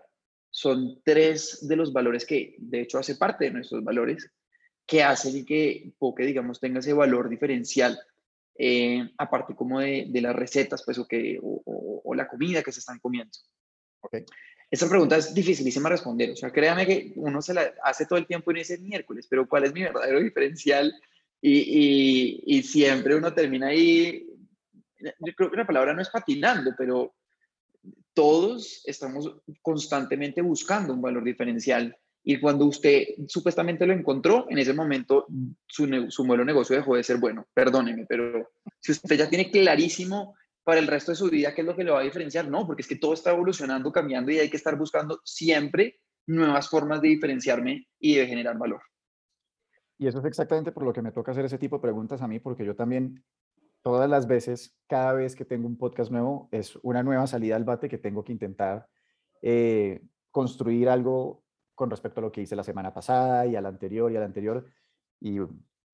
son 0.49 1.03
tres 1.05 1.69
de 1.69 1.77
los 1.77 1.93
valores 1.93 2.25
que, 2.25 2.57
de 2.57 2.81
hecho, 2.81 2.99
hace 2.99 3.17
parte 3.17 3.45
de 3.45 3.51
nuestros 3.51 3.85
valores, 3.85 4.33
que 4.87 5.03
hacen 5.03 5.45
que 5.45 5.93
Poke, 5.99 6.25
digamos, 6.25 6.61
tenga 6.61 6.79
ese 6.79 6.95
valor 6.95 7.29
diferencial 7.29 7.99
eh, 8.59 9.07
aparte 9.19 9.55
como 9.55 9.81
de, 9.81 10.07
de, 10.09 10.21
las 10.23 10.35
recetas, 10.35 10.83
pues, 10.83 10.97
o, 10.97 11.07
que, 11.07 11.39
o, 11.43 12.15
la 12.15 12.27
comida 12.27 12.63
que 12.63 12.73
se 12.73 12.81
están 12.81 13.01
comiendo. 13.01 13.33
Okay. 14.01 14.25
Esta 14.71 14.89
pregunta 14.89 15.17
es 15.17 15.33
dificilísima 15.33 15.89
responder, 15.89 16.31
o 16.31 16.37
sea, 16.37 16.51
créame 16.51 16.87
que 16.87 17.13
uno 17.17 17.41
se 17.41 17.55
la 17.55 17.73
hace 17.85 18.07
todo 18.07 18.19
el 18.19 18.27
tiempo 18.27 18.51
y 18.51 18.57
dice 18.57 18.79
miércoles, 18.79 19.27
pero 19.31 19.49
¿cuál 19.49 19.65
es 19.65 19.73
mi 19.73 19.83
verdadero 19.83 20.21
diferencial? 20.21 20.93
Y, 21.41 22.43
y, 22.45 22.63
siempre 22.63 23.15
uno 23.15 23.33
termina 23.33 23.69
ahí, 23.69 24.27
yo 24.99 25.35
creo 25.37 25.51
que 25.51 25.57
la 25.59 25.67
palabra 25.67 25.95
no 25.95 26.03
es 26.03 26.09
patinando, 26.09 26.75
pero 26.77 27.15
todos 28.15 28.83
estamos 28.87 29.37
constantemente 29.63 30.41
buscando 30.41 30.95
un 30.95 31.03
valor 31.03 31.23
diferencial 31.23 31.97
y 32.29 32.41
cuando 32.41 32.65
usted 32.65 33.05
supuestamente 33.29 33.87
lo 33.87 33.93
encontró, 33.93 34.47
en 34.51 34.59
ese 34.59 34.73
momento 34.73 35.27
su, 35.65 35.87
su 36.09 36.25
modelo 36.25 36.43
de 36.43 36.47
negocio 36.47 36.75
dejó 36.75 36.97
de 36.97 37.05
ser 37.05 37.19
bueno. 37.19 37.47
Perdóneme, 37.55 38.05
pero 38.09 38.51
si 38.81 38.91
usted 38.91 39.17
ya 39.17 39.29
tiene 39.31 39.49
clarísimo 39.49 40.35
para 40.67 40.81
el 40.81 40.89
resto 40.89 41.13
de 41.13 41.17
su 41.17 41.31
vida 41.31 41.55
qué 41.55 41.61
es 41.61 41.67
lo 41.67 41.77
que 41.77 41.85
le 41.85 41.93
va 41.93 42.01
a 42.01 42.03
diferenciar, 42.03 42.49
no, 42.49 42.67
porque 42.67 42.83
es 42.83 42.89
que 42.89 42.97
todo 42.97 43.15
está 43.15 43.31
evolucionando, 43.31 43.93
cambiando 43.93 44.33
y 44.33 44.41
hay 44.41 44.51
que 44.51 44.57
estar 44.57 44.77
buscando 44.77 45.21
siempre 45.25 46.01
nuevas 46.27 46.69
formas 46.69 47.01
de 47.01 47.07
diferenciarme 47.07 47.87
y 48.01 48.17
de 48.17 48.27
generar 48.27 48.59
valor. 48.59 48.83
Y 49.97 50.09
eso 50.09 50.19
es 50.19 50.25
exactamente 50.25 50.73
por 50.73 50.83
lo 50.83 50.93
que 50.93 51.03
me 51.03 51.13
toca 51.13 51.31
hacer 51.31 51.45
ese 51.45 51.59
tipo 51.59 51.77
de 51.77 51.83
preguntas 51.83 52.21
a 52.21 52.27
mí, 52.27 52.41
porque 52.41 52.65
yo 52.65 52.75
también, 52.75 53.25
todas 53.81 54.11
las 54.11 54.27
veces, 54.27 54.77
cada 54.89 55.13
vez 55.13 55.37
que 55.37 55.45
tengo 55.45 55.69
un 55.69 55.79
podcast 55.79 56.11
nuevo, 56.11 56.49
es 56.51 56.75
una 56.83 57.05
nueva 57.05 57.29
salida 57.29 57.55
al 57.55 57.63
bate 57.63 57.89
que 57.89 57.99
tengo 57.99 58.25
que 58.25 58.33
intentar 58.33 58.89
eh, 59.43 60.03
construir 60.33 60.89
algo 60.89 61.45
con 61.77 61.91
respecto 61.91 62.19
a 62.19 62.25
lo 62.25 62.33
que 62.33 62.41
hice 62.41 62.57
la 62.57 62.65
semana 62.65 62.93
pasada 62.93 63.47
y 63.47 63.55
al 63.55 63.67
anterior 63.67 64.11
y 64.11 64.17
al 64.17 64.25
anterior. 64.25 64.67
Y 65.21 65.39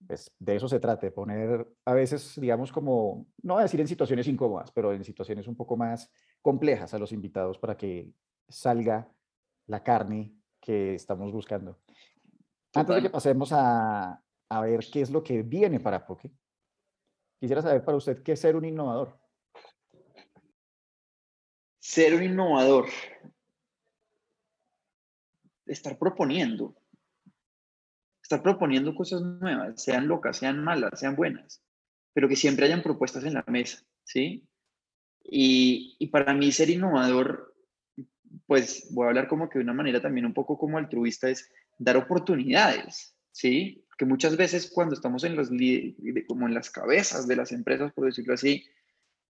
pues, 0.06 0.30
de 0.38 0.56
eso 0.56 0.68
se 0.68 0.80
trata, 0.80 1.06
de 1.06 1.12
poner 1.12 1.66
a 1.84 1.92
veces, 1.94 2.38
digamos, 2.40 2.72
como, 2.72 3.26
no 3.42 3.54
voy 3.54 3.60
a 3.60 3.64
decir 3.64 3.80
en 3.80 3.88
situaciones 3.88 4.26
incómodas, 4.28 4.70
pero 4.72 4.92
en 4.92 5.04
situaciones 5.04 5.46
un 5.46 5.56
poco 5.56 5.76
más 5.76 6.10
complejas 6.40 6.92
a 6.94 6.98
los 6.98 7.12
invitados 7.12 7.58
para 7.58 7.76
que 7.76 8.12
salga 8.48 9.10
la 9.66 9.82
carne 9.82 10.34
que 10.60 10.94
estamos 10.94 11.32
buscando. 11.32 11.78
Antes 12.74 12.96
de 12.96 13.02
que 13.02 13.10
pasemos 13.10 13.52
a, 13.52 14.22
a 14.48 14.60
ver 14.60 14.80
qué 14.92 15.02
es 15.02 15.10
lo 15.10 15.22
que 15.22 15.42
viene 15.42 15.80
para 15.80 16.06
Poke, 16.06 16.32
quisiera 17.38 17.62
saber 17.62 17.84
para 17.84 17.98
usted 17.98 18.22
qué 18.22 18.32
es 18.32 18.40
ser 18.40 18.56
un 18.56 18.64
innovador. 18.64 19.18
Ser 21.80 22.14
un 22.14 22.22
innovador 22.22 22.86
estar 25.72 25.98
proponiendo, 25.98 26.74
estar 28.32 28.42
proponiendo 28.42 28.94
cosas 28.94 29.20
nuevas, 29.20 29.82
sean 29.82 30.08
locas, 30.08 30.38
sean 30.38 30.64
malas, 30.64 30.98
sean 30.98 31.16
buenas, 31.16 31.62
pero 32.14 32.28
que 32.28 32.36
siempre 32.36 32.66
hayan 32.66 32.82
propuestas 32.82 33.24
en 33.24 33.34
la 33.34 33.44
mesa, 33.46 33.84
¿sí? 34.04 34.48
Y, 35.22 36.06
para 36.08 36.32
mí 36.34 36.50
ser 36.50 36.70
innovador, 36.70 37.54
pues 38.46 38.88
voy 38.90 39.04
a 39.04 39.08
hablar 39.08 39.28
como 39.28 39.48
que 39.48 39.58
de 39.58 39.64
una 39.64 39.74
manera 39.74 40.00
también 40.00 40.26
un 40.26 40.34
poco 40.34 40.56
como 40.56 40.78
altruista, 40.78 41.28
es 41.28 41.50
dar 41.78 41.96
oportunidades, 41.96 43.14
¿sí? 43.30 43.86
Que 43.98 44.06
muchas 44.06 44.36
veces 44.36 44.70
cuando 44.74 44.94
estamos 44.94 45.24
en 45.24 45.36
los, 45.36 45.50
como 46.26 46.48
en 46.48 46.54
las 46.54 46.70
cabezas 46.70 47.28
de 47.28 47.36
las 47.36 47.52
empresas, 47.52 47.92
por 47.92 48.06
decirlo 48.06 48.34
así, 48.34 48.64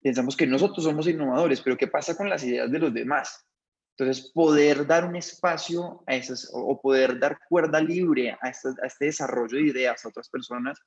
pensamos 0.01 0.37
que 0.37 0.47
nosotros 0.47 0.85
somos 0.85 1.09
innovadores, 1.09 1.61
pero 1.61 1.77
¿qué 1.77 1.89
pasa 1.89 2.17
con 2.17 2.29
las 2.29 2.45
ideas 2.45 2.71
de 2.71 2.79
los 2.79 2.95
demás? 2.95 3.47
Entonces, 3.97 4.31
poder 4.33 4.87
dar 4.87 5.05
un 5.05 5.17
espacio 5.17 6.03
a 6.07 6.15
esas, 6.15 6.51
o 6.53 6.81
poder 6.81 7.19
dar 7.19 7.39
cuerda 7.49 7.81
libre 7.81 8.37
a 8.41 8.49
este, 8.49 8.69
a 8.83 8.87
este 8.87 9.07
desarrollo 9.07 9.59
de 9.59 9.67
ideas 9.67 10.05
a 10.05 10.09
otras 10.09 10.31
personas, 10.31 10.79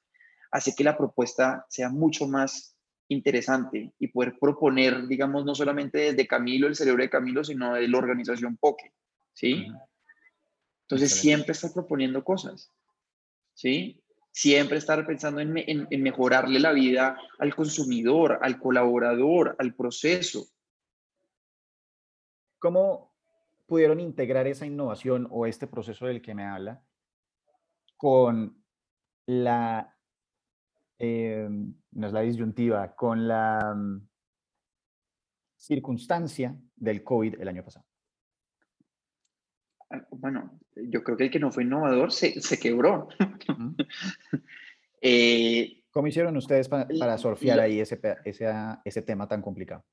hace 0.51 0.74
que 0.76 0.84
la 0.84 0.97
propuesta 0.97 1.66
sea 1.70 1.89
mucho 1.89 2.28
más 2.28 2.76
interesante 3.08 3.93
y 3.99 4.08
poder 4.08 4.38
proponer, 4.39 5.08
digamos, 5.08 5.45
no 5.45 5.53
solamente 5.53 5.99
desde 5.99 6.28
Camilo, 6.28 6.68
el 6.68 6.76
cerebro 6.76 7.03
de 7.03 7.10
Camilo, 7.10 7.43
sino 7.43 7.76
de 7.76 7.88
la 7.88 7.97
organización 7.99 8.58
POKE, 8.58 8.91
¿sí? 9.34 9.68
Entonces, 10.82 11.12
siempre 11.12 11.51
estar 11.51 11.72
proponiendo 11.74 12.24
cosas, 12.24 12.72
¿sí? 13.53 14.01
Siempre 14.32 14.80
estar 14.80 15.06
pensando 15.06 15.41
en, 15.41 15.56
en, 15.58 15.88
en 15.89 16.03
mejorarle 16.03 16.60
la 16.60 16.74
vida 16.74 17.18
al 17.38 17.56
consumidor, 17.56 18.39
al 18.41 18.60
colaborador, 18.60 19.56
al 19.60 19.76
proceso, 19.76 20.47
¿Cómo 22.66 23.13
pudieron 23.68 23.99
integrar 23.99 24.47
esa 24.47 24.66
innovación 24.66 25.28
o 25.30 25.45
este 25.45 25.68
proceso 25.68 26.07
del 26.07 26.20
que 26.20 26.34
me 26.34 26.45
habla 26.45 26.82
con 27.95 28.59
la, 29.28 29.95
eh, 30.97 31.47
no 31.47 32.07
es 32.07 32.11
la 32.11 32.22
disyuntiva, 32.22 32.95
con 32.95 33.28
la 33.28 33.72
mm, 33.76 34.07
circunstancia 35.55 36.57
del 36.76 37.03
COVID 37.03 37.39
el 37.39 37.47
año 37.49 37.63
pasado? 37.63 37.86
Ah, 39.91 40.03
bueno, 40.09 40.59
yo 40.76 41.03
creo 41.03 41.18
que 41.18 41.26
el 41.26 41.30
que 41.30 41.39
no 41.39 41.51
fue 41.51 41.66
innovador 41.66 42.11
se, 42.11 42.41
se 42.41 42.59
quebró. 42.59 43.09
eh, 45.01 45.84
¿Cómo 45.91 46.07
hicieron 46.07 46.36
ustedes 46.36 46.68
para, 46.68 46.88
para 46.99 47.16
surfear 47.20 47.59
ahí 47.59 47.80
ese, 47.80 48.01
ese, 48.24 48.51
ese 48.84 49.01
tema 49.03 49.28
tan 49.28 49.43
complicado? 49.43 49.86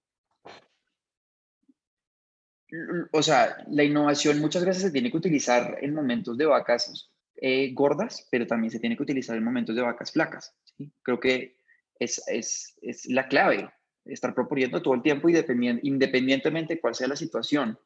O 3.12 3.22
sea, 3.22 3.64
la 3.68 3.84
innovación 3.84 4.40
muchas 4.40 4.64
veces 4.64 4.82
se 4.82 4.90
tiene 4.90 5.10
que 5.10 5.16
utilizar 5.16 5.78
en 5.82 5.94
momentos 5.94 6.38
de 6.38 6.46
vacas 6.46 7.10
eh, 7.36 7.72
gordas, 7.74 8.26
pero 8.30 8.46
también 8.46 8.70
se 8.70 8.78
tiene 8.78 8.96
que 8.96 9.02
utilizar 9.02 9.36
en 9.36 9.44
momentos 9.44 9.76
de 9.76 9.82
vacas 9.82 10.12
flacas. 10.12 10.54
Creo 11.02 11.20
que 11.20 11.58
es, 11.98 12.22
es, 12.28 12.78
es, 12.80 13.06
la 13.06 13.28
clave, 13.28 13.70
estar 14.04 14.34
proponiendo 14.34 14.80
todo 14.80 14.94
el 14.94 15.02
tiempo 15.02 15.28
independientemente 15.28 16.74
de 16.74 16.80
cuál 16.80 16.94
sea 16.94 17.08
la 17.08 17.16
situación. 17.16 17.78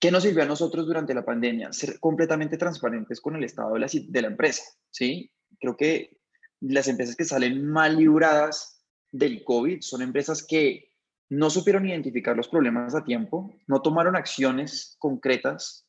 ¿Qué 0.00 0.10
nos 0.10 0.24
sirvió 0.24 0.42
a 0.42 0.46
nosotros 0.46 0.86
durante 0.86 1.14
la 1.14 1.24
pandemia? 1.24 1.72
Ser 1.72 1.98
completamente 2.00 2.58
transparentes 2.58 3.20
con 3.20 3.36
el 3.36 3.44
estado 3.44 3.74
de 3.74 3.80
la, 3.80 3.86
de 3.86 4.22
la 4.22 4.28
empresa. 4.28 4.62
¿sí? 4.90 5.32
Creo 5.60 5.76
que 5.76 6.18
las 6.60 6.88
empresas 6.88 7.16
que 7.16 7.24
salen 7.24 7.64
mal 7.66 7.96
libradas 7.96 8.84
del 9.12 9.44
COVID 9.44 9.80
son 9.80 10.02
empresas 10.02 10.44
que 10.44 10.95
no 11.28 11.50
supieron 11.50 11.86
identificar 11.86 12.36
los 12.36 12.48
problemas 12.48 12.94
a 12.94 13.04
tiempo, 13.04 13.54
no 13.66 13.82
tomaron 13.82 14.16
acciones 14.16 14.96
concretas 14.98 15.86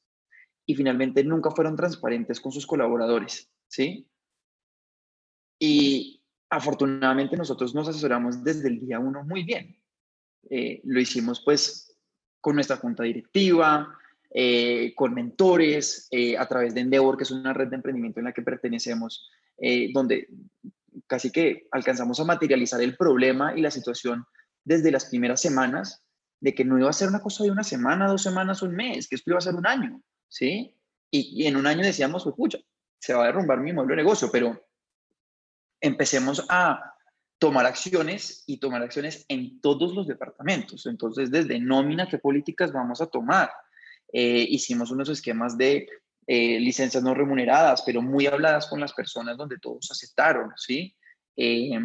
y 0.66 0.76
finalmente 0.76 1.24
nunca 1.24 1.52
fueron 1.52 1.76
transparentes 1.76 2.42
con 2.42 2.52
sus 2.52 2.66
colaboradores, 2.66 3.50
¿sí? 3.68 4.08
Y 5.60 6.24
afortunadamente 6.50 7.38
nosotros 7.38 7.76
nos 7.76 7.88
asesoramos 7.88 8.44
desde 8.44 8.68
el 8.68 8.80
día 8.80 9.00
uno 9.00 9.24
muy 9.24 9.44
bien. 9.44 9.78
Eh, 10.50 10.82
lo 10.86 11.00
hicimos 11.00 11.42
pues 11.44 11.98
con 12.42 12.56
nuestra 12.56 12.78
junta 12.78 13.04
directiva, 13.04 13.94
eh, 14.34 14.94
con 14.96 15.14
mentores, 15.14 16.08
eh, 16.12 16.38
a 16.38 16.48
través 16.48 16.74
de 16.74 16.82
Endeavor, 16.82 17.18
que 17.18 17.24
es 17.24 17.32
una 17.32 17.54
red 17.54 17.68
de 17.68 17.76
emprendimiento 17.76 18.20
en 18.20 18.26
la 18.26 18.34
que 18.34 18.42
pertenecemos, 18.42 19.30
donde 19.92 20.28
casi 21.08 21.32
que 21.32 21.68
alcanzamos 21.72 22.20
a 22.20 22.26
materializar 22.26 22.80
el 22.80 22.96
problema 22.96 23.58
y 23.58 23.62
la 23.62 23.72
situación 23.72 24.24
desde 24.68 24.92
las 24.92 25.06
primeras 25.06 25.40
semanas 25.40 26.04
de 26.42 26.54
que 26.54 26.66
no 26.66 26.78
iba 26.78 26.90
a 26.90 26.94
ser 26.94 27.08
una 27.08 27.22
cosa 27.22 27.46
de 27.46 27.52
una 27.52 27.64
semana, 27.64 28.08
dos 28.08 28.22
semanas, 28.22 28.62
un 28.62 28.76
mes, 28.76 29.08
que 29.08 29.16
esto 29.16 29.32
iba 29.32 29.38
a 29.38 29.42
ser 29.42 29.56
un 29.56 29.66
año, 29.66 30.02
¿sí? 30.28 30.76
Y, 31.10 31.48
en 31.48 31.56
un 31.56 31.66
año 31.66 31.84
decíamos, 31.84 32.30
pues, 32.36 32.58
se 33.00 33.14
va 33.14 33.24
a 33.24 33.28
derrumbar 33.28 33.62
mi 33.62 33.72
modelo 33.72 33.92
de 33.92 34.04
negocio, 34.04 34.30
pero 34.30 34.62
empecemos 35.80 36.46
a 36.50 36.94
tomar 37.40 37.66
acciones 37.66 38.44
y 38.46 38.58
tomar 38.58 38.84
acciones 38.84 39.26
en 39.30 39.62
todos 39.62 39.96
los 39.96 40.06
departamentos. 40.06 40.86
Entonces, 40.86 41.32
desde 41.32 41.60
nómina, 41.60 42.10
¿qué 42.10 42.18
políticas 42.18 42.74
vamos 42.74 43.00
a 43.00 43.08
tomar? 43.08 43.50
Eh, 44.12 44.46
hicimos 44.50 44.92
unos 44.92 45.08
esquemas 45.08 45.58
de 45.58 45.88
eh, 46.28 46.60
licencias 46.60 47.02
no 47.02 47.14
remuneradas, 47.14 47.84
pero 47.84 48.02
muy 48.02 48.28
habladas 48.28 48.68
con 48.68 48.82
las 48.82 48.92
personas 48.92 49.38
donde 49.38 49.60
todos 49.60 49.90
aceptaron, 49.90 50.52
¿sí? 50.58 50.94
Eh, 51.38 51.80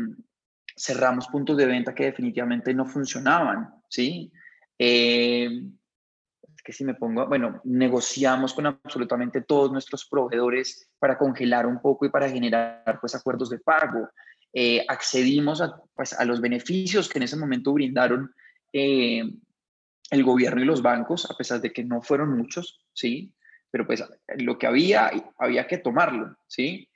cerramos 0.76 1.26
puntos 1.28 1.56
de 1.56 1.66
venta 1.66 1.94
que 1.94 2.04
definitivamente 2.04 2.74
no 2.74 2.86
funcionaban, 2.86 3.70
¿sí? 3.88 4.32
Eh, 4.78 5.48
que 6.64 6.72
si 6.72 6.84
me 6.84 6.94
pongo, 6.94 7.26
bueno, 7.26 7.60
negociamos 7.64 8.54
con 8.54 8.66
absolutamente 8.66 9.40
todos 9.42 9.72
nuestros 9.72 10.06
proveedores 10.06 10.88
para 10.98 11.18
congelar 11.18 11.66
un 11.66 11.80
poco 11.80 12.06
y 12.06 12.10
para 12.10 12.28
generar 12.28 12.98
pues 13.00 13.14
acuerdos 13.14 13.50
de 13.50 13.58
pago. 13.58 14.08
Eh, 14.52 14.84
accedimos 14.88 15.60
a, 15.60 15.80
pues, 15.94 16.12
a 16.12 16.24
los 16.24 16.40
beneficios 16.40 17.08
que 17.08 17.18
en 17.18 17.24
ese 17.24 17.36
momento 17.36 17.72
brindaron 17.72 18.32
eh, 18.72 19.22
el 20.10 20.24
gobierno 20.24 20.62
y 20.62 20.66
los 20.66 20.82
bancos, 20.82 21.28
a 21.30 21.36
pesar 21.36 21.60
de 21.60 21.72
que 21.72 21.84
no 21.84 22.02
fueron 22.02 22.36
muchos, 22.36 22.84
¿sí? 22.92 23.34
Pero 23.70 23.86
pues 23.86 24.04
lo 24.36 24.58
que 24.58 24.66
había, 24.66 25.10
había 25.38 25.66
que 25.66 25.78
tomarlo, 25.78 26.36
¿sí? 26.46 26.88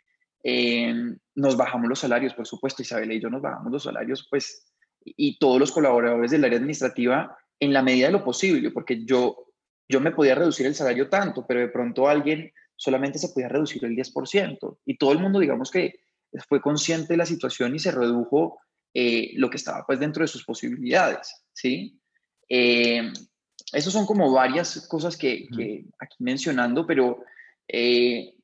Nos 1.35 1.57
bajamos 1.57 1.89
los 1.89 1.99
salarios, 1.99 2.35
por 2.35 2.47
supuesto, 2.47 2.83
Isabel 2.83 3.13
y 3.13 3.21
yo 3.21 3.29
nos 3.29 3.43
bajamos 3.43 3.73
los 3.73 3.83
salarios, 3.83 4.27
pues, 4.31 4.73
y 5.05 5.39
todos 5.39 5.59
los 5.59 5.73
colaboradores 5.73 6.31
del 6.31 6.45
área 6.45 6.59
administrativa 6.59 7.37
en 7.59 7.73
la 7.73 7.83
medida 7.83 8.07
de 8.07 8.13
lo 8.13 8.25
posible, 8.25 8.71
porque 8.71 9.05
yo, 9.05 9.53
yo 9.89 10.01
me 10.01 10.13
podía 10.13 10.35
reducir 10.35 10.67
el 10.67 10.75
salario 10.75 11.09
tanto, 11.09 11.47
pero 11.47 11.61
de 11.61 11.69
pronto 11.69 12.09
alguien 12.09 12.53
solamente 12.77 13.19
se 13.19 13.31
podía 13.31 13.49
reducir 13.49 13.85
el 13.85 13.97
10%, 13.97 14.79
y 14.85 14.97
todo 14.99 15.13
el 15.13 15.19
mundo, 15.19 15.39
digamos 15.39 15.71
que 15.71 16.01
fue 16.49 16.61
consciente 16.61 17.15
de 17.15 17.19
la 17.19 17.27
situación 17.27 17.75
y 17.75 17.79
se 17.79 17.93
redujo 17.93 18.59
eh, 18.93 19.33
lo 19.37 19.49
que 19.51 19.57
estaba 19.57 19.85
pues 19.87 19.99
dentro 19.99 20.23
de 20.23 20.29
sus 20.29 20.45
posibilidades, 20.45 21.45
¿sí? 21.53 22.01
Eh, 22.49 23.13
esas 23.73 23.93
son 23.93 24.07
como 24.07 24.33
varias 24.33 24.87
cosas 24.87 25.17
que, 25.17 25.49
aquí 25.99 26.17
mencionando, 26.21 26.87
pero 26.87 27.25
eh, 27.67 28.36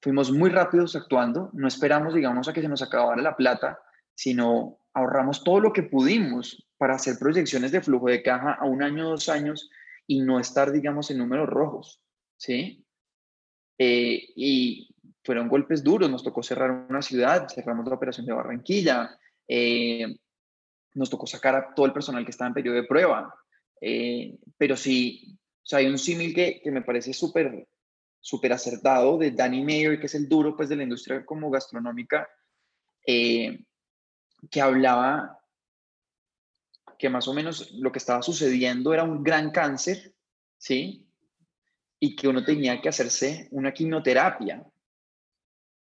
fuimos 0.00 0.32
muy 0.32 0.50
rápidos 0.50 0.96
actuando, 0.96 1.50
no 1.52 1.68
esperamos, 1.68 2.14
digamos, 2.14 2.48
a 2.48 2.52
que 2.52 2.62
se 2.62 2.68
nos 2.68 2.82
acabara 2.82 3.20
la 3.22 3.36
plata, 3.36 3.78
sino 4.14 4.78
ahorramos 4.94 5.44
todo 5.44 5.60
lo 5.60 5.72
que 5.72 5.82
pudimos 5.82 6.66
para 6.78 6.94
hacer 6.94 7.18
proyecciones 7.18 7.72
de 7.72 7.82
flujo 7.82 8.08
de 8.08 8.22
caja 8.22 8.54
a 8.54 8.64
un 8.64 8.82
año, 8.82 9.10
dos 9.10 9.28
años 9.28 9.70
y 10.06 10.20
no 10.20 10.40
estar, 10.40 10.72
digamos, 10.72 11.10
en 11.10 11.18
números 11.18 11.48
rojos, 11.48 12.02
¿sí? 12.36 12.84
Eh, 13.78 14.28
y 14.34 14.94
fueron 15.22 15.48
golpes 15.48 15.84
duros, 15.84 16.10
nos 16.10 16.24
tocó 16.24 16.42
cerrar 16.42 16.70
una 16.88 17.02
ciudad, 17.02 17.48
cerramos 17.48 17.86
la 17.86 17.94
operación 17.94 18.26
de 18.26 18.32
Barranquilla, 18.32 19.18
eh, 19.46 20.16
nos 20.94 21.10
tocó 21.10 21.26
sacar 21.26 21.54
a 21.54 21.74
todo 21.74 21.86
el 21.86 21.92
personal 21.92 22.24
que 22.24 22.30
estaba 22.30 22.48
en 22.48 22.54
periodo 22.54 22.76
de 22.76 22.84
prueba, 22.84 23.34
eh, 23.80 24.38
pero 24.56 24.76
sí, 24.76 25.38
o 25.62 25.66
sea, 25.66 25.78
hay 25.78 25.86
un 25.86 25.98
símil 25.98 26.34
que, 26.34 26.60
que 26.62 26.70
me 26.70 26.82
parece 26.82 27.12
súper 27.12 27.68
súper 28.20 28.52
acertado 28.52 29.18
de 29.18 29.30
Danny 29.30 29.64
Mayer, 29.64 29.98
que 29.98 30.06
es 30.06 30.14
el 30.14 30.28
duro 30.28 30.56
pues 30.56 30.68
de 30.68 30.76
la 30.76 30.82
industria 30.82 31.24
como 31.24 31.50
gastronómica, 31.50 32.28
eh, 33.06 33.64
que 34.50 34.60
hablaba 34.60 35.40
que 36.98 37.08
más 37.08 37.26
o 37.28 37.34
menos 37.34 37.72
lo 37.72 37.90
que 37.90 37.98
estaba 37.98 38.22
sucediendo 38.22 38.92
era 38.92 39.04
un 39.04 39.24
gran 39.24 39.50
cáncer, 39.50 40.14
¿sí? 40.58 41.08
Y 41.98 42.14
que 42.14 42.28
uno 42.28 42.44
tenía 42.44 42.80
que 42.80 42.90
hacerse 42.90 43.48
una 43.52 43.72
quimioterapia 43.72 44.66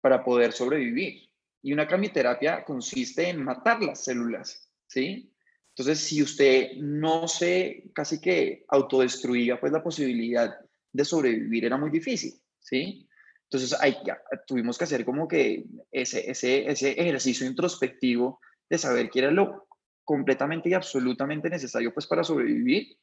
para 0.02 0.24
poder 0.24 0.54
sobrevivir. 0.54 1.30
Y 1.64 1.74
una 1.74 1.88
quimioterapia 1.88 2.64
consiste 2.64 3.28
en 3.28 3.44
matar 3.44 3.82
las 3.82 4.04
células, 4.04 4.72
¿sí? 4.88 5.34
Entonces, 5.70 6.00
si 6.00 6.22
usted 6.22 6.74
no 6.78 7.28
se 7.28 7.90
casi 7.94 8.22
que 8.22 8.66
autodestruía, 8.68 9.60
pues 9.60 9.72
la 9.72 9.82
posibilidad 9.82 10.60
de 10.92 11.06
sobrevivir 11.06 11.66
era 11.66 11.78
muy 11.78 11.90
difícil, 11.90 12.34
¿sí? 12.60 13.08
Entonces 13.44 13.78
hay, 13.82 13.98
tuvimos 14.46 14.78
que 14.78 14.84
hacer 14.84 15.06
como 15.06 15.28
que 15.28 15.66
ese, 15.92 16.30
ese, 16.30 16.70
ese 16.70 16.92
ejercicio 16.92 17.48
introspectivo 17.48 18.40
de 18.70 18.78
saber 18.78 19.10
qué 19.10 19.20
era 19.20 19.32
lo 19.32 19.68
completamente 20.04 20.70
y 20.70 20.74
absolutamente 20.74 21.50
necesario 21.50 21.94
pues 21.94 22.08
para 22.08 22.24
sobrevivir 22.24 22.98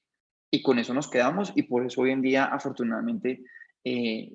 y 0.50 0.62
con 0.62 0.78
eso 0.78 0.94
nos 0.94 1.08
quedamos 1.08 1.52
y 1.54 1.64
por 1.64 1.84
eso 1.84 2.02
hoy 2.02 2.10
en 2.10 2.22
día 2.22 2.44
afortunadamente 2.44 3.42
eh, 3.84 4.32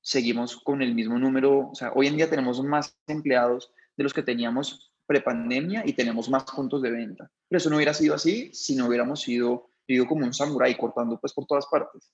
seguimos 0.00 0.56
con 0.56 0.82
el 0.82 0.94
mismo 0.94 1.18
número, 1.18 1.70
o 1.70 1.74
sea, 1.74 1.92
hoy 1.94 2.06
en 2.06 2.16
día 2.16 2.30
tenemos 2.30 2.62
más 2.62 2.96
empleados 3.06 3.72
de 3.96 4.04
los 4.04 4.14
que 4.14 4.22
teníamos 4.22 4.92
prepandemia 5.06 5.82
y 5.84 5.92
tenemos 5.92 6.28
más 6.28 6.44
puntos 6.44 6.82
de 6.82 6.90
venta. 6.90 7.30
Pero 7.48 7.58
eso 7.58 7.70
no 7.70 7.76
hubiera 7.76 7.94
sido 7.94 8.14
así 8.14 8.52
si 8.54 8.76
no 8.76 8.86
hubiéramos 8.86 9.20
sido 9.20 9.70
vivido 9.86 10.06
como 10.06 10.24
un 10.24 10.32
samurái 10.32 10.76
cortando 10.76 11.18
pues 11.20 11.32
por 11.32 11.46
todas 11.46 11.66
partes. 11.70 12.12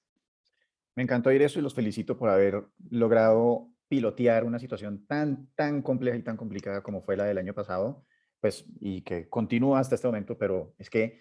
Me 0.96 1.02
encantó 1.02 1.28
oír 1.28 1.42
eso 1.42 1.58
y 1.58 1.62
los 1.62 1.74
felicito 1.74 2.16
por 2.16 2.30
haber 2.30 2.64
logrado 2.90 3.68
pilotear 3.86 4.44
una 4.44 4.58
situación 4.58 5.06
tan, 5.06 5.50
tan 5.54 5.82
compleja 5.82 6.16
y 6.16 6.22
tan 6.22 6.36
complicada 6.36 6.82
como 6.82 7.02
fue 7.02 7.16
la 7.16 7.24
del 7.24 7.38
año 7.38 7.54
pasado, 7.54 8.04
pues, 8.40 8.66
y 8.80 9.02
que 9.02 9.28
continúa 9.28 9.78
hasta 9.78 9.94
este 9.94 10.08
momento, 10.08 10.38
pero 10.38 10.74
es 10.78 10.90
que, 10.90 11.20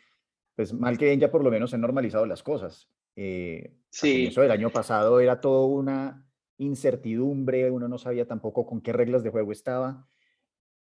pues, 0.55 0.73
mal 0.73 0.97
que 0.97 1.05
bien 1.05 1.19
ya 1.19 1.29
por 1.29 1.43
lo 1.43 1.51
menos 1.51 1.69
se 1.69 1.75
han 1.75 1.81
normalizado 1.81 2.25
las 2.25 2.41
cosas. 2.41 2.89
Eh, 3.17 3.75
sí. 3.89 4.27
Eso 4.27 4.41
del 4.41 4.51
año 4.51 4.69
pasado 4.69 5.19
era 5.19 5.41
todo 5.41 5.65
una 5.67 6.25
incertidumbre, 6.57 7.69
uno 7.69 7.87
no 7.87 7.97
sabía 7.97 8.27
tampoco 8.27 8.65
con 8.65 8.81
qué 8.81 8.93
reglas 8.93 9.23
de 9.23 9.29
juego 9.29 9.51
estaba. 9.51 10.07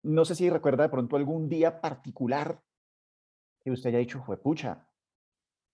No 0.01 0.25
sé 0.25 0.33
si 0.33 0.49
recuerda 0.49 0.83
de 0.83 0.89
pronto 0.89 1.15
algún 1.15 1.47
día 1.47 1.79
particular 1.79 2.63
que 3.61 3.71
usted 3.71 3.89
haya 3.89 3.99
dicho, 3.99 4.23
fue 4.25 4.41
pucha, 4.41 4.89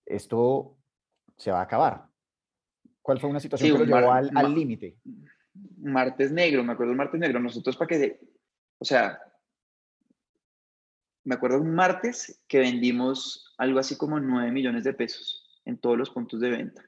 esto 0.06 0.78
se 1.38 1.52
va 1.52 1.60
a 1.60 1.64
acabar. 1.64 2.15
¿Cuál 3.06 3.20
fue 3.20 3.30
una 3.30 3.40
situación 3.40 3.78
que 3.78 3.86
lo 3.86 4.00
llevó 4.00 4.12
al 4.12 4.56
límite? 4.56 4.98
Martes 5.78 6.32
negro, 6.32 6.64
me 6.64 6.74
acuerdo 6.74 6.92
el 6.92 6.98
martes 6.98 7.20
negro. 7.20 7.40
Nosotros 7.40 7.78
para 7.78 7.90
que, 7.90 8.20
o 8.80 8.84
sea, 8.84 9.22
me 11.24 11.36
acuerdo 11.36 11.62
un 11.62 11.76
martes 11.76 12.44
que 12.48 12.58
vendimos 12.58 13.54
algo 13.60 13.78
así 13.78 13.96
como 13.96 14.20
9 14.20 14.52
millones 14.52 14.86
de 14.86 14.96
pesos 14.96 15.62
en 15.66 15.78
todos 15.78 16.00
los 16.00 16.10
puntos 16.10 16.40
de 16.40 16.50
venta. 16.50 16.84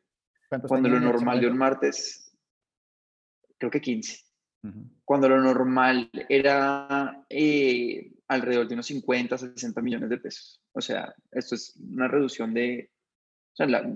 Cuando 0.68 0.90
lo 0.90 1.00
normal 1.00 1.40
de 1.40 1.48
un 1.52 1.58
martes, 1.60 2.36
creo 3.60 3.70
que 3.70 3.82
15. 3.82 4.26
Cuando 5.06 5.30
lo 5.30 5.40
normal 5.40 6.10
era 6.30 7.24
eh, 7.30 8.12
alrededor 8.28 8.68
de 8.68 8.74
unos 8.74 8.88
50, 8.88 9.38
60 9.38 9.82
millones 9.84 10.10
de 10.10 10.18
pesos. 10.18 10.64
O 10.72 10.82
sea, 10.82 11.14
esto 11.30 11.54
es 11.54 11.76
una 11.76 12.08
reducción 12.08 12.56
de, 12.56 12.90
o 13.54 13.56
sea, 13.56 13.68
la, 13.68 13.88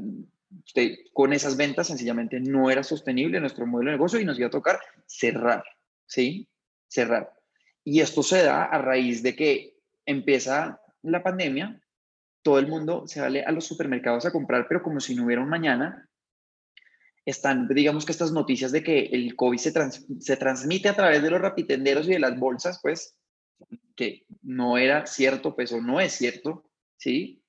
usted 0.65 0.95
con 1.13 1.33
esas 1.33 1.57
ventas 1.57 1.87
sencillamente 1.87 2.39
no 2.39 2.69
era 2.69 2.83
sostenible 2.83 3.39
nuestro 3.39 3.65
modelo 3.65 3.91
de 3.91 3.97
negocio 3.97 4.19
y 4.19 4.25
nos 4.25 4.37
iba 4.37 4.47
a 4.47 4.51
tocar 4.51 4.79
cerrar, 5.05 5.63
¿sí? 6.05 6.47
Cerrar. 6.87 7.33
Y 7.83 8.01
esto 8.01 8.23
se 8.23 8.43
da 8.43 8.65
a 8.65 8.77
raíz 8.77 9.23
de 9.23 9.35
que 9.35 9.77
empieza 10.05 10.81
la 11.01 11.23
pandemia, 11.23 11.81
todo 12.43 12.59
el 12.59 12.67
mundo 12.67 13.07
se 13.07 13.19
sale 13.19 13.43
a 13.43 13.51
los 13.51 13.65
supermercados 13.65 14.25
a 14.25 14.31
comprar, 14.31 14.67
pero 14.67 14.83
como 14.83 14.99
si 14.99 15.15
no 15.15 15.25
hubiera 15.25 15.41
un 15.41 15.49
mañana, 15.49 16.07
están, 17.25 17.67
digamos 17.67 18.05
que 18.05 18.11
estas 18.11 18.31
noticias 18.31 18.71
de 18.71 18.83
que 18.83 19.05
el 19.11 19.35
COVID 19.35 19.57
se, 19.57 19.71
se 20.19 20.37
transmite 20.37 20.89
a 20.89 20.95
través 20.95 21.21
de 21.21 21.29
los 21.29 21.41
rapitenderos 21.41 22.07
y 22.07 22.11
de 22.11 22.19
las 22.19 22.37
bolsas, 22.37 22.79
pues, 22.81 23.15
que 23.95 24.25
no 24.41 24.77
era 24.77 25.05
cierto, 25.05 25.55
pues, 25.55 25.71
o 25.71 25.81
no 25.81 25.99
es 25.99 26.13
cierto, 26.13 26.63
¿sí? 26.97 27.40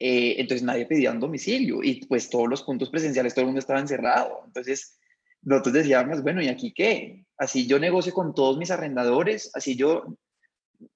Eh, 0.00 0.40
entonces 0.40 0.64
nadie 0.64 0.86
pedía 0.86 1.12
un 1.12 1.20
domicilio 1.20 1.82
y 1.82 2.04
pues 2.06 2.28
todos 2.28 2.48
los 2.48 2.62
puntos 2.62 2.90
presenciales, 2.90 3.32
todo 3.32 3.42
el 3.42 3.48
mundo 3.48 3.60
estaba 3.60 3.80
encerrado. 3.80 4.42
Entonces 4.46 4.98
nosotros 5.42 5.74
decíamos, 5.74 6.22
bueno, 6.22 6.42
¿y 6.42 6.48
aquí 6.48 6.72
qué? 6.72 7.24
Así 7.36 7.66
yo 7.66 7.78
negocio 7.78 8.12
con 8.12 8.34
todos 8.34 8.58
mis 8.58 8.70
arrendadores, 8.70 9.50
así 9.54 9.76
yo 9.76 10.16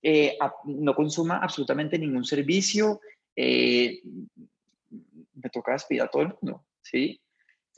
eh, 0.02 0.36
no 0.64 0.94
consuma 0.94 1.38
absolutamente 1.38 1.98
ningún 1.98 2.24
servicio, 2.24 3.00
eh, 3.36 4.00
me 5.34 5.50
toca 5.52 5.72
despedir 5.72 6.02
a 6.02 6.08
todo 6.08 6.22
el 6.22 6.34
mundo, 6.40 6.64
¿sí? 6.82 7.20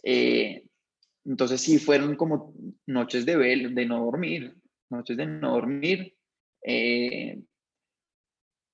entonces 0.02 1.60
sí, 1.60 1.78
fueron 1.78 2.16
como 2.16 2.54
noches 2.86 3.26
de, 3.26 3.36
de 3.36 3.86
no 3.86 4.02
dormir, 4.02 4.56
noches 4.88 5.14
de 5.18 5.26
no 5.26 5.52
dormir, 5.52 6.16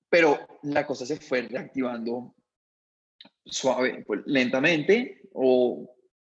pero 0.09 0.39
la 0.63 0.87
cosa 0.87 1.05
se 1.05 1.17
fue 1.17 1.41
reactivando 1.41 2.36
suave, 3.45 4.03
pues, 4.05 4.21
lentamente 4.25 5.21
o 5.33 5.93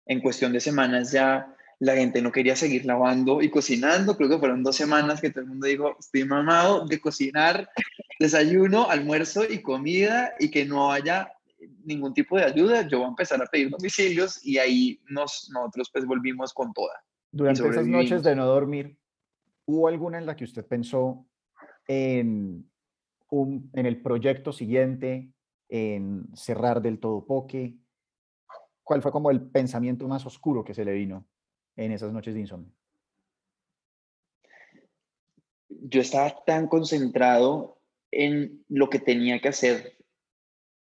en 0.07 0.20
cuestión 0.20 0.53
de 0.53 0.61
semanas 0.61 1.12
ya 1.12 1.55
la 1.78 1.95
gente 1.95 2.20
no 2.20 2.31
quería 2.31 2.57
seguir 2.57 2.85
lavando 2.85 3.41
y 3.41 3.51
cocinando. 3.51 4.16
Creo 4.16 4.28
que 4.28 4.39
fueron 4.39 4.62
dos 4.62 4.76
semanas 4.76 5.20
que 5.20 5.31
todo 5.31 5.43
el 5.43 5.49
mundo 5.49 5.66
dijo, 5.66 5.97
estoy 5.99 6.24
mamado 6.24 6.87
de 6.87 7.01
cocinar 7.01 7.68
desayuno, 8.18 8.91
almuerzo 8.91 9.45
y 9.51 9.62
comida 9.62 10.35
y 10.39 10.51
que 10.51 10.66
no 10.66 10.93
haya 10.93 11.33
ningún 11.85 12.12
tipo 12.12 12.37
de 12.37 12.45
ayuda. 12.45 12.87
Yo 12.87 12.99
voy 12.99 13.07
a 13.07 13.11
empezar 13.11 13.43
a 13.43 13.47
pedir 13.47 13.70
domicilios 13.70 14.45
y 14.45 14.59
ahí 14.59 15.01
nos, 15.09 15.51
nosotros 15.53 15.89
pues 15.91 16.05
volvimos 16.05 16.53
con 16.53 16.72
toda. 16.74 17.03
Durante 17.33 17.66
esas 17.66 17.87
noches 17.87 18.22
de 18.22 18.37
no 18.37 18.45
dormir, 18.45 18.99
¿hubo 19.64 19.89
alguna 19.89 20.18
en 20.18 20.26
la 20.26 20.37
que 20.37 20.45
usted 20.45 20.66
pensó 20.66 21.26
en, 21.89 22.70
un, 23.31 23.70
en 23.72 23.87
el 23.87 24.03
proyecto 24.03 24.53
siguiente, 24.53 25.33
en 25.70 26.26
cerrar 26.36 26.82
del 26.82 26.98
todo 26.98 27.24
Poke? 27.24 27.76
¿Cuál 28.82 29.02
fue 29.02 29.12
como 29.12 29.30
el 29.30 29.40
pensamiento 29.40 30.06
más 30.08 30.26
oscuro 30.26 30.64
que 30.64 30.74
se 30.74 30.84
le 30.84 30.92
vino 30.92 31.26
en 31.76 31.92
esas 31.92 32.12
noches 32.12 32.34
de 32.34 32.40
insomnio? 32.40 32.72
Yo 35.68 36.00
estaba 36.00 36.44
tan 36.44 36.66
concentrado 36.66 37.80
en 38.10 38.64
lo 38.68 38.90
que 38.90 38.98
tenía 38.98 39.40
que 39.40 39.48
hacer 39.48 39.96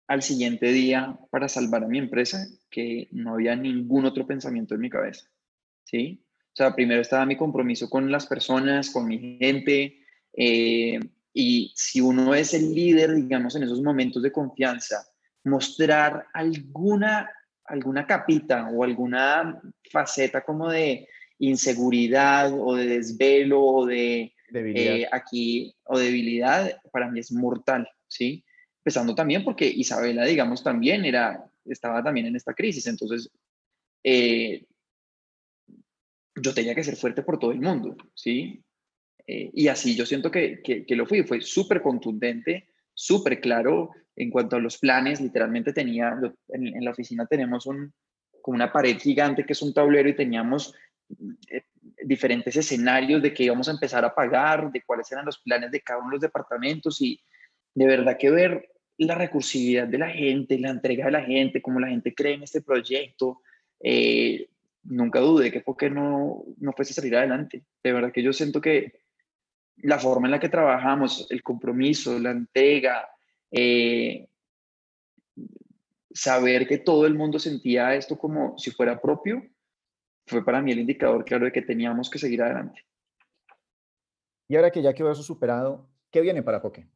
al 0.07 0.21
siguiente 0.21 0.67
día 0.67 1.17
para 1.31 1.47
salvar 1.47 1.86
a 1.86 1.88
mi 1.88 1.97
empresa 1.97 2.45
que 2.69 3.07
no 3.11 3.34
había 3.34 3.55
ningún 3.55 4.05
otro 4.05 4.27
pensamiento 4.27 4.75
en 4.75 4.81
mi 4.81 4.89
cabeza. 4.89 5.27
¿Sí? 5.86 6.25
O 6.53 6.55
sea, 6.55 6.75
primero 6.75 7.01
estaba 7.01 7.25
mi 7.25 7.38
compromiso 7.38 7.89
con 7.89 8.11
las 8.11 8.27
personas, 8.27 8.91
con 8.91 9.07
mi 9.07 9.38
gente, 9.39 10.05
eh, 10.34 10.99
y 11.34 11.73
si 11.75 11.99
uno 11.99 12.36
es 12.36 12.53
el 12.53 12.73
líder, 12.73 13.15
digamos, 13.15 13.55
en 13.55 13.63
esos 13.63 13.81
momentos 13.81 14.21
de 14.21 14.31
confianza, 14.31 15.07
mostrar 15.43 16.27
alguna, 16.34 17.29
alguna 17.65 18.05
capita 18.05 18.69
o 18.69 18.84
alguna 18.84 19.59
faceta 19.91 20.43
como 20.43 20.69
de 20.69 21.07
inseguridad 21.39 22.53
o 22.53 22.75
de 22.75 22.86
desvelo 22.86 23.61
o 23.61 23.86
de 23.86 24.34
eh, 24.53 25.07
aquí 25.11 25.75
o 25.86 25.97
debilidad, 25.97 26.79
para 26.91 27.09
mí 27.09 27.19
es 27.19 27.31
mortal, 27.31 27.89
¿sí? 28.07 28.45
Empezando 28.77 29.15
también 29.15 29.43
porque 29.43 29.65
Isabela, 29.65 30.25
digamos, 30.25 30.63
también 30.63 31.03
era, 31.05 31.43
estaba 31.65 32.03
también 32.03 32.27
en 32.27 32.36
esta 32.36 32.53
crisis, 32.53 32.86
entonces 32.86 33.31
eh, 34.03 34.65
yo 36.36 36.53
tenía 36.53 36.75
que 36.75 36.84
ser 36.84 36.95
fuerte 36.95 37.23
por 37.23 37.39
todo 37.39 37.51
el 37.51 37.61
mundo, 37.61 37.97
¿sí? 38.13 38.63
Eh, 39.26 39.49
y 39.53 39.67
así 39.67 39.95
yo 39.95 40.05
siento 40.05 40.30
que, 40.32 40.61
que, 40.61 40.95
lo 40.95 41.05
fui, 41.05 41.24
fue 41.24 41.41
súper 41.41 41.82
contundente, 41.82 42.67
súper 42.93 43.39
claro 43.39 43.91
en 44.15 44.30
cuanto 44.30 44.55
a 44.55 44.59
los 44.59 44.78
planes, 44.78 45.21
literalmente 45.21 45.74
tenía, 45.74 46.15
en, 46.49 46.84
la 46.84 46.91
oficina 46.91 47.26
tenemos 47.26 47.65
un, 47.65 47.93
como 48.41 48.55
una 48.55 48.71
pared 48.71 48.97
gigante 48.99 49.45
que 49.45 49.53
es 49.53 49.61
un 49.61 49.74
tablero 49.74 50.09
y 50.09 50.15
teníamos 50.15 50.76
eh, 51.49 51.63
diferentes 52.03 52.55
escenarios 52.55 53.21
de 53.21 53.34
que 53.34 53.43
íbamos 53.43 53.67
a 53.67 53.71
empezar 53.71 54.05
a 54.05 54.13
pagar, 54.13 54.71
de 54.71 54.84
cuáles 54.84 55.11
eran 55.11 55.26
los 55.26 55.39
planes 55.39 55.71
de 55.71 55.82
cada 55.82 55.99
uno 55.99 56.09
de 56.09 56.15
los 56.15 56.21
departamentos 56.21 57.01
y 57.01 57.19
de 57.74 57.88
verdad 57.88 58.17
que 58.19 58.30
ver 58.30 58.69
la 58.97 59.15
recursividad 59.15 59.88
de 59.88 59.97
la 59.97 60.09
gente, 60.09 60.59
la 60.59 60.69
entrega 60.69 61.05
de 61.05 61.11
la 61.11 61.24
gente, 61.24 61.61
cómo 61.61 61.80
la 61.80 61.88
gente 61.88 62.13
cree 62.13 62.36
en 62.36 62.43
este 62.43 62.61
proyecto, 62.61 63.41
eh, 63.80 64.47
nunca 64.84 65.19
dudé 65.19 65.51
que 65.51 65.61
fue 65.61 65.76
que 65.78 65.89
no, 65.89 66.43
no 66.57 66.74
fuese 66.74 66.93
salir 66.93 67.15
adelante. 67.15 67.63
De 67.84 67.93
verdad 67.93 68.11
que 68.11 68.21
yo 68.21 68.34
siento 68.34 68.61
que 68.61 69.03
la 69.78 69.99
forma 69.99 70.28
en 70.28 70.32
la 70.32 70.39
que 70.39 70.49
trabajamos, 70.49 71.28
el 71.30 71.43
compromiso, 71.43 72.17
la 72.19 72.32
entrega, 72.32 73.09
eh, 73.51 74.28
saber 76.13 76.67
que 76.67 76.78
todo 76.78 77.05
el 77.05 77.15
mundo 77.15 77.39
sentía 77.39 77.95
esto 77.95 78.17
como 78.17 78.57
si 78.57 78.71
fuera 78.71 79.01
propio, 79.01 79.43
fue 80.26 80.45
para 80.45 80.61
mí 80.61 80.71
el 80.71 80.80
indicador 80.80 81.26
claro 81.26 81.45
de 81.45 81.51
que 81.51 81.61
teníamos 81.61 82.09
que 82.09 82.19
seguir 82.19 82.41
adelante. 82.41 82.86
Y 84.47 84.55
ahora 84.55 84.71
que 84.71 84.82
ya 84.82 84.93
quedó 84.93 85.11
eso 85.11 85.24
superado, 85.24 85.89
¿qué 86.11 86.21
viene 86.21 86.43
para 86.43 86.61
Poké? 86.61 86.88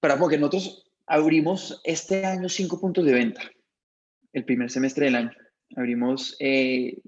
Para 0.00 0.18
Poké, 0.18 0.38
nosotros 0.38 0.90
abrimos 1.06 1.80
este 1.84 2.24
año 2.26 2.48
cinco 2.48 2.80
puntos 2.80 3.04
de 3.04 3.12
venta, 3.12 3.42
el 4.32 4.44
primer 4.44 4.70
semestre 4.70 5.06
del 5.06 5.16
año. 5.16 5.32
Abrimos 5.76 6.36
eh, 6.40 7.00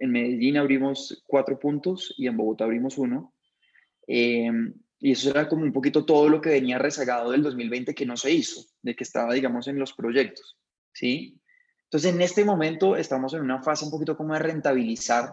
en 0.00 0.10
Medellín 0.10 0.56
abrimos 0.56 1.22
cuatro 1.26 1.58
puntos 1.58 2.14
y 2.16 2.26
en 2.26 2.36
Bogotá 2.36 2.64
abrimos 2.64 2.98
uno. 2.98 3.34
Em, 4.06 4.74
y 5.00 5.12
eso 5.12 5.30
era 5.30 5.48
como 5.48 5.62
un 5.62 5.72
poquito 5.72 6.04
todo 6.04 6.28
lo 6.28 6.40
que 6.40 6.50
venía 6.50 6.78
rezagado 6.78 7.30
del 7.30 7.42
2020 7.42 7.94
que 7.94 8.06
no 8.06 8.16
se 8.16 8.32
hizo, 8.32 8.64
de 8.82 8.96
que 8.96 9.04
estaba, 9.04 9.34
digamos, 9.34 9.68
en 9.68 9.78
los 9.78 9.92
proyectos, 9.92 10.56
¿sí? 10.92 11.40
Entonces, 11.84 12.12
en 12.12 12.20
este 12.20 12.44
momento 12.44 12.96
estamos 12.96 13.32
en 13.34 13.40
una 13.40 13.62
fase 13.62 13.84
un 13.84 13.90
poquito 13.90 14.16
como 14.16 14.34
de 14.34 14.40
rentabilizar. 14.40 15.32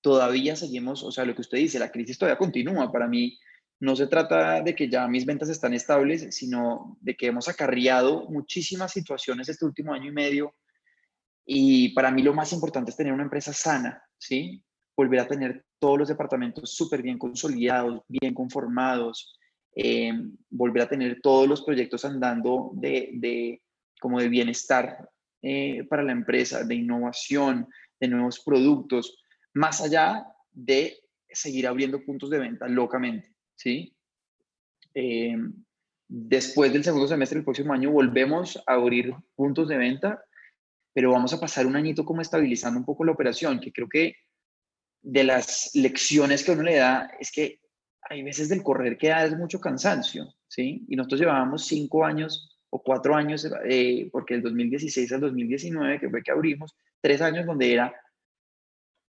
Todavía 0.00 0.56
seguimos, 0.56 1.02
o 1.02 1.10
sea, 1.10 1.24
lo 1.24 1.34
que 1.34 1.40
usted 1.40 1.58
dice, 1.58 1.78
la 1.78 1.90
crisis 1.90 2.18
todavía 2.18 2.36
continúa. 2.36 2.92
Para 2.92 3.08
mí, 3.08 3.38
no 3.80 3.96
se 3.96 4.06
trata 4.06 4.62
de 4.62 4.74
que 4.74 4.88
ya 4.88 5.08
mis 5.08 5.24
ventas 5.24 5.48
están 5.48 5.74
estables, 5.74 6.34
sino 6.36 6.98
de 7.00 7.16
que 7.16 7.26
hemos 7.26 7.48
acarreado 7.48 8.26
muchísimas 8.28 8.92
situaciones 8.92 9.48
este 9.48 9.64
último 9.64 9.92
año 9.92 10.08
y 10.08 10.12
medio 10.12 10.54
y 11.46 11.90
para 11.90 12.10
mí 12.10 12.22
lo 12.22 12.34
más 12.34 12.52
importante 12.52 12.90
es 12.90 12.96
tener 12.96 13.12
una 13.12 13.24
empresa 13.24 13.52
sana, 13.52 14.02
¿sí? 14.18 14.62
Volver 14.96 15.20
a 15.20 15.28
tener 15.28 15.64
todos 15.78 15.98
los 15.98 16.08
departamentos 16.08 16.74
súper 16.74 17.02
bien 17.02 17.18
consolidados, 17.18 18.02
bien 18.08 18.32
conformados, 18.32 19.38
eh, 19.76 20.12
volver 20.50 20.84
a 20.84 20.88
tener 20.88 21.20
todos 21.20 21.48
los 21.48 21.62
proyectos 21.62 22.04
andando 22.04 22.70
de, 22.74 23.10
de 23.14 23.62
como 24.00 24.20
de 24.20 24.28
bienestar 24.28 25.08
eh, 25.42 25.84
para 25.84 26.02
la 26.02 26.12
empresa, 26.12 26.64
de 26.64 26.76
innovación, 26.76 27.68
de 28.00 28.08
nuevos 28.08 28.40
productos, 28.40 29.18
más 29.52 29.82
allá 29.82 30.26
de 30.52 30.98
seguir 31.28 31.66
abriendo 31.66 32.02
puntos 32.02 32.30
de 32.30 32.38
venta 32.38 32.68
locamente, 32.68 33.34
¿sí? 33.56 33.94
Eh, 34.94 35.36
después 36.08 36.72
del 36.72 36.84
segundo 36.84 37.08
semestre 37.08 37.36
del 37.36 37.44
próximo 37.44 37.72
año 37.72 37.90
volvemos 37.90 38.62
a 38.66 38.74
abrir 38.74 39.12
puntos 39.34 39.68
de 39.68 39.76
venta 39.76 40.24
pero 40.94 41.10
vamos 41.10 41.34
a 41.34 41.40
pasar 41.40 41.66
un 41.66 41.76
añito 41.76 42.04
como 42.04 42.22
estabilizando 42.22 42.78
un 42.78 42.86
poco 42.86 43.04
la 43.04 43.12
operación, 43.12 43.60
que 43.60 43.72
creo 43.72 43.88
que 43.88 44.16
de 45.02 45.24
las 45.24 45.72
lecciones 45.74 46.44
que 46.44 46.52
uno 46.52 46.62
le 46.62 46.76
da 46.76 47.10
es 47.20 47.30
que 47.30 47.60
hay 48.00 48.22
veces 48.22 48.48
del 48.48 48.62
correr 48.62 48.96
que 48.96 49.08
da 49.08 49.24
es 49.24 49.36
mucho 49.36 49.60
cansancio, 49.60 50.32
¿sí? 50.46 50.84
Y 50.88 50.96
nosotros 50.96 51.20
llevábamos 51.20 51.66
cinco 51.66 52.04
años 52.04 52.58
o 52.70 52.82
cuatro 52.82 53.14
años, 53.16 53.46
eh, 53.68 54.08
porque 54.12 54.34
el 54.34 54.42
2016 54.42 55.12
al 55.12 55.20
2019, 55.20 56.00
que 56.00 56.08
fue 56.08 56.22
que 56.22 56.30
abrimos, 56.30 56.74
tres 57.00 57.20
años 57.20 57.44
donde 57.44 57.72
era 57.72 57.94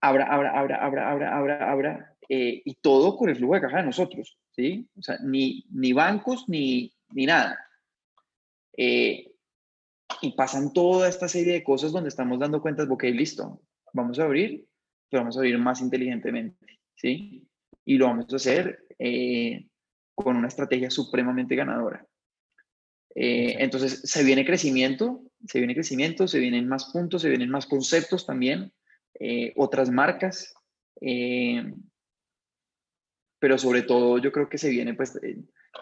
abra, 0.01 0.25
abra, 0.25 0.59
abra, 0.59 0.85
abra, 0.85 1.11
abra, 1.11 1.37
abra, 1.37 1.71
abra, 1.71 2.17
eh, 2.29 2.61
y 2.63 2.75
todo 2.75 3.17
con 3.17 3.29
el 3.29 3.35
flujo 3.35 3.55
de 3.55 3.61
caja 3.61 3.77
de 3.77 3.83
nosotros, 3.83 4.37
¿sí? 4.51 4.87
O 4.97 5.01
sea, 5.01 5.17
ni, 5.23 5.65
ni 5.71 5.93
bancos 5.93 6.47
ni, 6.47 6.93
ni 7.13 7.25
nada. 7.25 7.59
Eh, 8.77 9.30
y 10.21 10.31
pasan 10.33 10.71
toda 10.73 11.09
esta 11.09 11.27
serie 11.27 11.53
de 11.53 11.63
cosas 11.63 11.91
donde 11.91 12.09
estamos 12.09 12.39
dando 12.39 12.61
cuentas, 12.61 12.87
ok, 12.89 13.03
listo, 13.05 13.61
vamos 13.93 14.19
a 14.19 14.23
abrir, 14.23 14.67
pero 15.09 15.21
vamos 15.21 15.35
a 15.35 15.39
abrir 15.39 15.57
más 15.57 15.81
inteligentemente, 15.81 16.79
¿sí? 16.95 17.47
Y 17.85 17.97
lo 17.97 18.05
vamos 18.05 18.31
a 18.31 18.35
hacer 18.35 18.85
eh, 18.99 19.67
con 20.13 20.37
una 20.37 20.47
estrategia 20.47 20.89
supremamente 20.91 21.55
ganadora. 21.55 22.05
Eh, 23.15 23.57
entonces, 23.59 24.01
se 24.03 24.23
viene 24.23 24.45
crecimiento, 24.45 25.23
se 25.45 25.57
viene 25.59 25.73
crecimiento, 25.73 26.27
se 26.27 26.39
vienen 26.39 26.67
más 26.67 26.91
puntos, 26.91 27.23
se 27.23 27.29
vienen 27.29 27.49
más 27.49 27.65
conceptos 27.65 28.25
también, 28.25 28.71
eh, 29.19 29.53
otras 29.55 29.89
marcas, 29.89 30.53
pero 33.39 33.57
sobre 33.57 33.81
todo 33.81 34.19
yo 34.19 34.31
creo 34.31 34.47
que 34.47 34.59
se 34.59 34.69
viene, 34.69 34.93
pues, 34.93 35.19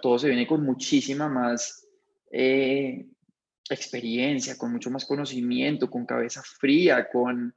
todo 0.02 0.18
se 0.18 0.30
viene 0.30 0.48
con 0.48 0.64
muchísima 0.64 1.28
más 1.28 1.86
experiencia, 3.76 4.57
con 4.57 4.72
mucho 4.72 4.89
más 4.89 5.05
conocimiento, 5.05 5.89
con 5.89 6.05
cabeza 6.05 6.41
fría, 6.43 7.09
con... 7.09 7.55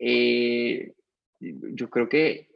Eh, 0.00 0.94
yo 1.40 1.88
creo 1.88 2.08
que 2.08 2.48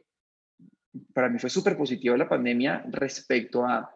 para 1.13 1.29
mí 1.29 1.39
fue 1.39 1.49
súper 1.49 1.77
positiva 1.77 2.17
la 2.17 2.29
pandemia 2.29 2.85
respecto 2.89 3.65
a 3.65 3.93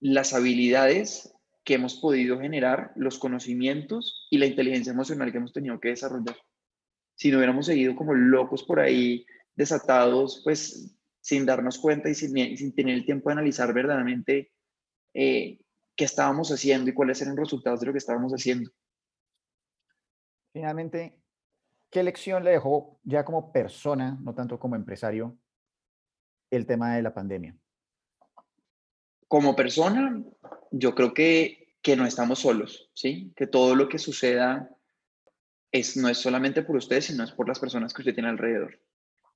las 0.00 0.34
habilidades 0.34 1.34
que 1.64 1.74
hemos 1.74 1.96
podido 1.96 2.38
generar, 2.38 2.92
los 2.94 3.18
conocimientos 3.18 4.26
y 4.30 4.38
la 4.38 4.46
inteligencia 4.46 4.92
emocional 4.92 5.32
que 5.32 5.38
hemos 5.38 5.52
tenido 5.52 5.80
que 5.80 5.88
desarrollar. 5.88 6.36
Si 7.14 7.30
no 7.30 7.38
hubiéramos 7.38 7.66
seguido 7.66 7.96
como 7.96 8.12
locos 8.12 8.64
por 8.64 8.80
ahí, 8.80 9.24
desatados, 9.54 10.42
pues 10.44 10.94
sin 11.20 11.46
darnos 11.46 11.78
cuenta 11.78 12.10
y 12.10 12.14
sin, 12.14 12.56
sin 12.56 12.74
tener 12.74 12.96
el 12.96 13.06
tiempo 13.06 13.30
de 13.30 13.34
analizar 13.34 13.72
verdaderamente 13.72 14.52
eh, 15.14 15.58
qué 15.96 16.04
estábamos 16.04 16.50
haciendo 16.50 16.90
y 16.90 16.94
cuáles 16.94 17.20
eran 17.22 17.36
los 17.36 17.46
resultados 17.46 17.80
de 17.80 17.86
lo 17.86 17.92
que 17.92 17.98
estábamos 17.98 18.32
haciendo. 18.32 18.70
Finalmente, 20.52 21.18
¿qué 21.90 22.02
lección 22.02 22.44
le 22.44 22.52
dejó 22.52 23.00
ya 23.02 23.24
como 23.24 23.52
persona, 23.52 24.18
no 24.22 24.34
tanto 24.34 24.58
como 24.58 24.76
empresario, 24.76 25.36
el 26.50 26.66
tema 26.66 26.96
de 26.96 27.02
la 27.02 27.14
pandemia? 27.14 27.56
Como 29.28 29.56
persona, 29.56 30.22
yo 30.70 30.94
creo 30.94 31.12
que, 31.12 31.76
que 31.82 31.96
no 31.96 32.06
estamos 32.06 32.40
solos, 32.40 32.90
¿sí? 32.94 33.32
Que 33.36 33.46
todo 33.46 33.74
lo 33.74 33.88
que 33.88 33.98
suceda 33.98 34.70
es, 35.72 35.96
no 35.96 36.08
es 36.08 36.18
solamente 36.18 36.62
por 36.62 36.76
usted, 36.76 37.00
sino 37.00 37.24
es 37.24 37.32
por 37.32 37.48
las 37.48 37.58
personas 37.58 37.92
que 37.92 38.02
usted 38.02 38.14
tiene 38.14 38.28
alrededor. 38.28 38.80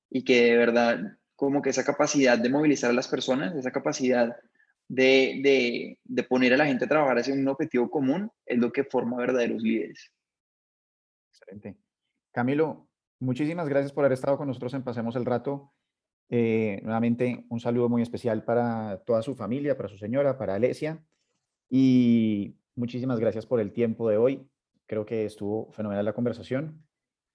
Y 0.08 0.24
que 0.24 0.44
de 0.44 0.56
verdad, 0.56 1.18
como 1.34 1.62
que 1.62 1.70
esa 1.70 1.84
capacidad 1.84 2.38
de 2.38 2.48
movilizar 2.48 2.90
a 2.90 2.94
las 2.94 3.08
personas, 3.08 3.56
esa 3.56 3.72
capacidad 3.72 4.36
de, 4.88 5.98
poner 6.28 6.54
a 6.54 6.56
la 6.56 6.66
gente 6.66 6.84
a 6.84 6.88
trabajar 6.88 7.18
hacia 7.18 7.34
un 7.34 7.46
objetivo 7.46 7.90
común 7.90 8.30
es 8.46 8.58
lo 8.58 8.72
que 8.72 8.84
forma 8.84 9.18
verdaderos 9.18 9.62
líderes. 9.62 10.12
Excelente. 11.30 11.76
Camilo, 12.32 12.88
muchísimas 13.20 13.68
gracias 13.68 13.92
por 13.92 14.04
haber 14.04 14.14
estado 14.14 14.36
con 14.36 14.48
nosotros 14.48 14.74
en 14.74 14.82
Pasemos 14.82 15.16
el 15.16 15.24
Rato. 15.24 15.72
Eh, 16.30 16.80
nuevamente, 16.82 17.46
un 17.48 17.60
saludo 17.60 17.88
muy 17.88 18.02
especial 18.02 18.44
para 18.44 19.02
toda 19.06 19.22
su 19.22 19.34
familia, 19.34 19.76
para 19.76 19.88
su 19.88 19.98
señora, 19.98 20.36
para 20.38 20.54
Alesia. 20.54 21.02
Y 21.70 22.56
muchísimas 22.74 23.20
gracias 23.20 23.46
por 23.46 23.60
el 23.60 23.72
tiempo 23.72 24.08
de 24.08 24.16
hoy. 24.16 24.48
Creo 24.86 25.04
que 25.04 25.24
estuvo 25.26 25.70
fenomenal 25.72 26.04
la 26.04 26.14
conversación 26.14 26.82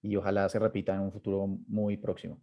y 0.02 0.16
ojalá 0.16 0.50
se 0.50 0.60
repita 0.60 0.94
en 0.96 1.02
un 1.02 1.12
futuro 1.12 1.48
muy 1.68 1.98
próximo. 1.98 2.42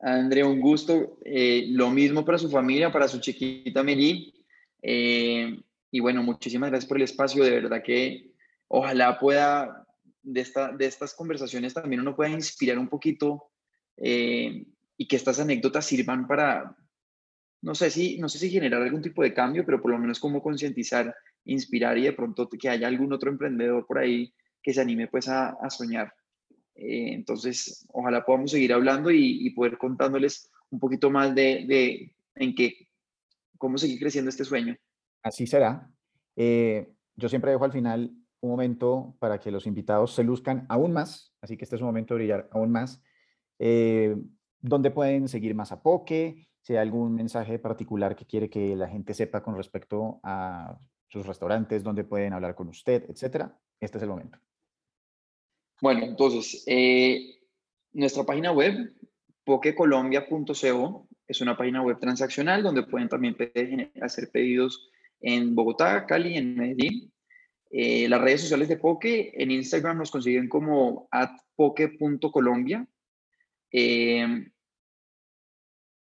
André, 0.00 0.44
un 0.44 0.60
gusto. 0.60 1.18
Eh, 1.24 1.66
lo 1.70 1.90
mismo 1.90 2.24
para 2.24 2.38
su 2.38 2.50
familia, 2.50 2.92
para 2.92 3.08
su 3.08 3.18
chiquita 3.20 3.82
Meli. 3.82 4.34
Eh, 4.82 5.60
y 5.90 6.00
bueno, 6.00 6.22
muchísimas 6.22 6.70
gracias 6.70 6.88
por 6.88 6.98
el 6.98 7.04
espacio. 7.04 7.44
De 7.44 7.50
verdad 7.50 7.82
que 7.82 8.32
ojalá 8.68 9.18
pueda, 9.18 9.86
de, 10.22 10.40
esta, 10.40 10.72
de 10.72 10.86
estas 10.86 11.14
conversaciones 11.14 11.74
también 11.74 12.00
uno 12.00 12.16
pueda 12.16 12.30
inspirar 12.30 12.78
un 12.78 12.88
poquito 12.88 13.50
eh, 13.96 14.66
y 14.96 15.08
que 15.08 15.16
estas 15.16 15.40
anécdotas 15.40 15.86
sirvan 15.86 16.26
para, 16.26 16.76
no 17.62 17.74
sé, 17.74 17.90
si, 17.90 18.18
no 18.18 18.28
sé 18.28 18.38
si 18.38 18.50
generar 18.50 18.82
algún 18.82 19.02
tipo 19.02 19.22
de 19.22 19.32
cambio, 19.32 19.64
pero 19.64 19.80
por 19.80 19.90
lo 19.90 19.98
menos 19.98 20.20
como 20.20 20.42
concientizar, 20.42 21.14
inspirar 21.44 21.96
y 21.98 22.02
de 22.02 22.12
pronto 22.12 22.48
que 22.48 22.68
haya 22.68 22.88
algún 22.88 23.12
otro 23.12 23.30
emprendedor 23.30 23.86
por 23.86 23.98
ahí 23.98 24.32
que 24.62 24.74
se 24.74 24.80
anime 24.80 25.08
pues 25.08 25.28
a, 25.28 25.50
a 25.50 25.70
soñar. 25.70 26.12
Eh, 26.76 27.14
entonces, 27.14 27.86
ojalá 27.92 28.24
podamos 28.24 28.50
seguir 28.50 28.72
hablando 28.72 29.10
y, 29.10 29.50
poder 29.50 29.78
contándoles 29.78 30.50
un 30.70 30.78
poquito 30.78 31.10
más 31.10 31.34
de, 31.34 32.12
en 32.34 32.54
qué, 32.54 32.88
cómo 33.58 33.78
seguir 33.78 33.98
creciendo 33.98 34.28
este 34.28 34.44
sueño. 34.44 34.76
Así 35.22 35.46
será. 35.46 35.90
Eh, 36.36 36.92
yo 37.16 37.28
siempre 37.28 37.50
dejo 37.50 37.64
al 37.64 37.72
final 37.72 38.12
un 38.40 38.50
momento 38.50 39.16
para 39.18 39.40
que 39.40 39.50
los 39.50 39.66
invitados 39.66 40.14
se 40.14 40.22
luzcan 40.22 40.66
aún 40.68 40.92
más, 40.92 41.34
así 41.40 41.56
que 41.56 41.64
este 41.64 41.76
es 41.76 41.82
un 41.82 41.88
momento 41.88 42.14
de 42.14 42.18
brillar 42.18 42.48
aún 42.52 42.70
más. 42.70 43.02
eh, 43.58 44.16
dónde 44.60 44.90
pueden 44.90 45.28
seguir 45.28 45.54
más 45.54 45.72
a 45.72 45.82
Poke, 45.82 46.48
si 46.60 46.72
hay 46.72 46.78
algún 46.80 47.14
mensaje 47.14 47.58
particular 47.58 48.16
que 48.16 48.26
quiere 48.26 48.50
que 48.50 48.74
la 48.74 48.88
gente 48.88 49.14
sepa 49.14 49.42
con 49.42 49.56
respecto 49.56 50.18
a 50.24 50.76
sus 51.08 51.24
restaurantes, 51.24 51.84
dónde 51.84 52.04
pueden 52.04 52.32
hablar 52.32 52.54
con 52.56 52.68
usted, 52.68 53.08
etcétera. 53.08 53.56
Este 53.78 53.98
es 53.98 54.02
el 54.02 54.08
momento. 54.08 54.38
Bueno, 55.80 56.04
entonces, 56.04 56.62
eh, 56.66 57.38
nuestra 57.92 58.24
página 58.24 58.52
web, 58.52 58.94
pokecolombia.co, 59.44 61.08
es 61.28 61.40
una 61.40 61.56
página 61.56 61.82
web 61.82 61.98
transaccional 61.98 62.62
donde 62.62 62.84
pueden 62.84 63.08
también 63.08 63.36
hacer 64.00 64.30
pedidos 64.30 64.90
en 65.20 65.54
Bogotá, 65.54 66.06
Cali, 66.06 66.36
en 66.36 66.56
Medellín. 66.56 67.12
Eh, 67.70 68.08
las 68.08 68.20
redes 68.20 68.42
sociales 68.42 68.68
de 68.68 68.76
Poke, 68.76 69.32
en 69.34 69.50
Instagram 69.50 69.98
nos 69.98 70.10
consiguen 70.10 70.48
como 70.48 71.08
poke.colombia. 71.56 72.86
Eh, 73.72 74.46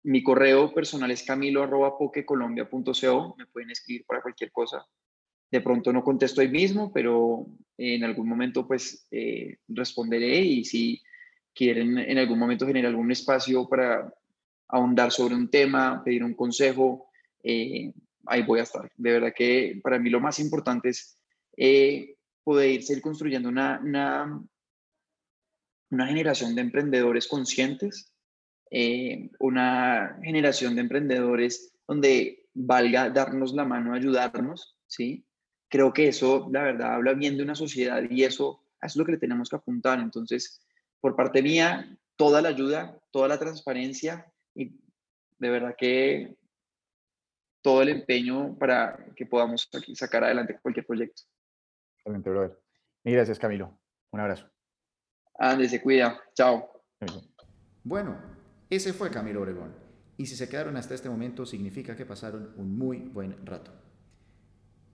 mi 0.02 0.22
correo 0.22 0.74
personal 0.74 1.10
es 1.10 1.22
camilo.pokecolombia.co. 1.22 3.34
Me 3.38 3.46
pueden 3.46 3.70
escribir 3.70 4.04
para 4.04 4.20
cualquier 4.20 4.52
cosa. 4.52 4.86
De 5.54 5.60
pronto 5.60 5.92
no 5.92 6.02
contesto 6.02 6.40
ahí 6.40 6.48
mismo, 6.48 6.92
pero 6.92 7.46
en 7.78 8.02
algún 8.02 8.28
momento 8.28 8.66
pues 8.66 9.06
eh, 9.12 9.58
responderé 9.68 10.40
y 10.40 10.64
si 10.64 11.00
quieren 11.54 11.96
en 11.96 12.18
algún 12.18 12.40
momento 12.40 12.66
generar 12.66 12.90
algún 12.90 13.12
espacio 13.12 13.68
para 13.68 14.12
ahondar 14.66 15.12
sobre 15.12 15.36
un 15.36 15.48
tema, 15.48 16.02
pedir 16.04 16.24
un 16.24 16.34
consejo, 16.34 17.06
eh, 17.44 17.92
ahí 18.26 18.42
voy 18.42 18.58
a 18.58 18.64
estar. 18.64 18.90
De 18.96 19.12
verdad 19.12 19.32
que 19.32 19.78
para 19.80 20.00
mí 20.00 20.10
lo 20.10 20.18
más 20.18 20.40
importante 20.40 20.88
es 20.88 21.16
eh, 21.56 22.16
poder 22.42 22.82
seguir 22.82 23.00
construyendo 23.00 23.48
una, 23.48 23.80
una, 23.80 24.42
una, 25.88 26.06
generación 26.08 26.56
de 26.56 26.62
emprendedores 26.62 27.28
conscientes, 27.28 28.12
eh, 28.72 29.30
una 29.38 30.18
generación 30.20 30.74
de 30.74 30.80
emprendedores 30.80 31.76
donde 31.86 32.48
valga 32.54 33.08
darnos 33.08 33.54
la 33.54 33.64
mano, 33.64 33.94
ayudarnos, 33.94 34.76
¿sí? 34.88 35.24
Creo 35.68 35.92
que 35.92 36.08
eso, 36.08 36.48
la 36.52 36.62
verdad, 36.62 36.94
habla 36.94 37.14
bien 37.14 37.36
de 37.36 37.42
una 37.42 37.54
sociedad 37.54 38.02
y 38.08 38.24
eso, 38.24 38.60
eso 38.80 38.86
es 38.86 38.96
lo 38.96 39.04
que 39.04 39.12
le 39.12 39.18
tenemos 39.18 39.48
que 39.48 39.56
apuntar. 39.56 39.98
Entonces, 39.98 40.60
por 41.00 41.16
parte 41.16 41.42
mía, 41.42 41.98
toda 42.16 42.40
la 42.40 42.50
ayuda, 42.50 42.98
toda 43.10 43.28
la 43.28 43.38
transparencia 43.38 44.32
y 44.54 44.78
de 45.38 45.50
verdad 45.50 45.74
que 45.76 46.36
todo 47.62 47.82
el 47.82 47.88
empeño 47.88 48.56
para 48.58 49.06
que 49.16 49.26
podamos 49.26 49.68
sacar 49.94 50.24
adelante 50.24 50.58
cualquier 50.60 50.86
proyecto. 50.86 51.22
Excelente, 51.96 52.30
brother. 52.30 52.58
Y 53.04 53.12
gracias, 53.12 53.38
Camilo. 53.38 53.78
Un 54.12 54.20
abrazo. 54.20 54.48
Ande, 55.38 55.68
se 55.68 55.80
cuida. 55.80 56.20
Chao. 56.34 56.84
Bueno, 57.82 58.16
ese 58.70 58.92
fue 58.92 59.10
Camilo 59.10 59.40
Obregón. 59.40 59.74
Y 60.16 60.26
si 60.26 60.36
se 60.36 60.48
quedaron 60.48 60.76
hasta 60.76 60.94
este 60.94 61.08
momento, 61.08 61.44
significa 61.44 61.96
que 61.96 62.06
pasaron 62.06 62.54
un 62.56 62.78
muy 62.78 62.98
buen 62.98 63.44
rato. 63.44 63.72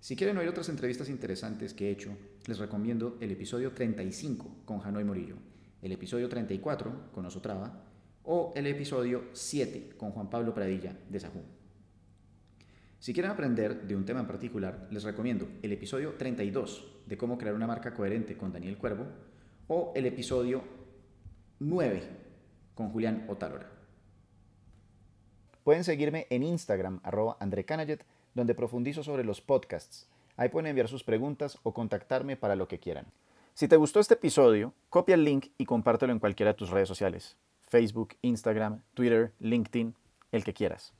Si 0.00 0.16
quieren 0.16 0.38
oír 0.38 0.48
otras 0.48 0.70
entrevistas 0.70 1.10
interesantes 1.10 1.74
que 1.74 1.88
he 1.88 1.90
hecho, 1.90 2.16
les 2.46 2.58
recomiendo 2.58 3.18
el 3.20 3.32
episodio 3.32 3.72
35 3.72 4.62
con 4.64 4.80
Hanoi 4.80 5.04
Morillo, 5.04 5.36
el 5.82 5.92
episodio 5.92 6.26
34 6.26 7.12
con 7.12 7.26
Osotrava 7.26 7.84
o 8.24 8.50
el 8.56 8.66
episodio 8.66 9.24
7 9.34 9.96
con 9.98 10.12
Juan 10.12 10.30
Pablo 10.30 10.54
Pradilla 10.54 10.96
de 11.06 11.20
Sahú. 11.20 11.42
Si 12.98 13.12
quieren 13.12 13.30
aprender 13.30 13.82
de 13.82 13.94
un 13.94 14.06
tema 14.06 14.20
en 14.20 14.26
particular, 14.26 14.88
les 14.90 15.04
recomiendo 15.04 15.46
el 15.60 15.72
episodio 15.72 16.14
32 16.14 17.02
de 17.04 17.18
cómo 17.18 17.36
crear 17.36 17.54
una 17.54 17.66
marca 17.66 17.92
coherente 17.92 18.38
con 18.38 18.54
Daniel 18.54 18.78
Cuervo 18.78 19.06
o 19.68 19.92
el 19.94 20.06
episodio 20.06 20.64
9 21.58 22.02
con 22.74 22.88
Julián 22.88 23.26
Otálora. 23.28 23.70
Pueden 25.62 25.84
seguirme 25.84 26.26
en 26.30 26.42
Instagram, 26.42 27.00
arroba 27.02 27.36
donde 28.34 28.54
profundizo 28.54 29.02
sobre 29.02 29.24
los 29.24 29.40
podcasts. 29.40 30.08
Ahí 30.36 30.48
pueden 30.48 30.68
enviar 30.68 30.88
sus 30.88 31.04
preguntas 31.04 31.58
o 31.62 31.74
contactarme 31.74 32.36
para 32.36 32.56
lo 32.56 32.68
que 32.68 32.78
quieran. 32.78 33.06
Si 33.54 33.68
te 33.68 33.76
gustó 33.76 34.00
este 34.00 34.14
episodio, 34.14 34.72
copia 34.88 35.14
el 35.14 35.24
link 35.24 35.48
y 35.58 35.66
compártelo 35.66 36.12
en 36.12 36.18
cualquiera 36.18 36.52
de 36.52 36.58
tus 36.58 36.70
redes 36.70 36.88
sociales. 36.88 37.36
Facebook, 37.68 38.16
Instagram, 38.22 38.82
Twitter, 38.94 39.32
LinkedIn, 39.38 39.94
el 40.32 40.44
que 40.44 40.54
quieras. 40.54 40.92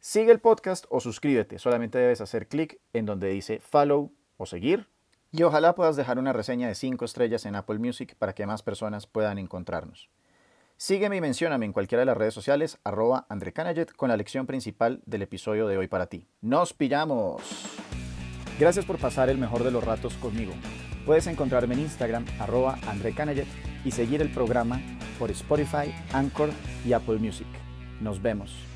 Sigue 0.00 0.30
el 0.30 0.40
podcast 0.40 0.84
o 0.90 1.00
suscríbete. 1.00 1.58
Solamente 1.58 1.98
debes 1.98 2.20
hacer 2.20 2.48
clic 2.48 2.78
en 2.92 3.06
donde 3.06 3.28
dice 3.28 3.60
follow 3.60 4.12
o 4.36 4.46
seguir. 4.46 4.88
Y 5.32 5.42
ojalá 5.42 5.74
puedas 5.74 5.96
dejar 5.96 6.18
una 6.18 6.32
reseña 6.32 6.68
de 6.68 6.74
5 6.74 7.04
estrellas 7.04 7.44
en 7.46 7.56
Apple 7.56 7.78
Music 7.78 8.14
para 8.18 8.34
que 8.34 8.46
más 8.46 8.62
personas 8.62 9.06
puedan 9.06 9.38
encontrarnos. 9.38 10.08
Sígueme 10.80 11.16
y 11.16 11.20
mencióname 11.20 11.66
en 11.66 11.72
cualquiera 11.72 12.02
de 12.02 12.06
las 12.06 12.16
redes 12.16 12.32
sociales, 12.32 12.78
arroba 12.84 13.26
André 13.28 13.52
con 13.96 14.10
la 14.10 14.16
lección 14.16 14.46
principal 14.46 15.02
del 15.06 15.22
episodio 15.22 15.66
de 15.66 15.76
hoy 15.76 15.88
para 15.88 16.06
ti. 16.06 16.28
¡Nos 16.40 16.72
pillamos! 16.72 17.42
Gracias 18.60 18.84
por 18.84 18.96
pasar 18.96 19.28
el 19.28 19.38
mejor 19.38 19.64
de 19.64 19.72
los 19.72 19.82
ratos 19.82 20.14
conmigo. 20.14 20.52
Puedes 21.04 21.26
encontrarme 21.26 21.74
en 21.74 21.80
Instagram, 21.80 22.26
arroba 22.38 22.78
André 22.86 23.12
y 23.84 23.90
seguir 23.90 24.22
el 24.22 24.30
programa 24.30 24.80
por 25.18 25.32
Spotify, 25.32 25.92
Anchor 26.12 26.50
y 26.86 26.92
Apple 26.92 27.16
Music. 27.16 27.48
Nos 28.00 28.22
vemos. 28.22 28.67